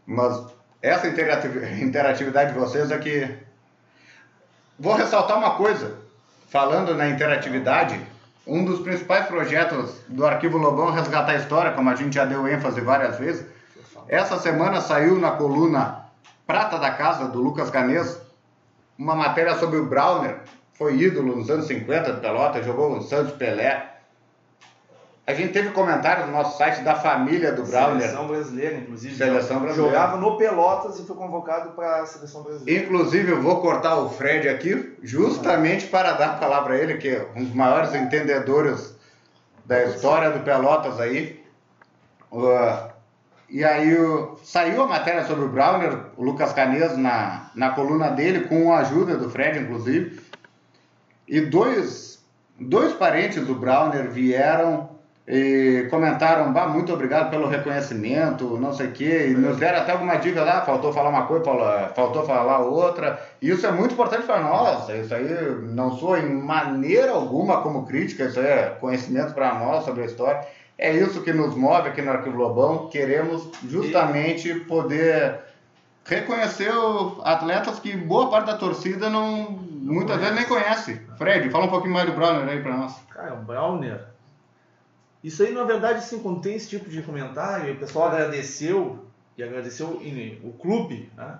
Mas 0.07 0.47
essa 0.81 1.07
interati- 1.07 1.47
interatividade 1.83 2.55
de 2.55 2.59
vocês 2.59 2.90
é 2.90 2.97
que. 2.97 3.38
Vou 4.79 4.95
ressaltar 4.95 5.37
uma 5.37 5.57
coisa. 5.57 5.99
Falando 6.49 6.95
na 6.95 7.07
interatividade, 7.11 8.01
um 8.47 8.64
dos 8.64 8.81
principais 8.81 9.27
projetos 9.27 9.95
do 10.09 10.25
Arquivo 10.25 10.57
Lobão 10.57 10.88
é 10.88 10.93
resgatar 10.93 11.33
a 11.33 11.37
história, 11.37 11.73
como 11.73 11.90
a 11.90 11.95
gente 11.95 12.14
já 12.14 12.25
deu 12.25 12.49
ênfase 12.49 12.81
várias 12.81 13.19
vezes. 13.19 13.45
Essa 14.09 14.38
semana 14.38 14.81
saiu 14.81 15.19
na 15.19 15.33
coluna 15.33 16.07
Prata 16.47 16.79
da 16.79 16.90
Casa, 16.90 17.29
do 17.29 17.43
Lucas 17.43 17.69
Canês, 17.69 18.19
uma 18.99 19.14
matéria 19.14 19.57
sobre 19.57 19.79
o 19.79 19.87
Browner, 19.87 20.38
foi 20.75 20.97
ídolo 20.97 21.37
nos 21.37 21.51
anos 21.51 21.67
50 21.67 22.12
do 22.12 22.21
Pelota, 22.21 22.62
jogou 22.62 22.88
no 22.95 23.03
Santos 23.03 23.35
Pelé. 23.35 23.94
A 25.27 25.33
gente 25.33 25.55
teve 25.55 25.71
comentário 25.71 26.27
no 26.27 26.33
nosso 26.33 26.59
site 26.59 26.83
da 26.83 26.95
família 26.97 27.51
do 27.53 27.63
Browner. 27.63 28.03
Seleção 28.03 28.29
brasileira, 28.29 28.77
inclusive. 28.77 29.15
Seleção 29.17 29.61
brasileira. 29.61 29.91
Jogava 29.93 30.17
no 30.19 30.37
Pelotas 30.37 30.99
e 30.99 31.07
foi 31.07 31.17
convocado 31.17 31.71
para 31.71 32.03
a 32.03 32.07
seleção 32.07 32.43
brasileira. 32.43 32.85
Inclusive, 32.85 33.33
eu 33.33 33.41
vou 33.41 33.61
cortar 33.63 33.97
o 33.97 34.11
Fred 34.11 34.47
aqui, 34.51 34.95
justamente 35.03 35.87
para 35.87 36.13
dar 36.13 36.33
a 36.33 36.35
palavra 36.35 36.75
a 36.75 36.77
ele, 36.77 36.99
que 36.99 37.09
é 37.09 37.27
um 37.35 37.43
dos 37.45 37.55
maiores 37.55 37.95
entendedores 37.95 38.95
da 39.65 39.83
história 39.85 40.31
do 40.31 40.41
Pelotas 40.41 41.01
aí. 41.01 41.43
Uh, 42.31 42.91
e 43.49 43.65
aí 43.65 43.97
o- 43.99 44.37
saiu 44.45 44.83
a 44.83 44.87
matéria 44.87 45.25
sobre 45.25 45.47
o 45.47 45.49
Browner, 45.49 46.01
o 46.19 46.23
Lucas 46.23 46.53
Canês, 46.53 46.99
na, 46.99 47.51
na 47.55 47.71
coluna 47.71 48.11
dele, 48.11 48.41
com 48.47 48.71
a 48.75 48.81
ajuda 48.81 49.17
do 49.17 49.31
Fred, 49.31 49.59
inclusive. 49.59 50.21
E 51.27 51.41
dois, 51.41 52.23
dois 52.61 52.93
parentes 52.93 53.43
do 53.47 53.55
Browner 53.55 54.11
vieram 54.11 54.93
e 55.27 55.87
comentaram, 55.91 56.53
bah, 56.53 56.67
muito 56.69 56.93
obrigado 56.93 57.31
pelo 57.31 57.49
reconhecimento, 57.49 58.59
não 58.59 58.75
sei 58.75 58.89
o 58.89 58.93
quê, 58.93 59.29
e 59.31 59.35
nos 59.35 59.57
deram 59.57 59.79
até 59.79 59.93
alguma 59.93 60.17
dica 60.17 60.43
lá, 60.43 60.61
faltou 60.61 60.93
falar 60.93 61.09
uma 61.09 61.27
coisa, 61.27 61.45
faltou 61.95 62.27
falar 62.27 62.59
outra, 62.59 63.19
e 63.41 63.51
isso 63.51 63.67
é 63.67 63.73
muito 63.73 63.93
importante 63.93 64.25
para 64.25 64.41
nós, 64.41 64.87
isso 64.91 65.15
aí 65.15 65.27
não 65.63 65.97
sou 65.97 66.19
em 66.19 66.31
maneira 66.31 67.13
alguma 67.13 67.63
como 67.63 67.87
crítica, 67.87 68.25
isso 68.25 68.39
aí 68.39 68.47
é 68.47 68.77
conhecimento 68.79 69.33
para 69.33 69.55
nós 69.55 69.85
sobre 69.85 70.03
a 70.03 70.07
história, 70.07 70.47
é 70.77 70.93
isso 70.93 71.23
que 71.23 71.33
nos 71.33 71.55
move 71.55 71.89
aqui 71.89 72.03
no 72.03 72.11
Arquivo 72.11 72.37
Lobão, 72.37 72.89
queremos 72.91 73.49
justamente 73.67 74.53
poder 74.61 75.41
reconhecer 76.05 76.71
atletas 77.23 77.79
que 77.79 77.97
boa 77.97 78.29
parte 78.29 78.49
da 78.49 78.59
torcida 78.59 79.09
não, 79.09 79.59
muitas 79.71 80.19
vezes 80.19 80.35
nem 80.35 80.45
conhece. 80.45 81.01
Fred, 81.17 81.49
fala 81.49 81.65
um 81.65 81.71
pouquinho 81.71 81.95
mais 81.95 82.07
do 82.07 82.13
Browner 82.13 82.47
aí 82.47 82.63
para 82.63 82.77
nós. 82.77 82.95
Cara, 83.11 83.33
o 83.33 83.39
Browner. 83.39 84.13
Isso 85.25 85.43
aí, 85.43 85.53
na 85.53 85.65
verdade, 85.65 85.99
assim, 86.01 86.19
quando 86.21 86.41
tem 86.43 86.55
esse 86.55 86.69
tipo 86.69 86.89
de 86.89 87.01
comentário, 87.03 87.73
o 87.73 87.79
pessoal 87.79 88.09
agradeceu, 88.09 89.07
e 89.39 89.43
agradeceu 89.43 90.01
em- 90.03 90.39
o 90.45 90.53
clube, 90.53 91.11
né? 91.17 91.39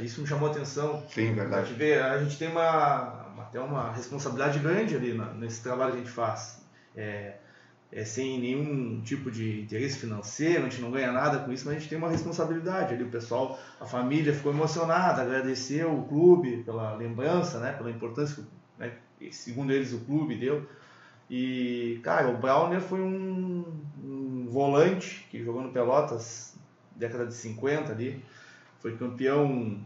Isso 0.00 0.20
me 0.22 0.26
chamou 0.26 0.48
a 0.48 0.52
atenção. 0.52 1.04
Sim, 1.10 1.30
A 1.30 1.34
verdade. 1.34 1.68
gente, 1.68 1.78
vê, 1.78 1.98
a 1.98 2.18
gente 2.22 2.38
tem 2.38 2.48
uma, 2.48 3.26
até 3.38 3.60
uma 3.60 3.92
responsabilidade 3.92 4.58
grande 4.58 4.96
ali 4.96 5.12
na- 5.14 5.32
nesse 5.34 5.62
trabalho 5.62 5.92
que 5.92 5.98
a 5.98 6.00
gente 6.00 6.10
faz. 6.12 6.62
É, 6.96 7.34
é 7.92 8.04
sem 8.04 8.38
nenhum 8.40 9.00
tipo 9.02 9.30
de 9.30 9.60
interesse 9.60 9.98
financeiro, 9.98 10.66
a 10.66 10.68
gente 10.68 10.80
não 10.82 10.90
ganha 10.90 11.12
nada 11.12 11.38
com 11.38 11.52
isso, 11.52 11.64
mas 11.66 11.76
a 11.76 11.78
gente 11.78 11.88
tem 11.88 11.98
uma 11.98 12.08
responsabilidade 12.10 12.94
ali. 12.94 13.04
O 13.04 13.10
pessoal, 13.10 13.58
a 13.80 13.86
família 13.86 14.32
ficou 14.34 14.52
emocionada, 14.52 15.22
agradeceu 15.22 15.92
o 15.94 16.04
clube 16.04 16.62
pela 16.64 16.94
lembrança, 16.94 17.58
né, 17.60 17.72
pela 17.72 17.90
importância 17.90 18.42
que, 18.42 18.48
né, 18.78 18.92
que, 19.18 19.32
segundo 19.32 19.72
eles, 19.72 19.92
o 19.92 20.00
clube 20.00 20.36
deu. 20.36 20.66
E, 21.28 22.00
cara, 22.02 22.28
o 22.28 22.38
Browner 22.38 22.80
foi 22.80 23.00
um, 23.00 23.64
um 24.02 24.46
volante 24.48 25.26
que 25.30 25.42
jogou 25.42 25.62
no 25.62 25.72
Pelotas, 25.72 26.56
década 26.94 27.26
de 27.26 27.34
50 27.34 27.92
ali. 27.92 28.24
Foi 28.80 28.96
campeão 28.96 29.80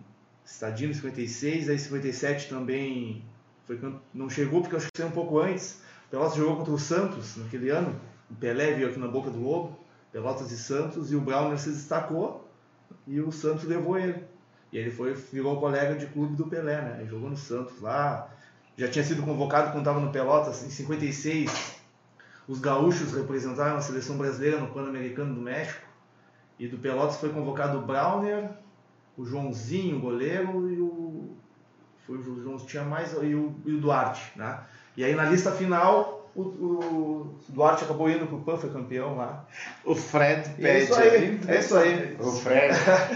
estadino 0.45 0.91
em 0.91 0.95
56, 0.95 1.69
aí 1.69 1.77
em 1.77 1.79
57 1.79 2.49
também 2.49 3.25
foi, 3.65 3.79
não 4.13 4.29
chegou 4.29 4.61
porque 4.63 4.77
eu 4.77 4.81
saiu 4.81 5.09
um 5.09 5.13
pouco 5.13 5.39
antes. 5.39 5.81
Pelotas 6.11 6.37
jogou 6.37 6.57
contra 6.57 6.73
o 6.73 6.79
Santos 6.79 7.37
naquele 7.37 7.71
ano. 7.71 7.99
O 8.29 8.35
Pelé 8.35 8.75
veio 8.75 8.89
aqui 8.89 8.99
na 8.99 9.09
boca 9.09 9.31
do 9.31 9.41
lobo. 9.41 9.79
Pelotas 10.13 10.51
e 10.51 10.59
Santos, 10.59 11.13
e 11.13 11.17
o 11.17 11.21
Browner 11.21 11.57
se 11.57 11.71
destacou 11.71 12.51
e 13.07 13.21
o 13.21 13.31
Santos 13.31 13.65
levou 13.65 13.97
ele. 13.97 14.25
E 14.73 14.79
ele 14.79 14.91
foi, 14.91 15.15
virou 15.15 15.61
colega 15.61 15.95
de 15.95 16.07
clube 16.07 16.35
do 16.37 16.47
Pelé, 16.47 16.81
né? 16.83 16.97
Ele 17.01 17.11
jogou 17.11 17.31
no 17.31 17.37
Santos 17.37 17.81
lá. 17.81 18.29
Já 18.81 18.89
tinha 18.89 19.05
sido 19.05 19.23
convocado 19.23 19.73
quando 19.73 19.81
estava 19.81 20.01
no 20.01 20.11
Pelotas 20.11 20.65
em 20.65 20.71
56. 20.71 21.77
Os 22.49 22.59
gaúchos 22.59 23.13
representaram 23.13 23.77
a 23.77 23.81
seleção 23.83 24.17
brasileira 24.17 24.57
no 24.57 24.69
Pan-Americano 24.69 25.35
do 25.35 25.41
México. 25.43 25.87
E 26.59 26.67
do 26.67 26.79
Pelotas 26.79 27.17
foi 27.17 27.29
convocado 27.29 27.77
o 27.77 27.83
Browner, 27.83 28.49
o 29.19 29.27
Joãozinho, 29.27 29.99
o 29.99 30.01
goleiro, 30.01 30.71
e 30.71 30.81
o. 30.81 31.37
Foi 32.07 32.17
o 32.17 32.43
João, 32.43 32.57
tinha 32.57 32.83
mais. 32.83 33.13
E 33.13 33.35
o, 33.35 33.55
e 33.67 33.75
o 33.75 33.81
Duarte, 33.81 34.33
né? 34.35 34.61
E 34.97 35.05
aí 35.05 35.15
na 35.15 35.25
lista 35.25 35.53
final, 35.53 36.31
o, 36.35 36.41
o 36.41 37.39
Duarte 37.51 37.85
acabou 37.85 38.09
indo 38.09 38.27
pro 38.27 38.41
PAN, 38.41 38.57
foi 38.57 38.71
campeão 38.71 39.19
lá. 39.19 39.45
O 39.85 39.95
Fred 39.95 40.49
E 40.59 40.67
é 40.67 40.79
isso 40.79 40.95
aí, 40.95 41.41
é 41.47 41.59
isso 41.59 41.77
aí. 41.77 42.17
O 42.19 42.33
Fred, 42.33 42.75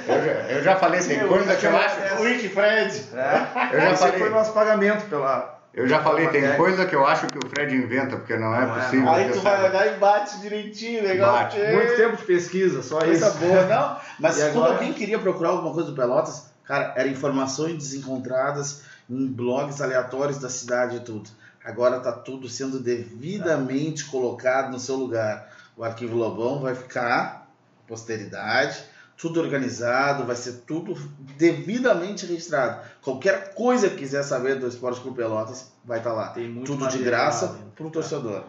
eu 0.09 0.25
já, 0.25 0.51
eu 0.51 0.63
já 0.63 0.77
falei, 0.77 1.01
tem 1.01 1.27
coisa 1.27 1.57
que 1.57 1.65
eu 1.65 1.75
acho. 1.75 2.23
Wiki 2.23 2.49
Fred. 2.51 3.03
É, 3.15 3.75
Eu 3.75 3.81
já 3.81 3.93
esse 3.93 4.03
falei. 4.03 4.19
foi 4.19 4.29
o 4.29 4.33
nosso 4.33 4.53
pagamento 4.53 5.09
pela. 5.09 5.54
Eu 5.77 5.89
já 5.89 6.01
falei, 6.03 6.29
tem 6.29 6.55
coisa 6.57 6.87
que 6.87 6.95
eu 6.95 7.05
acho 7.05 7.27
que 7.29 7.37
o 7.39 7.49
Fred 7.51 7.75
inventa, 7.75 8.17
porque 8.17 8.37
não 8.37 8.55
é 8.55 8.65
Não 8.65 8.77
é, 8.77 8.81
possível. 8.85 9.11
Aí 9.11 9.33
tu 9.33 9.41
vai 9.41 9.69
olhar 9.69 9.87
e 9.89 9.99
bate 9.99 10.41
direitinho, 10.41 11.03
legal. 11.03 11.33
Bate. 11.33 11.57
porque- 11.57 11.73
Muito 11.73 11.97
tempo 11.97 12.17
de 12.17 12.23
pesquisa, 12.25 12.81
só 12.83 13.01
Coisa 13.01 13.29
isso. 13.29 13.39
boa, 13.39 13.63
não. 13.67 13.97
Mas 14.21 14.39
E 14.39 14.43
quando 14.43 14.57
agora? 14.59 14.73
alguém 14.75 14.93
queria 14.93 15.19
procurar 15.19 15.49
alguma 15.51 15.75
coisa 15.75 15.91
do 15.91 15.97
Pelotas, 15.97 16.47
cara, 16.65 16.95
eram 16.97 17.11
informações 17.11 17.77
desencontradas 17.77 18.83
em 19.11 19.27
blogs 19.27 19.81
aleatórios 19.83 20.39
da 20.39 20.49
cidade 20.49 20.97
e 20.97 21.01
tudo. 21.01 21.29
Agora 21.65 21.99
tá 21.99 22.13
tudo 22.13 22.49
sendo 22.49 22.79
devidamente 22.79 24.05
colocado 24.05 24.71
no 24.71 24.79
seu 24.79 24.95
lugar. 24.95 25.49
O 25.77 25.83
arquivo 25.83 26.17
Lobão 26.17 26.61
vai 26.61 26.75
ficar 26.77 27.51
posteridade, 27.89 28.79
tudo 29.17 29.41
organizado, 29.41 30.25
vai 30.25 30.37
ser 30.37 30.63
tudo 30.67 30.95
devidamente 31.37 32.27
registrado. 32.27 32.81
Qualquer 33.03 33.55
coisa 33.55 33.89
que 33.89 33.97
quiser 33.97 34.23
saber 34.23 34.59
do 34.59 34.67
Esporte 34.67 35.01
Clube 35.01 35.17
Pelotas, 35.17 35.73
vai 35.85 35.99
estar 35.99 36.13
lá. 36.13 36.29
Tem 36.29 36.49
muito 36.49 36.67
Tudo 36.67 36.79
de 36.79 36.85
material 36.85 37.05
graça 37.05 37.47
ainda. 37.47 37.71
pro 37.77 37.91
torcedor. 37.91 38.45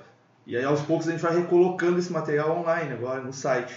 E 0.47 0.55
aí 0.55 0.63
aos 0.63 0.81
poucos 0.81 1.07
a 1.07 1.11
gente 1.11 1.21
vai 1.21 1.35
recolocando 1.35 1.99
esse 1.99 2.11
material 2.11 2.57
online 2.59 2.93
agora 2.93 3.21
no 3.21 3.33
site. 3.33 3.73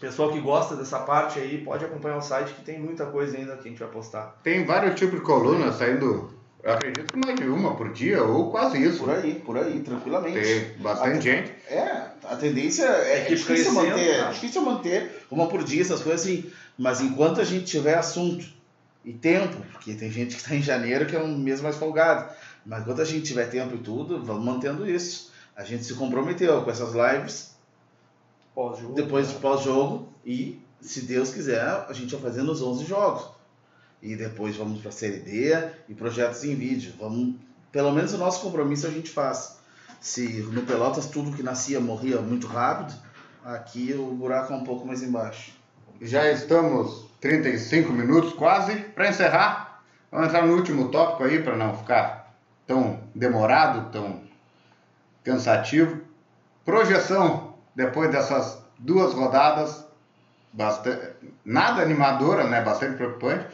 Pessoal 0.00 0.32
que 0.32 0.40
gosta 0.40 0.74
dessa 0.74 0.98
parte 1.00 1.38
aí 1.38 1.62
pode 1.64 1.84
acompanhar 1.84 2.16
o 2.16 2.22
site 2.22 2.52
que 2.54 2.62
tem 2.62 2.80
muita 2.80 3.06
coisa 3.06 3.36
ainda 3.36 3.56
que 3.56 3.68
a 3.68 3.70
gente 3.70 3.78
vai 3.78 3.88
postar. 3.88 4.36
Tem 4.42 4.64
vários 4.64 4.98
tipos 4.98 5.18
de 5.18 5.24
colunas 5.24 5.76
saindo, 5.76 6.32
eu 6.62 6.72
acredito 6.72 7.12
que 7.12 7.18
mais 7.18 7.34
de 7.34 7.44
uma 7.44 7.74
por 7.74 7.92
dia, 7.92 8.22
ou 8.22 8.50
quase 8.50 8.80
isso. 8.80 8.98
Por 9.00 9.10
aí, 9.10 9.34
por 9.34 9.58
aí, 9.58 9.80
tranquilamente. 9.80 10.40
Tem 10.40 10.78
bastante 10.78 11.20
gente. 11.20 11.52
É, 11.68 12.06
a 12.24 12.36
tendência 12.36 12.84
é, 12.84 13.22
Equipe 13.22 13.36
difícil 13.36 13.46
crescendo, 13.46 13.74
manter, 13.74 13.96
né? 13.96 14.28
é 14.28 14.30
difícil 14.30 14.62
manter 14.62 15.26
uma 15.28 15.48
por 15.48 15.64
dia, 15.64 15.82
essas 15.82 16.02
coisas 16.02 16.22
assim. 16.22 16.50
Mas 16.78 17.00
enquanto 17.00 17.40
a 17.40 17.44
gente 17.44 17.64
tiver 17.64 17.94
assunto 17.94 18.46
e 19.04 19.12
tempo, 19.12 19.56
porque 19.72 19.94
tem 19.94 20.10
gente 20.10 20.36
que 20.36 20.40
está 20.40 20.54
em 20.54 20.62
janeiro 20.62 21.06
que 21.06 21.16
é 21.16 21.20
um 21.20 21.36
mês 21.36 21.60
mais 21.60 21.74
folgado, 21.74 22.32
mas 22.64 22.82
enquanto 22.82 23.02
a 23.02 23.04
gente 23.04 23.26
tiver 23.26 23.46
tempo 23.46 23.74
e 23.74 23.78
tudo, 23.78 24.22
vamos 24.22 24.44
mantendo 24.44 24.88
isso. 24.88 25.32
A 25.56 25.64
gente 25.64 25.84
se 25.84 25.94
comprometeu 25.94 26.62
com 26.62 26.70
essas 26.70 26.94
lives 26.94 27.56
Pós-jogo. 28.54 28.94
depois 28.94 29.28
de 29.28 29.34
né? 29.34 29.40
pós-jogo 29.40 30.08
e, 30.24 30.62
se 30.80 31.02
Deus 31.02 31.30
quiser, 31.30 31.60
a 31.60 31.92
gente 31.92 32.14
vai 32.14 32.22
fazer 32.22 32.42
nos 32.42 32.62
11 32.62 32.84
jogos. 32.84 33.31
E 34.02 34.16
depois 34.16 34.56
vamos 34.56 34.80
para 34.80 34.88
a 34.88 34.92
Série 34.92 35.20
D 35.20 35.52
e 35.88 35.94
projetos 35.94 36.42
em 36.42 36.56
vídeo. 36.56 36.92
Vamos, 36.98 37.36
pelo 37.70 37.92
menos 37.92 38.12
o 38.12 38.18
nosso 38.18 38.40
compromisso 38.40 38.86
a 38.86 38.90
gente 38.90 39.10
faz. 39.10 39.58
Se 40.00 40.42
no 40.52 40.62
Pelotas 40.62 41.06
tudo 41.06 41.36
que 41.36 41.42
nascia 41.42 41.78
morria 41.78 42.20
muito 42.20 42.48
rápido, 42.48 42.92
aqui 43.44 43.94
o 43.94 44.06
buraco 44.06 44.52
é 44.52 44.56
um 44.56 44.64
pouco 44.64 44.84
mais 44.84 45.02
embaixo. 45.02 45.52
Já 46.00 46.28
estamos 46.32 47.06
35 47.20 47.92
minutos 47.92 48.32
quase 48.32 48.74
para 48.74 49.08
encerrar. 49.08 49.84
Vamos 50.10 50.26
entrar 50.26 50.44
no 50.44 50.56
último 50.56 50.88
tópico 50.88 51.22
aí 51.22 51.40
para 51.40 51.56
não 51.56 51.76
ficar 51.76 52.34
tão 52.66 52.98
demorado, 53.14 53.92
tão 53.92 54.20
cansativo. 55.22 56.00
Projeção 56.64 57.54
depois 57.74 58.10
dessas 58.10 58.58
duas 58.76 59.14
rodadas, 59.14 59.86
bastante, 60.52 61.12
nada 61.44 61.80
animadora, 61.80 62.48
né? 62.48 62.60
Bastante 62.62 62.96
preocupante. 62.96 63.46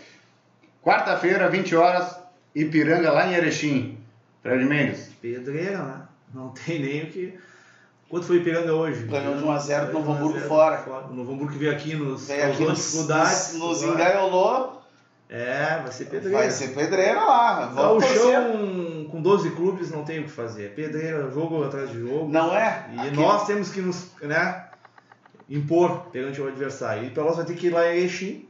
Quarta-feira, 0.88 1.50
20 1.50 1.76
horas, 1.76 2.18
Ipiranga 2.54 3.12
lá 3.12 3.26
em 3.26 3.34
Erechim. 3.34 3.98
Fred 4.42 4.64
Mendes. 4.64 5.10
Pedreira, 5.20 5.82
né? 5.82 6.00
Não 6.32 6.48
tem 6.48 6.80
nem 6.80 7.02
o 7.02 7.06
que. 7.10 7.38
Quanto 8.08 8.24
foi 8.24 8.36
Ipiranga 8.38 8.72
hoje? 8.72 9.02
Ganhou 9.04 9.36
de 9.36 9.44
1 9.44 9.50
a 9.50 9.58
0 9.58 9.86
no 9.88 9.92
Novo 9.92 10.12
Hamburgo 10.12 10.38
1 10.38 10.40
fora. 10.48 10.82
O 11.10 11.12
Novo 11.12 11.34
Hamburgo 11.34 11.52
que 11.52 11.58
veio 11.58 11.72
aqui 11.72 11.94
nos 11.94 12.26
Veio 12.28 12.50
aqui 12.52 12.64
nos, 12.64 12.78
dificuldades. 12.78 13.52
nos, 13.52 13.82
nos 13.82 13.82
engaiolou. 13.82 14.82
É, 15.28 15.78
vai 15.82 15.92
ser 15.92 16.06
pedreira. 16.06 16.38
Vai 16.38 16.50
ser 16.50 16.68
pedreira 16.68 17.20
lá. 17.22 17.68
O 17.70 17.74
Vamos 17.74 18.04
torcer. 18.06 18.22
chão 18.22 19.06
com 19.10 19.20
12 19.20 19.50
clubes 19.50 19.90
não 19.90 20.04
tem 20.04 20.20
o 20.20 20.24
que 20.24 20.30
fazer. 20.30 20.64
É 20.64 20.68
pedreira, 20.68 21.30
jogo 21.30 21.64
atrás 21.64 21.90
de 21.90 22.00
jogo. 22.00 22.32
Não 22.32 22.56
é? 22.56 22.86
E 22.94 22.98
Aqui- 23.00 23.10
nós 23.16 23.46
temos 23.46 23.68
que 23.70 23.82
nos 23.82 24.06
né, 24.22 24.64
impor 25.50 26.06
perante 26.10 26.40
o 26.40 26.48
adversário. 26.48 27.04
E 27.04 27.10
Pelotas 27.10 27.36
vai 27.36 27.44
ter 27.44 27.56
que 27.56 27.66
ir 27.66 27.70
lá 27.74 27.86
em 27.92 27.98
Erechim 27.98 28.47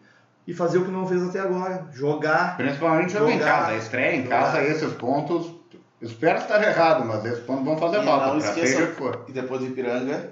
e 0.48 0.54
fazer 0.54 0.78
o 0.78 0.84
que 0.86 0.90
não 0.90 1.06
fez 1.06 1.22
até 1.22 1.40
agora. 1.40 1.86
Jogar. 1.92 2.56
Principalmente 2.56 3.12
jogo 3.12 3.28
em 3.28 3.38
Jogar. 3.38 3.64
casa. 3.66 3.76
Estreia 3.76 4.16
em 4.16 4.22
Jogar. 4.24 4.44
casa, 4.44 4.62
esses 4.62 4.92
pontos. 4.94 5.54
Espero 6.00 6.38
estar 6.38 6.62
errado, 6.62 7.04
mas 7.04 7.22
esses 7.26 7.44
pontos 7.44 7.64
vão 7.66 7.76
fazer 7.76 8.00
E 8.00 8.04
falta. 8.04 8.26
não 8.28 8.40
que 8.54 8.94
for. 8.94 9.24
E 9.28 9.32
depois 9.32 9.60
do 9.60 9.66
Ipiranga, 9.66 10.30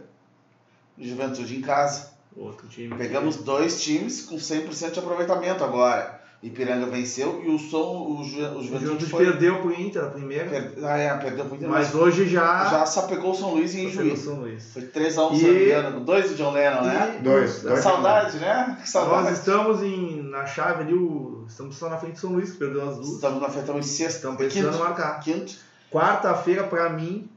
Juventude 0.99 1.57
em 1.57 1.61
casa. 1.61 2.11
Outro 2.35 2.67
time. 2.69 2.95
Pegamos 2.97 3.37
dois 3.37 3.83
times 3.83 4.23
com 4.23 4.37
100% 4.37 4.93
de 4.93 4.99
aproveitamento 4.99 5.63
agora. 5.63 6.16
Ipiranga 6.43 6.87
venceu 6.87 7.43
e 7.45 7.49
o 7.49 7.59
som, 7.59 8.07
o, 8.19 8.23
Ju, 8.23 8.39
o 8.41 8.59
O 8.59 8.63
Juventude 8.63 8.67
Juventude 8.85 9.07
foi. 9.11 9.25
perdeu 9.25 9.61
pro 9.63 9.73
Inter 9.73 10.05
a 10.05 10.09
primeira. 10.11 10.45
Per, 10.49 10.73
ah, 10.85 10.97
é, 10.99 11.15
perdeu 11.17 11.45
pro 11.47 11.57
Inter, 11.57 11.69
Mas 11.69 11.87
mas 11.87 11.95
hoje 11.95 12.29
já. 12.29 12.69
já 12.69 12.87
só 12.87 13.03
pegou 13.03 13.33
o 13.33 13.35
São 13.35 13.55
Luís 13.55 13.75
em 13.75 13.89
Juiz. 13.91 14.21
São 14.21 14.41
Luís. 14.41 14.71
Foi 14.73 14.83
3x1 14.83 15.33
E- 15.35 15.65
engano. 15.65 16.01
Dois 16.01 16.29
do 16.31 16.37
John 16.37 16.53
Lennon, 16.53 16.83
né? 16.83 17.17
E- 17.19 17.23
Dois, 17.23 17.63
dois. 17.63 17.81
Saudade, 17.81 18.37
né? 18.39 18.65
Que 18.75 18.81
Nós 18.81 18.89
saudade. 18.91 19.33
estamos 19.33 19.83
em, 19.83 20.23
na 20.25 20.45
chave 20.47 20.83
ali, 20.83 20.95
o, 20.95 21.45
estamos 21.49 21.75
só 21.77 21.89
na 21.89 21.97
frente 21.97 22.13
do 22.15 22.21
São 22.21 22.33
Luís, 22.33 22.53
que 22.53 22.59
perdeu 22.59 22.89
as 22.89 22.97
duas. 22.97 23.09
Estamos 23.15 23.41
na 23.41 23.49
frente, 23.49 23.61
estamos 23.63 23.87
em 23.87 23.89
sexta. 23.91 24.17
Estamos 24.19 24.37
precisando 24.37 24.73
quinto. 24.73 24.85
marcar. 24.85 25.21
Quinto. 25.21 25.55
Quarta-feira, 25.91 26.65
pra 26.65 26.91
mim, 26.91 27.29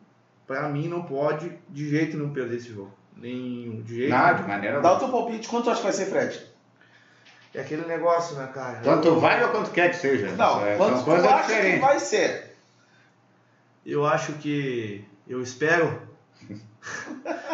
pra 0.46 0.68
mim 0.70 0.88
não 0.88 1.04
pode 1.04 1.52
de 1.70 1.90
jeito 1.90 2.18
nenhum 2.18 2.32
perder 2.34 2.58
esse 2.58 2.70
jogo. 2.74 2.92
Nenhum, 3.16 3.82
de 3.82 3.96
jeito 3.96 4.10
Nada, 4.10 4.34
nenhum. 4.34 4.42
de 4.44 4.48
maneira 4.50 4.82
Dá 4.82 4.94
o 4.94 5.00
teu 5.00 5.10
palpite. 5.10 5.48
Quanto 5.48 5.64
tu 5.66 5.70
acha 5.72 5.80
que 5.80 5.84
vai 5.88 5.94
ser, 5.94 6.06
Fred? 6.08 6.49
É 7.54 7.62
aquele 7.62 7.86
negócio, 7.88 8.36
né, 8.36 8.48
cara? 8.54 8.80
Tanto 8.84 9.20
vai 9.20 9.44
ou 9.44 9.50
quanto 9.50 9.72
quer 9.72 9.90
que 9.90 9.96
seja. 9.98 10.32
Não, 10.34 10.66
É, 10.66 10.78
quanto 10.78 11.04
tu 11.04 11.12
acha 11.12 11.44
que 11.46 11.52
diferentes. 11.54 11.82
vai 11.82 12.00
ser? 12.00 12.56
eu 13.86 14.06
acho 14.06 14.34
que. 14.34 15.04
Eu 15.28 15.42
espero. 15.42 16.02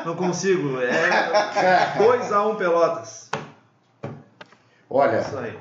não 0.05 0.15
consigo. 0.15 0.79
É 0.81 1.95
2x1 1.97 2.57
Pelotas. 2.57 3.29
Olha, 4.89 5.19
Isso 5.21 5.37
aí. 5.37 5.57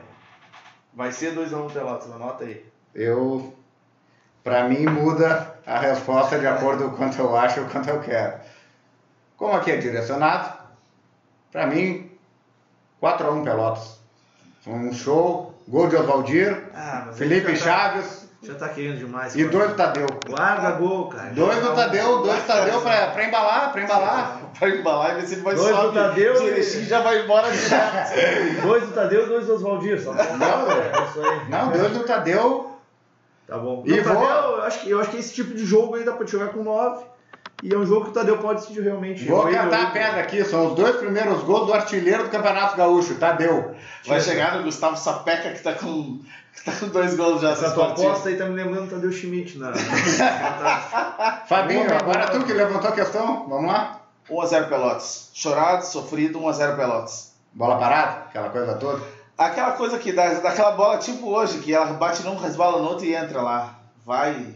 Vai 0.92 1.10
ser 1.12 1.34
2x1 1.34 1.72
Pelotas, 1.72 2.10
anota 2.10 2.44
aí. 2.44 2.64
eu. 2.94 3.54
Pra 4.42 4.68
mim 4.68 4.84
muda 4.84 5.56
a 5.66 5.78
resposta 5.78 6.38
de 6.38 6.46
acordo 6.46 6.90
com 6.90 6.96
quanto 6.98 7.18
eu 7.18 7.34
acho 7.34 7.60
e 7.60 7.64
quanto 7.64 7.88
eu 7.88 8.00
quero. 8.02 8.38
Como 9.38 9.54
aqui 9.56 9.70
é 9.70 9.76
direcionado, 9.78 10.52
pra 11.50 11.66
mim, 11.66 12.10
4x1 13.02 13.42
Pelotas. 13.42 14.03
Um 14.66 14.92
show, 14.92 15.52
gol 15.68 15.88
de 15.88 15.96
Oswaldir, 15.96 16.56
Ah, 16.74 17.08
Felipe 17.12 17.54
já 17.54 17.64
tá- 17.64 17.90
Chaves 17.90 18.28
Já 18.42 18.54
tá 18.54 18.68
querendo 18.70 18.98
demais. 18.98 19.34
e 19.36 19.44
dois 19.44 19.70
do 19.70 19.76
Tadeu. 19.76 20.06
Guarda 20.26 20.70
gol, 20.72 21.08
cara. 21.08 21.30
Dois 21.30 21.58
do 21.60 21.74
Tadeu, 21.74 22.22
dois 22.22 22.40
do 22.42 22.46
Tadeu 22.46 22.80
pra, 22.80 23.06
pra 23.08 23.24
embalar, 23.24 23.72
pra 23.72 23.82
embalar. 23.82 24.40
Pra 24.58 24.68
embalar 24.70 25.10
e 25.12 25.20
ver 25.20 25.26
se 25.26 25.34
ele 25.34 25.42
vai 25.42 25.54
Dois 25.54 25.68
do 25.76 25.82
sobe. 25.82 25.94
Tadeu 25.98 26.34
de 26.34 26.44
e- 26.44 26.46
Erechim 26.48 26.84
já 26.84 27.00
vai 27.00 27.22
embora 27.24 27.50
direto. 27.50 28.62
Dois 28.62 28.86
do 28.86 28.92
Tadeu 28.94 29.24
e 29.24 29.26
dois 29.26 29.46
do 29.46 29.54
Oswaldir. 29.54 30.00
Só 30.02 30.12
Não, 30.12 30.22
é 30.22 31.04
isso 31.08 31.22
aí. 31.22 31.48
Não, 31.50 31.68
dois 31.70 31.92
do 31.92 32.04
Tadeu. 32.04 32.70
Tá 33.46 33.58
bom. 33.58 33.82
E 33.84 33.92
E 33.92 34.00
vou- 34.00 34.14
Tadeu, 34.14 34.28
eu 34.56 34.62
acho, 34.62 34.80
que, 34.80 34.90
eu 34.90 35.00
acho 35.00 35.10
que 35.10 35.18
esse 35.18 35.34
tipo 35.34 35.52
de 35.54 35.64
jogo 35.66 35.96
aí 35.96 36.04
dá 36.04 36.12
pra 36.12 36.26
jogar 36.26 36.48
com 36.48 36.62
9. 36.62 37.04
E 37.62 37.72
é 37.72 37.78
um 37.78 37.86
jogo 37.86 38.04
que 38.04 38.10
o 38.10 38.12
Tadeu 38.12 38.38
pode 38.38 38.60
decidir 38.60 38.82
realmente. 38.82 39.24
Vou 39.24 39.44
cantar 39.44 39.84
a 39.84 39.90
pedra 39.90 40.20
aqui, 40.20 40.44
são 40.44 40.68
os 40.68 40.74
dois 40.74 40.96
primeiros 40.96 41.42
gols 41.44 41.66
do 41.66 41.72
artilheiro 41.72 42.24
do 42.24 42.30
Campeonato 42.30 42.76
Gaúcho, 42.76 43.14
Tadeu. 43.14 43.74
Vai 44.06 44.20
chegar 44.20 44.56
no 44.56 44.64
Gustavo 44.64 44.96
Sapeca 44.96 45.50
que 45.50 45.62
tá 45.62 45.72
com, 45.72 46.20
que 46.54 46.64
tá 46.64 46.72
com 46.72 46.88
dois 46.88 47.16
gols 47.16 47.40
já. 47.40 47.52
Essa 47.52 47.70
tua 47.70 47.92
aposta 47.92 48.28
aí 48.28 48.36
tá 48.36 48.46
me 48.46 48.54
lembrando 48.54 48.86
do 48.86 48.94
Tadeu 48.96 49.12
Schmidt. 49.12 49.56
Na... 49.58 49.72
Fantástico. 49.72 51.48
Fabinho, 51.48 51.86
Boa, 51.86 51.98
agora 51.98 52.28
tu 52.28 52.44
que 52.44 52.52
levantou 52.52 52.90
a 52.90 52.92
questão, 52.92 53.48
vamos 53.48 53.70
lá? 53.70 54.00
1x0 54.28 54.68
Pelotas. 54.68 55.30
Chorado, 55.32 55.86
sofrido, 55.86 56.40
1x0 56.40 56.76
Pelotas. 56.76 57.34
Bola 57.52 57.78
parada, 57.78 58.24
aquela 58.28 58.50
coisa 58.50 58.74
toda. 58.74 59.02
Aquela 59.38 59.72
coisa 59.72 59.98
que 59.98 60.12
dá, 60.12 60.34
daquela 60.34 60.72
bola 60.72 60.98
tipo 60.98 61.28
hoje, 61.28 61.58
que 61.58 61.74
ela 61.74 61.86
bate 61.94 62.22
num, 62.22 62.36
resbala 62.36 62.80
no 62.80 62.88
outro 62.88 63.04
e 63.04 63.14
entra 63.14 63.40
lá. 63.40 63.78
Vai. 64.04 64.54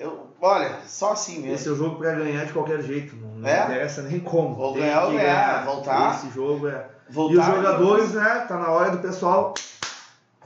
Eu, 0.00 0.28
olha, 0.40 0.78
só 0.86 1.12
assim 1.12 1.40
mesmo. 1.40 1.54
Esse 1.54 1.68
é 1.68 1.72
o 1.72 1.76
jogo 1.76 1.96
pra 1.96 2.12
ganhar 2.14 2.46
de 2.46 2.52
qualquer 2.54 2.80
jeito. 2.80 3.14
Não, 3.16 3.34
não 3.36 3.48
É? 3.48 3.64
interessa 3.64 4.00
nem 4.02 4.18
como. 4.18 4.58
Ou 4.58 4.72
ganhar 4.74 5.04
ou 5.04 5.12
ganhar, 5.12 5.64
voltar. 5.66 6.14
Esse 6.16 6.30
jogo 6.30 6.66
é. 6.68 6.86
Voltar 7.10 7.34
e 7.34 7.38
os 7.38 7.46
jogadores, 7.46 8.10
né? 8.12 8.44
Tá 8.48 8.56
na 8.56 8.70
hora 8.70 8.90
do 8.92 8.98
pessoal 8.98 9.52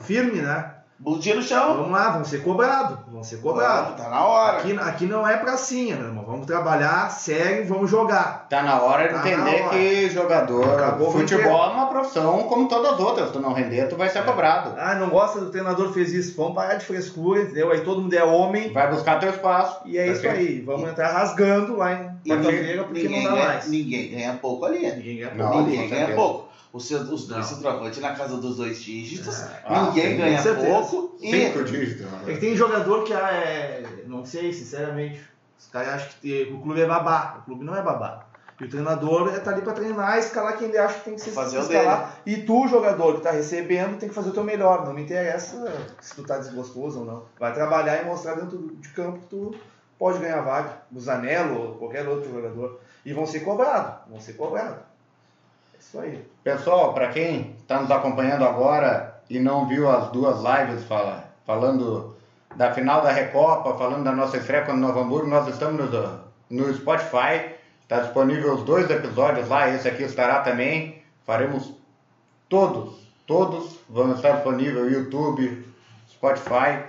firme, 0.01 0.41
né? 0.43 0.73
Bundinha 0.99 1.37
no 1.37 1.43
chão. 1.43 1.77
Vamos 1.77 1.93
lá, 1.93 2.11
vão 2.11 2.25
ser 2.25 2.43
cobrados. 2.43 2.99
Vão 3.13 3.23
ser 3.23 3.37
cobrados. 3.41 3.97
Tá 4.01 4.09
na 4.09 4.25
hora. 4.25 4.59
Aqui, 4.59 4.73
aqui 4.79 5.07
não 5.07 5.27
é 5.27 5.37
pracinha, 5.37 5.97
meu 5.97 6.07
irmão. 6.07 6.24
Vamos 6.35 6.49
trabalhar 6.49 7.09
sério, 7.13 7.65
vamos 7.65 7.89
jogar. 7.89 8.49
Tá 8.51 8.61
na 8.65 8.83
hora 8.83 9.07
de 9.07 9.15
Tá 9.15 9.21
entender 9.21 9.63
hora. 9.63 9.69
que 9.79 10.11
jogador, 10.11 10.69
Acabou 10.75 11.13
futebol 11.13 11.65
é 11.65 11.69
uma 11.69 11.87
profissão 11.87 12.43
como 12.49 12.67
todas 12.69 12.95
as 12.95 12.99
outras. 12.99 13.31
Tu 13.31 13.39
não 13.39 13.53
render, 13.53 13.87
tu 13.89 13.95
vai 13.95 14.09
ser 14.11 14.25
cobrado. 14.25 14.75
Ah, 14.77 14.97
não 14.97 15.11
gosta 15.11 15.39
do 15.41 15.51
treinador 15.51 15.93
fez 15.93 16.13
isso. 16.13 16.35
Vamos 16.37 16.57
parar 16.57 16.75
de 16.75 16.85
frescura, 16.85 17.43
entendeu? 17.43 17.71
Aí 17.71 17.83
todo 17.83 18.03
mundo 18.03 18.13
é 18.15 18.25
homem. 18.25 18.73
Vai 18.73 18.91
buscar 18.91 19.21
teu 19.21 19.31
espaço. 19.31 19.79
E 19.85 19.97
é 19.97 20.09
isso 20.09 20.27
aí. 20.29 20.61
Vamos 20.63 20.91
entrar 20.91 21.13
rasgando 21.13 21.77
lá 21.77 21.93
em 21.93 22.29
quarta-feira 22.29 22.83
porque 22.83 23.03
ninguém, 23.05 23.23
não 23.23 23.31
dá 23.31 23.37
ganha, 23.37 23.49
mais. 23.51 23.69
ninguém 23.69 24.11
ganha 24.11 24.33
pouco 24.35 24.65
ali. 24.65 24.79
Ninguém 24.91 25.17
ganha 25.19 25.35
Não, 25.37 25.51
pouco. 25.53 25.63
ninguém 25.69 25.89
com 25.89 25.95
ganha 25.95 26.15
pouco. 26.17 26.49
Os, 26.73 26.89
seus- 26.89 27.09
os 27.09 27.29
dois 27.29 27.49
Não. 27.49 27.57
centroavantes 27.57 28.01
na 28.01 28.13
casa 28.17 28.37
dos 28.39 28.57
dois 28.57 28.83
dígitos. 28.83 29.45
Ah, 29.65 29.83
ninguém 29.87 30.11
sim, 30.11 30.17
ganha 30.17 30.43
certeza. 30.43 30.67
pouco. 30.67 31.17
E 31.23 31.31
Cinco 31.31 31.63
dígitos. 31.63 32.07
É 32.27 32.33
que 32.33 32.39
tem 32.41 32.57
jogador 32.57 33.05
que 33.05 33.13
ah, 33.13 33.31
é. 33.33 33.85
Não 34.09 34.25
sei, 34.25 34.53
sinceramente. 34.53 35.21
Os 35.59 35.67
caras 35.69 35.89
acham 35.89 36.11
que 36.21 36.53
o 36.53 36.61
clube 36.61 36.81
é 36.81 36.87
babá. 36.87 37.37
O 37.41 37.43
clube 37.45 37.65
não 37.65 37.77
é 37.77 37.83
babá. 37.83 38.27
E 38.61 38.65
o 38.65 38.71
treinador 38.71 39.35
é 39.35 39.41
tá 39.41 39.51
ali 39.51 39.63
pra 39.63 39.73
treinar, 39.73 40.17
escalar 40.19 40.57
quem 40.57 40.69
ele 40.69 40.79
acha 40.79 40.99
que 41.01 41.05
tem 41.05 41.15
que 41.17 41.21
ser 41.21 41.33
Fazer 41.33 41.59
escalar. 41.59 42.17
E 42.25 42.37
tu, 42.37 42.69
jogador 42.69 43.17
que 43.17 43.23
tá 43.23 43.33
recebendo, 43.33 43.99
tem 43.99 44.09
que 44.09 44.15
fazer 44.15 44.31
o 44.31 44.33
teu 44.33 44.45
melhor. 44.45 44.85
Não 44.85 44.93
me 44.93 45.03
interessa 45.03 45.73
se 46.01 46.15
tu 46.15 46.23
tá 46.23 46.39
desgostoso 46.39 47.01
ou 47.01 47.05
não. 47.05 47.25
Vai 47.39 47.53
trabalhar 47.53 48.01
e 48.01 48.05
mostrar 48.05 48.35
dentro 48.35 48.77
de 48.77 48.89
campo 48.91 49.19
que 49.19 49.27
tu 49.27 49.55
pode 49.99 50.21
ganhar 50.21 50.41
vaga. 50.43 50.83
O 50.95 51.01
Zanello 51.01 51.61
ou 51.61 51.75
qualquer 51.75 52.09
outro 52.09 52.33
jogador. 52.33 52.81
E 53.05 53.13
vão 53.13 53.27
ser 53.27 53.41
cobrados. 53.41 54.09
Vão 54.09 54.21
ser 54.21 54.35
cobrados. 54.35 54.79
É 55.75 55.79
isso 55.79 55.99
aí. 55.99 56.25
Pessoal, 56.45 56.95
para 56.95 57.09
quem 57.09 57.57
está 57.59 57.81
nos 57.81 57.91
acompanhando 57.91 58.45
agora 58.45 59.21
e 59.29 59.41
não 59.41 59.67
viu 59.67 59.91
as 59.91 60.13
duas 60.13 60.37
lives 60.43 60.85
fala, 60.85 61.25
falando 61.45 62.14
da 62.57 62.73
final 62.73 63.03
da 63.03 63.11
Recopa, 63.11 63.75
falando 63.77 64.05
da 64.05 64.13
nossa 64.13 64.37
estreia 64.37 64.63
contra 64.63 64.77
o 64.77 64.81
Novo 64.81 65.01
Hamburgo, 65.01 65.29
nós 65.29 65.49
estamos 65.49 65.91
no, 65.91 66.21
no 66.51 66.75
Spotify. 66.75 67.55
Está 67.83 68.01
disponível 68.01 68.55
os 68.55 68.63
dois 68.63 68.89
episódios 68.91 69.49
lá, 69.49 69.69
esse 69.69 69.87
aqui 69.87 70.05
estará 70.05 70.41
também. 70.41 71.03
Faremos 71.27 71.75
todos, 72.49 72.95
todos 73.27 73.79
vão 73.89 74.13
estar 74.13 74.33
disponível 74.33 74.91
YouTube, 74.91 75.67
Spotify. 76.09 76.83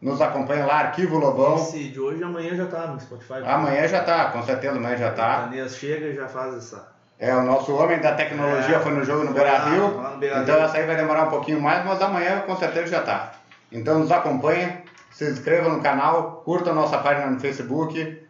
Nos 0.00 0.20
acompanha 0.20 0.66
lá, 0.66 0.80
Arquivo 0.80 1.18
Lobão. 1.18 1.56
Esse 1.56 1.88
de 1.88 1.98
hoje 1.98 2.22
amanhã 2.22 2.54
já 2.54 2.66
tá 2.66 2.86
no 2.86 3.00
Spotify. 3.00 3.42
Amanhã 3.44 3.88
já 3.88 4.04
tá, 4.04 4.26
com 4.26 4.42
certeza 4.42 4.76
amanhã 4.76 4.96
já 4.96 5.10
tá. 5.12 5.42
Canês 5.44 5.76
chega 5.76 6.06
e 6.06 6.14
já 6.14 6.28
faz 6.28 6.54
essa. 6.54 6.94
É, 7.18 7.34
o 7.34 7.42
nosso 7.42 7.74
homem 7.74 7.98
da 7.98 8.12
tecnologia 8.12 8.76
É, 8.76 8.80
foi 8.80 8.92
no 8.92 9.02
jogo 9.02 9.24
no 9.24 9.32
Beira 9.32 9.58
Rio. 9.64 9.98
Então 10.42 10.62
essa 10.62 10.76
aí 10.76 10.86
vai 10.86 10.96
demorar 10.96 11.24
um 11.24 11.30
pouquinho 11.30 11.60
mais, 11.60 11.84
mas 11.84 12.00
amanhã 12.02 12.40
com 12.40 12.54
certeza 12.56 12.88
já 12.88 13.02
tá. 13.02 13.32
Então 13.72 13.98
nos 13.98 14.12
acompanha, 14.12 14.82
se 15.16 15.30
inscreva 15.30 15.70
no 15.70 15.80
canal, 15.80 16.42
curta 16.44 16.70
a 16.70 16.74
nossa 16.74 16.98
página 16.98 17.30
no 17.30 17.40
Facebook. 17.40 18.22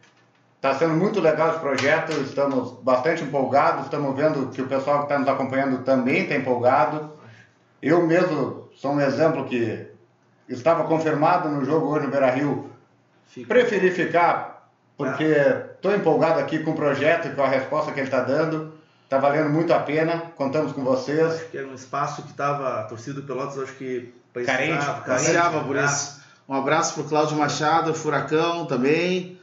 Está 0.55 0.72
sendo 0.78 0.95
muito 0.95 1.20
legal 1.20 1.51
esse 1.51 1.59
projeto, 1.59 2.12
estamos 2.12 2.78
bastante 2.80 3.24
empolgados, 3.24 3.87
estamos 3.87 4.14
vendo 4.14 4.51
que 4.51 4.62
o 4.62 4.68
pessoal 4.68 4.99
que 4.99 5.05
está 5.07 5.18
nos 5.18 5.26
acompanhando 5.26 5.82
também 5.82 6.22
está 6.22 6.37
empolgado. 6.37 7.11
Eu 7.82 8.07
mesmo 8.07 8.68
sou 8.76 8.93
um 8.93 9.01
exemplo 9.01 9.47
que 9.47 9.89
estava 10.49 10.84
confirmado 10.84 11.49
no 11.49 11.64
jogo 11.64 11.89
hoje 11.89 12.07
no 12.07 12.12
Beira 12.12 12.30
Rio 12.30 12.70
Fica. 13.26 13.49
Preferi 13.49 13.91
ficar 13.91 14.70
porque 14.97 15.24
estou 15.24 15.93
empolgado 15.93 16.39
aqui 16.39 16.61
com 16.61 16.70
o 16.70 16.76
projeto 16.76 17.26
e 17.26 17.30
com 17.32 17.43
a 17.43 17.49
resposta 17.49 17.91
que 17.91 17.99
ele 17.99 18.07
está 18.07 18.20
dando. 18.20 18.72
Está 19.03 19.18
valendo 19.18 19.51
muito 19.51 19.72
a 19.72 19.80
pena. 19.80 20.32
Contamos 20.37 20.72
com 20.72 20.84
vocês. 20.84 21.34
Acho 21.34 21.49
que 21.49 21.59
era 21.59 21.66
um 21.66 21.74
espaço 21.74 22.22
que 22.22 22.30
estava 22.30 22.80
a 22.80 22.84
torcida 22.84 23.20
do 23.20 23.26
Pelotas, 23.26 23.59
acho 23.59 23.72
que 23.72 24.14
Carente, 24.32 24.76
precisava, 24.76 25.12
ansiava 25.12 25.64
por 25.64 25.76
isso. 25.76 26.26
Um 26.49 26.55
abraço 26.55 26.95
pro 26.95 27.05
Cláudio 27.05 27.37
Machado, 27.37 27.95
Furacão 27.95 28.67
também. 28.67 29.39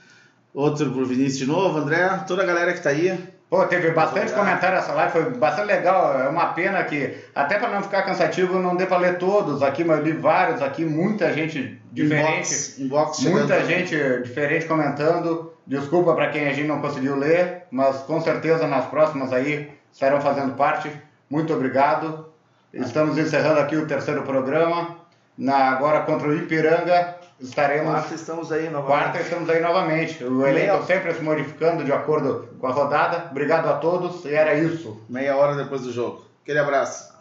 Outro 0.53 0.91
pro 0.91 1.05
Vinícius 1.05 1.39
de 1.39 1.45
novo, 1.45 1.79
André, 1.79 2.07
toda 2.27 2.43
a 2.43 2.45
galera 2.45 2.73
que 2.73 2.81
tá 2.81 2.89
aí. 2.89 3.17
Pô, 3.49 3.63
teve 3.65 3.91
bastante 3.91 4.31
Obrigado. 4.31 4.45
comentário 4.45 4.77
essa 4.79 4.93
live, 4.93 5.11
foi 5.11 5.29
bastante 5.31 5.67
legal. 5.67 6.19
É 6.19 6.27
uma 6.27 6.47
pena 6.53 6.83
que, 6.83 7.15
até 7.35 7.59
para 7.59 7.69
não 7.69 7.83
ficar 7.83 8.03
cansativo, 8.03 8.57
não 8.59 8.75
dê 8.75 8.85
para 8.85 8.97
ler 8.97 9.17
todos 9.19 9.61
aqui, 9.61 9.83
mas 9.83 9.99
eu 9.99 10.05
li 10.05 10.11
vários 10.13 10.61
aqui, 10.61 10.83
muita 10.85 11.31
gente 11.33 11.79
diferente. 11.91 12.51
Inbox, 12.51 12.79
inbox 12.79 13.19
Muita 13.19 13.63
gente 13.63 13.95
diferente 14.23 14.65
comentando. 14.65 15.53
Desculpa 15.67 16.15
para 16.15 16.29
quem 16.29 16.47
a 16.47 16.53
gente 16.53 16.67
não 16.67 16.81
conseguiu 16.81 17.15
ler, 17.15 17.63
mas 17.69 17.97
com 17.97 18.19
certeza 18.21 18.67
nas 18.67 18.85
próximas 18.85 19.31
aí 19.31 19.69
estarão 19.91 20.19
fazendo 20.19 20.55
parte. 20.55 20.91
Muito 21.29 21.53
obrigado. 21.53 22.27
Estamos 22.73 23.17
encerrando 23.19 23.59
aqui 23.59 23.75
o 23.75 23.85
terceiro 23.85 24.23
programa. 24.23 25.02
Na, 25.37 25.71
agora 25.71 26.01
contra 26.01 26.27
o 26.27 26.35
Ipiranga 26.35 27.15
estaremos. 27.39 27.91
Quarta 27.91 28.15
estamos 28.15 28.51
aí 28.51 28.69
novamente. 28.69 29.01
Quarta 29.01 29.19
estamos 29.19 29.49
aí 29.49 29.61
novamente. 29.61 30.23
O 30.23 30.45
elenco 30.45 30.85
sempre 30.85 31.13
se 31.13 31.21
modificando 31.21 31.83
de 31.83 31.91
acordo 31.91 32.49
com 32.59 32.67
a 32.67 32.71
rodada. 32.71 33.29
Obrigado 33.31 33.67
a 33.67 33.73
todos 33.73 34.25
e 34.25 34.33
era 34.33 34.53
isso. 34.53 35.01
Meia 35.09 35.35
hora 35.35 35.55
depois 35.55 35.81
do 35.81 35.91
jogo. 35.91 36.25
Aquele 36.43 36.59
abraço. 36.59 37.12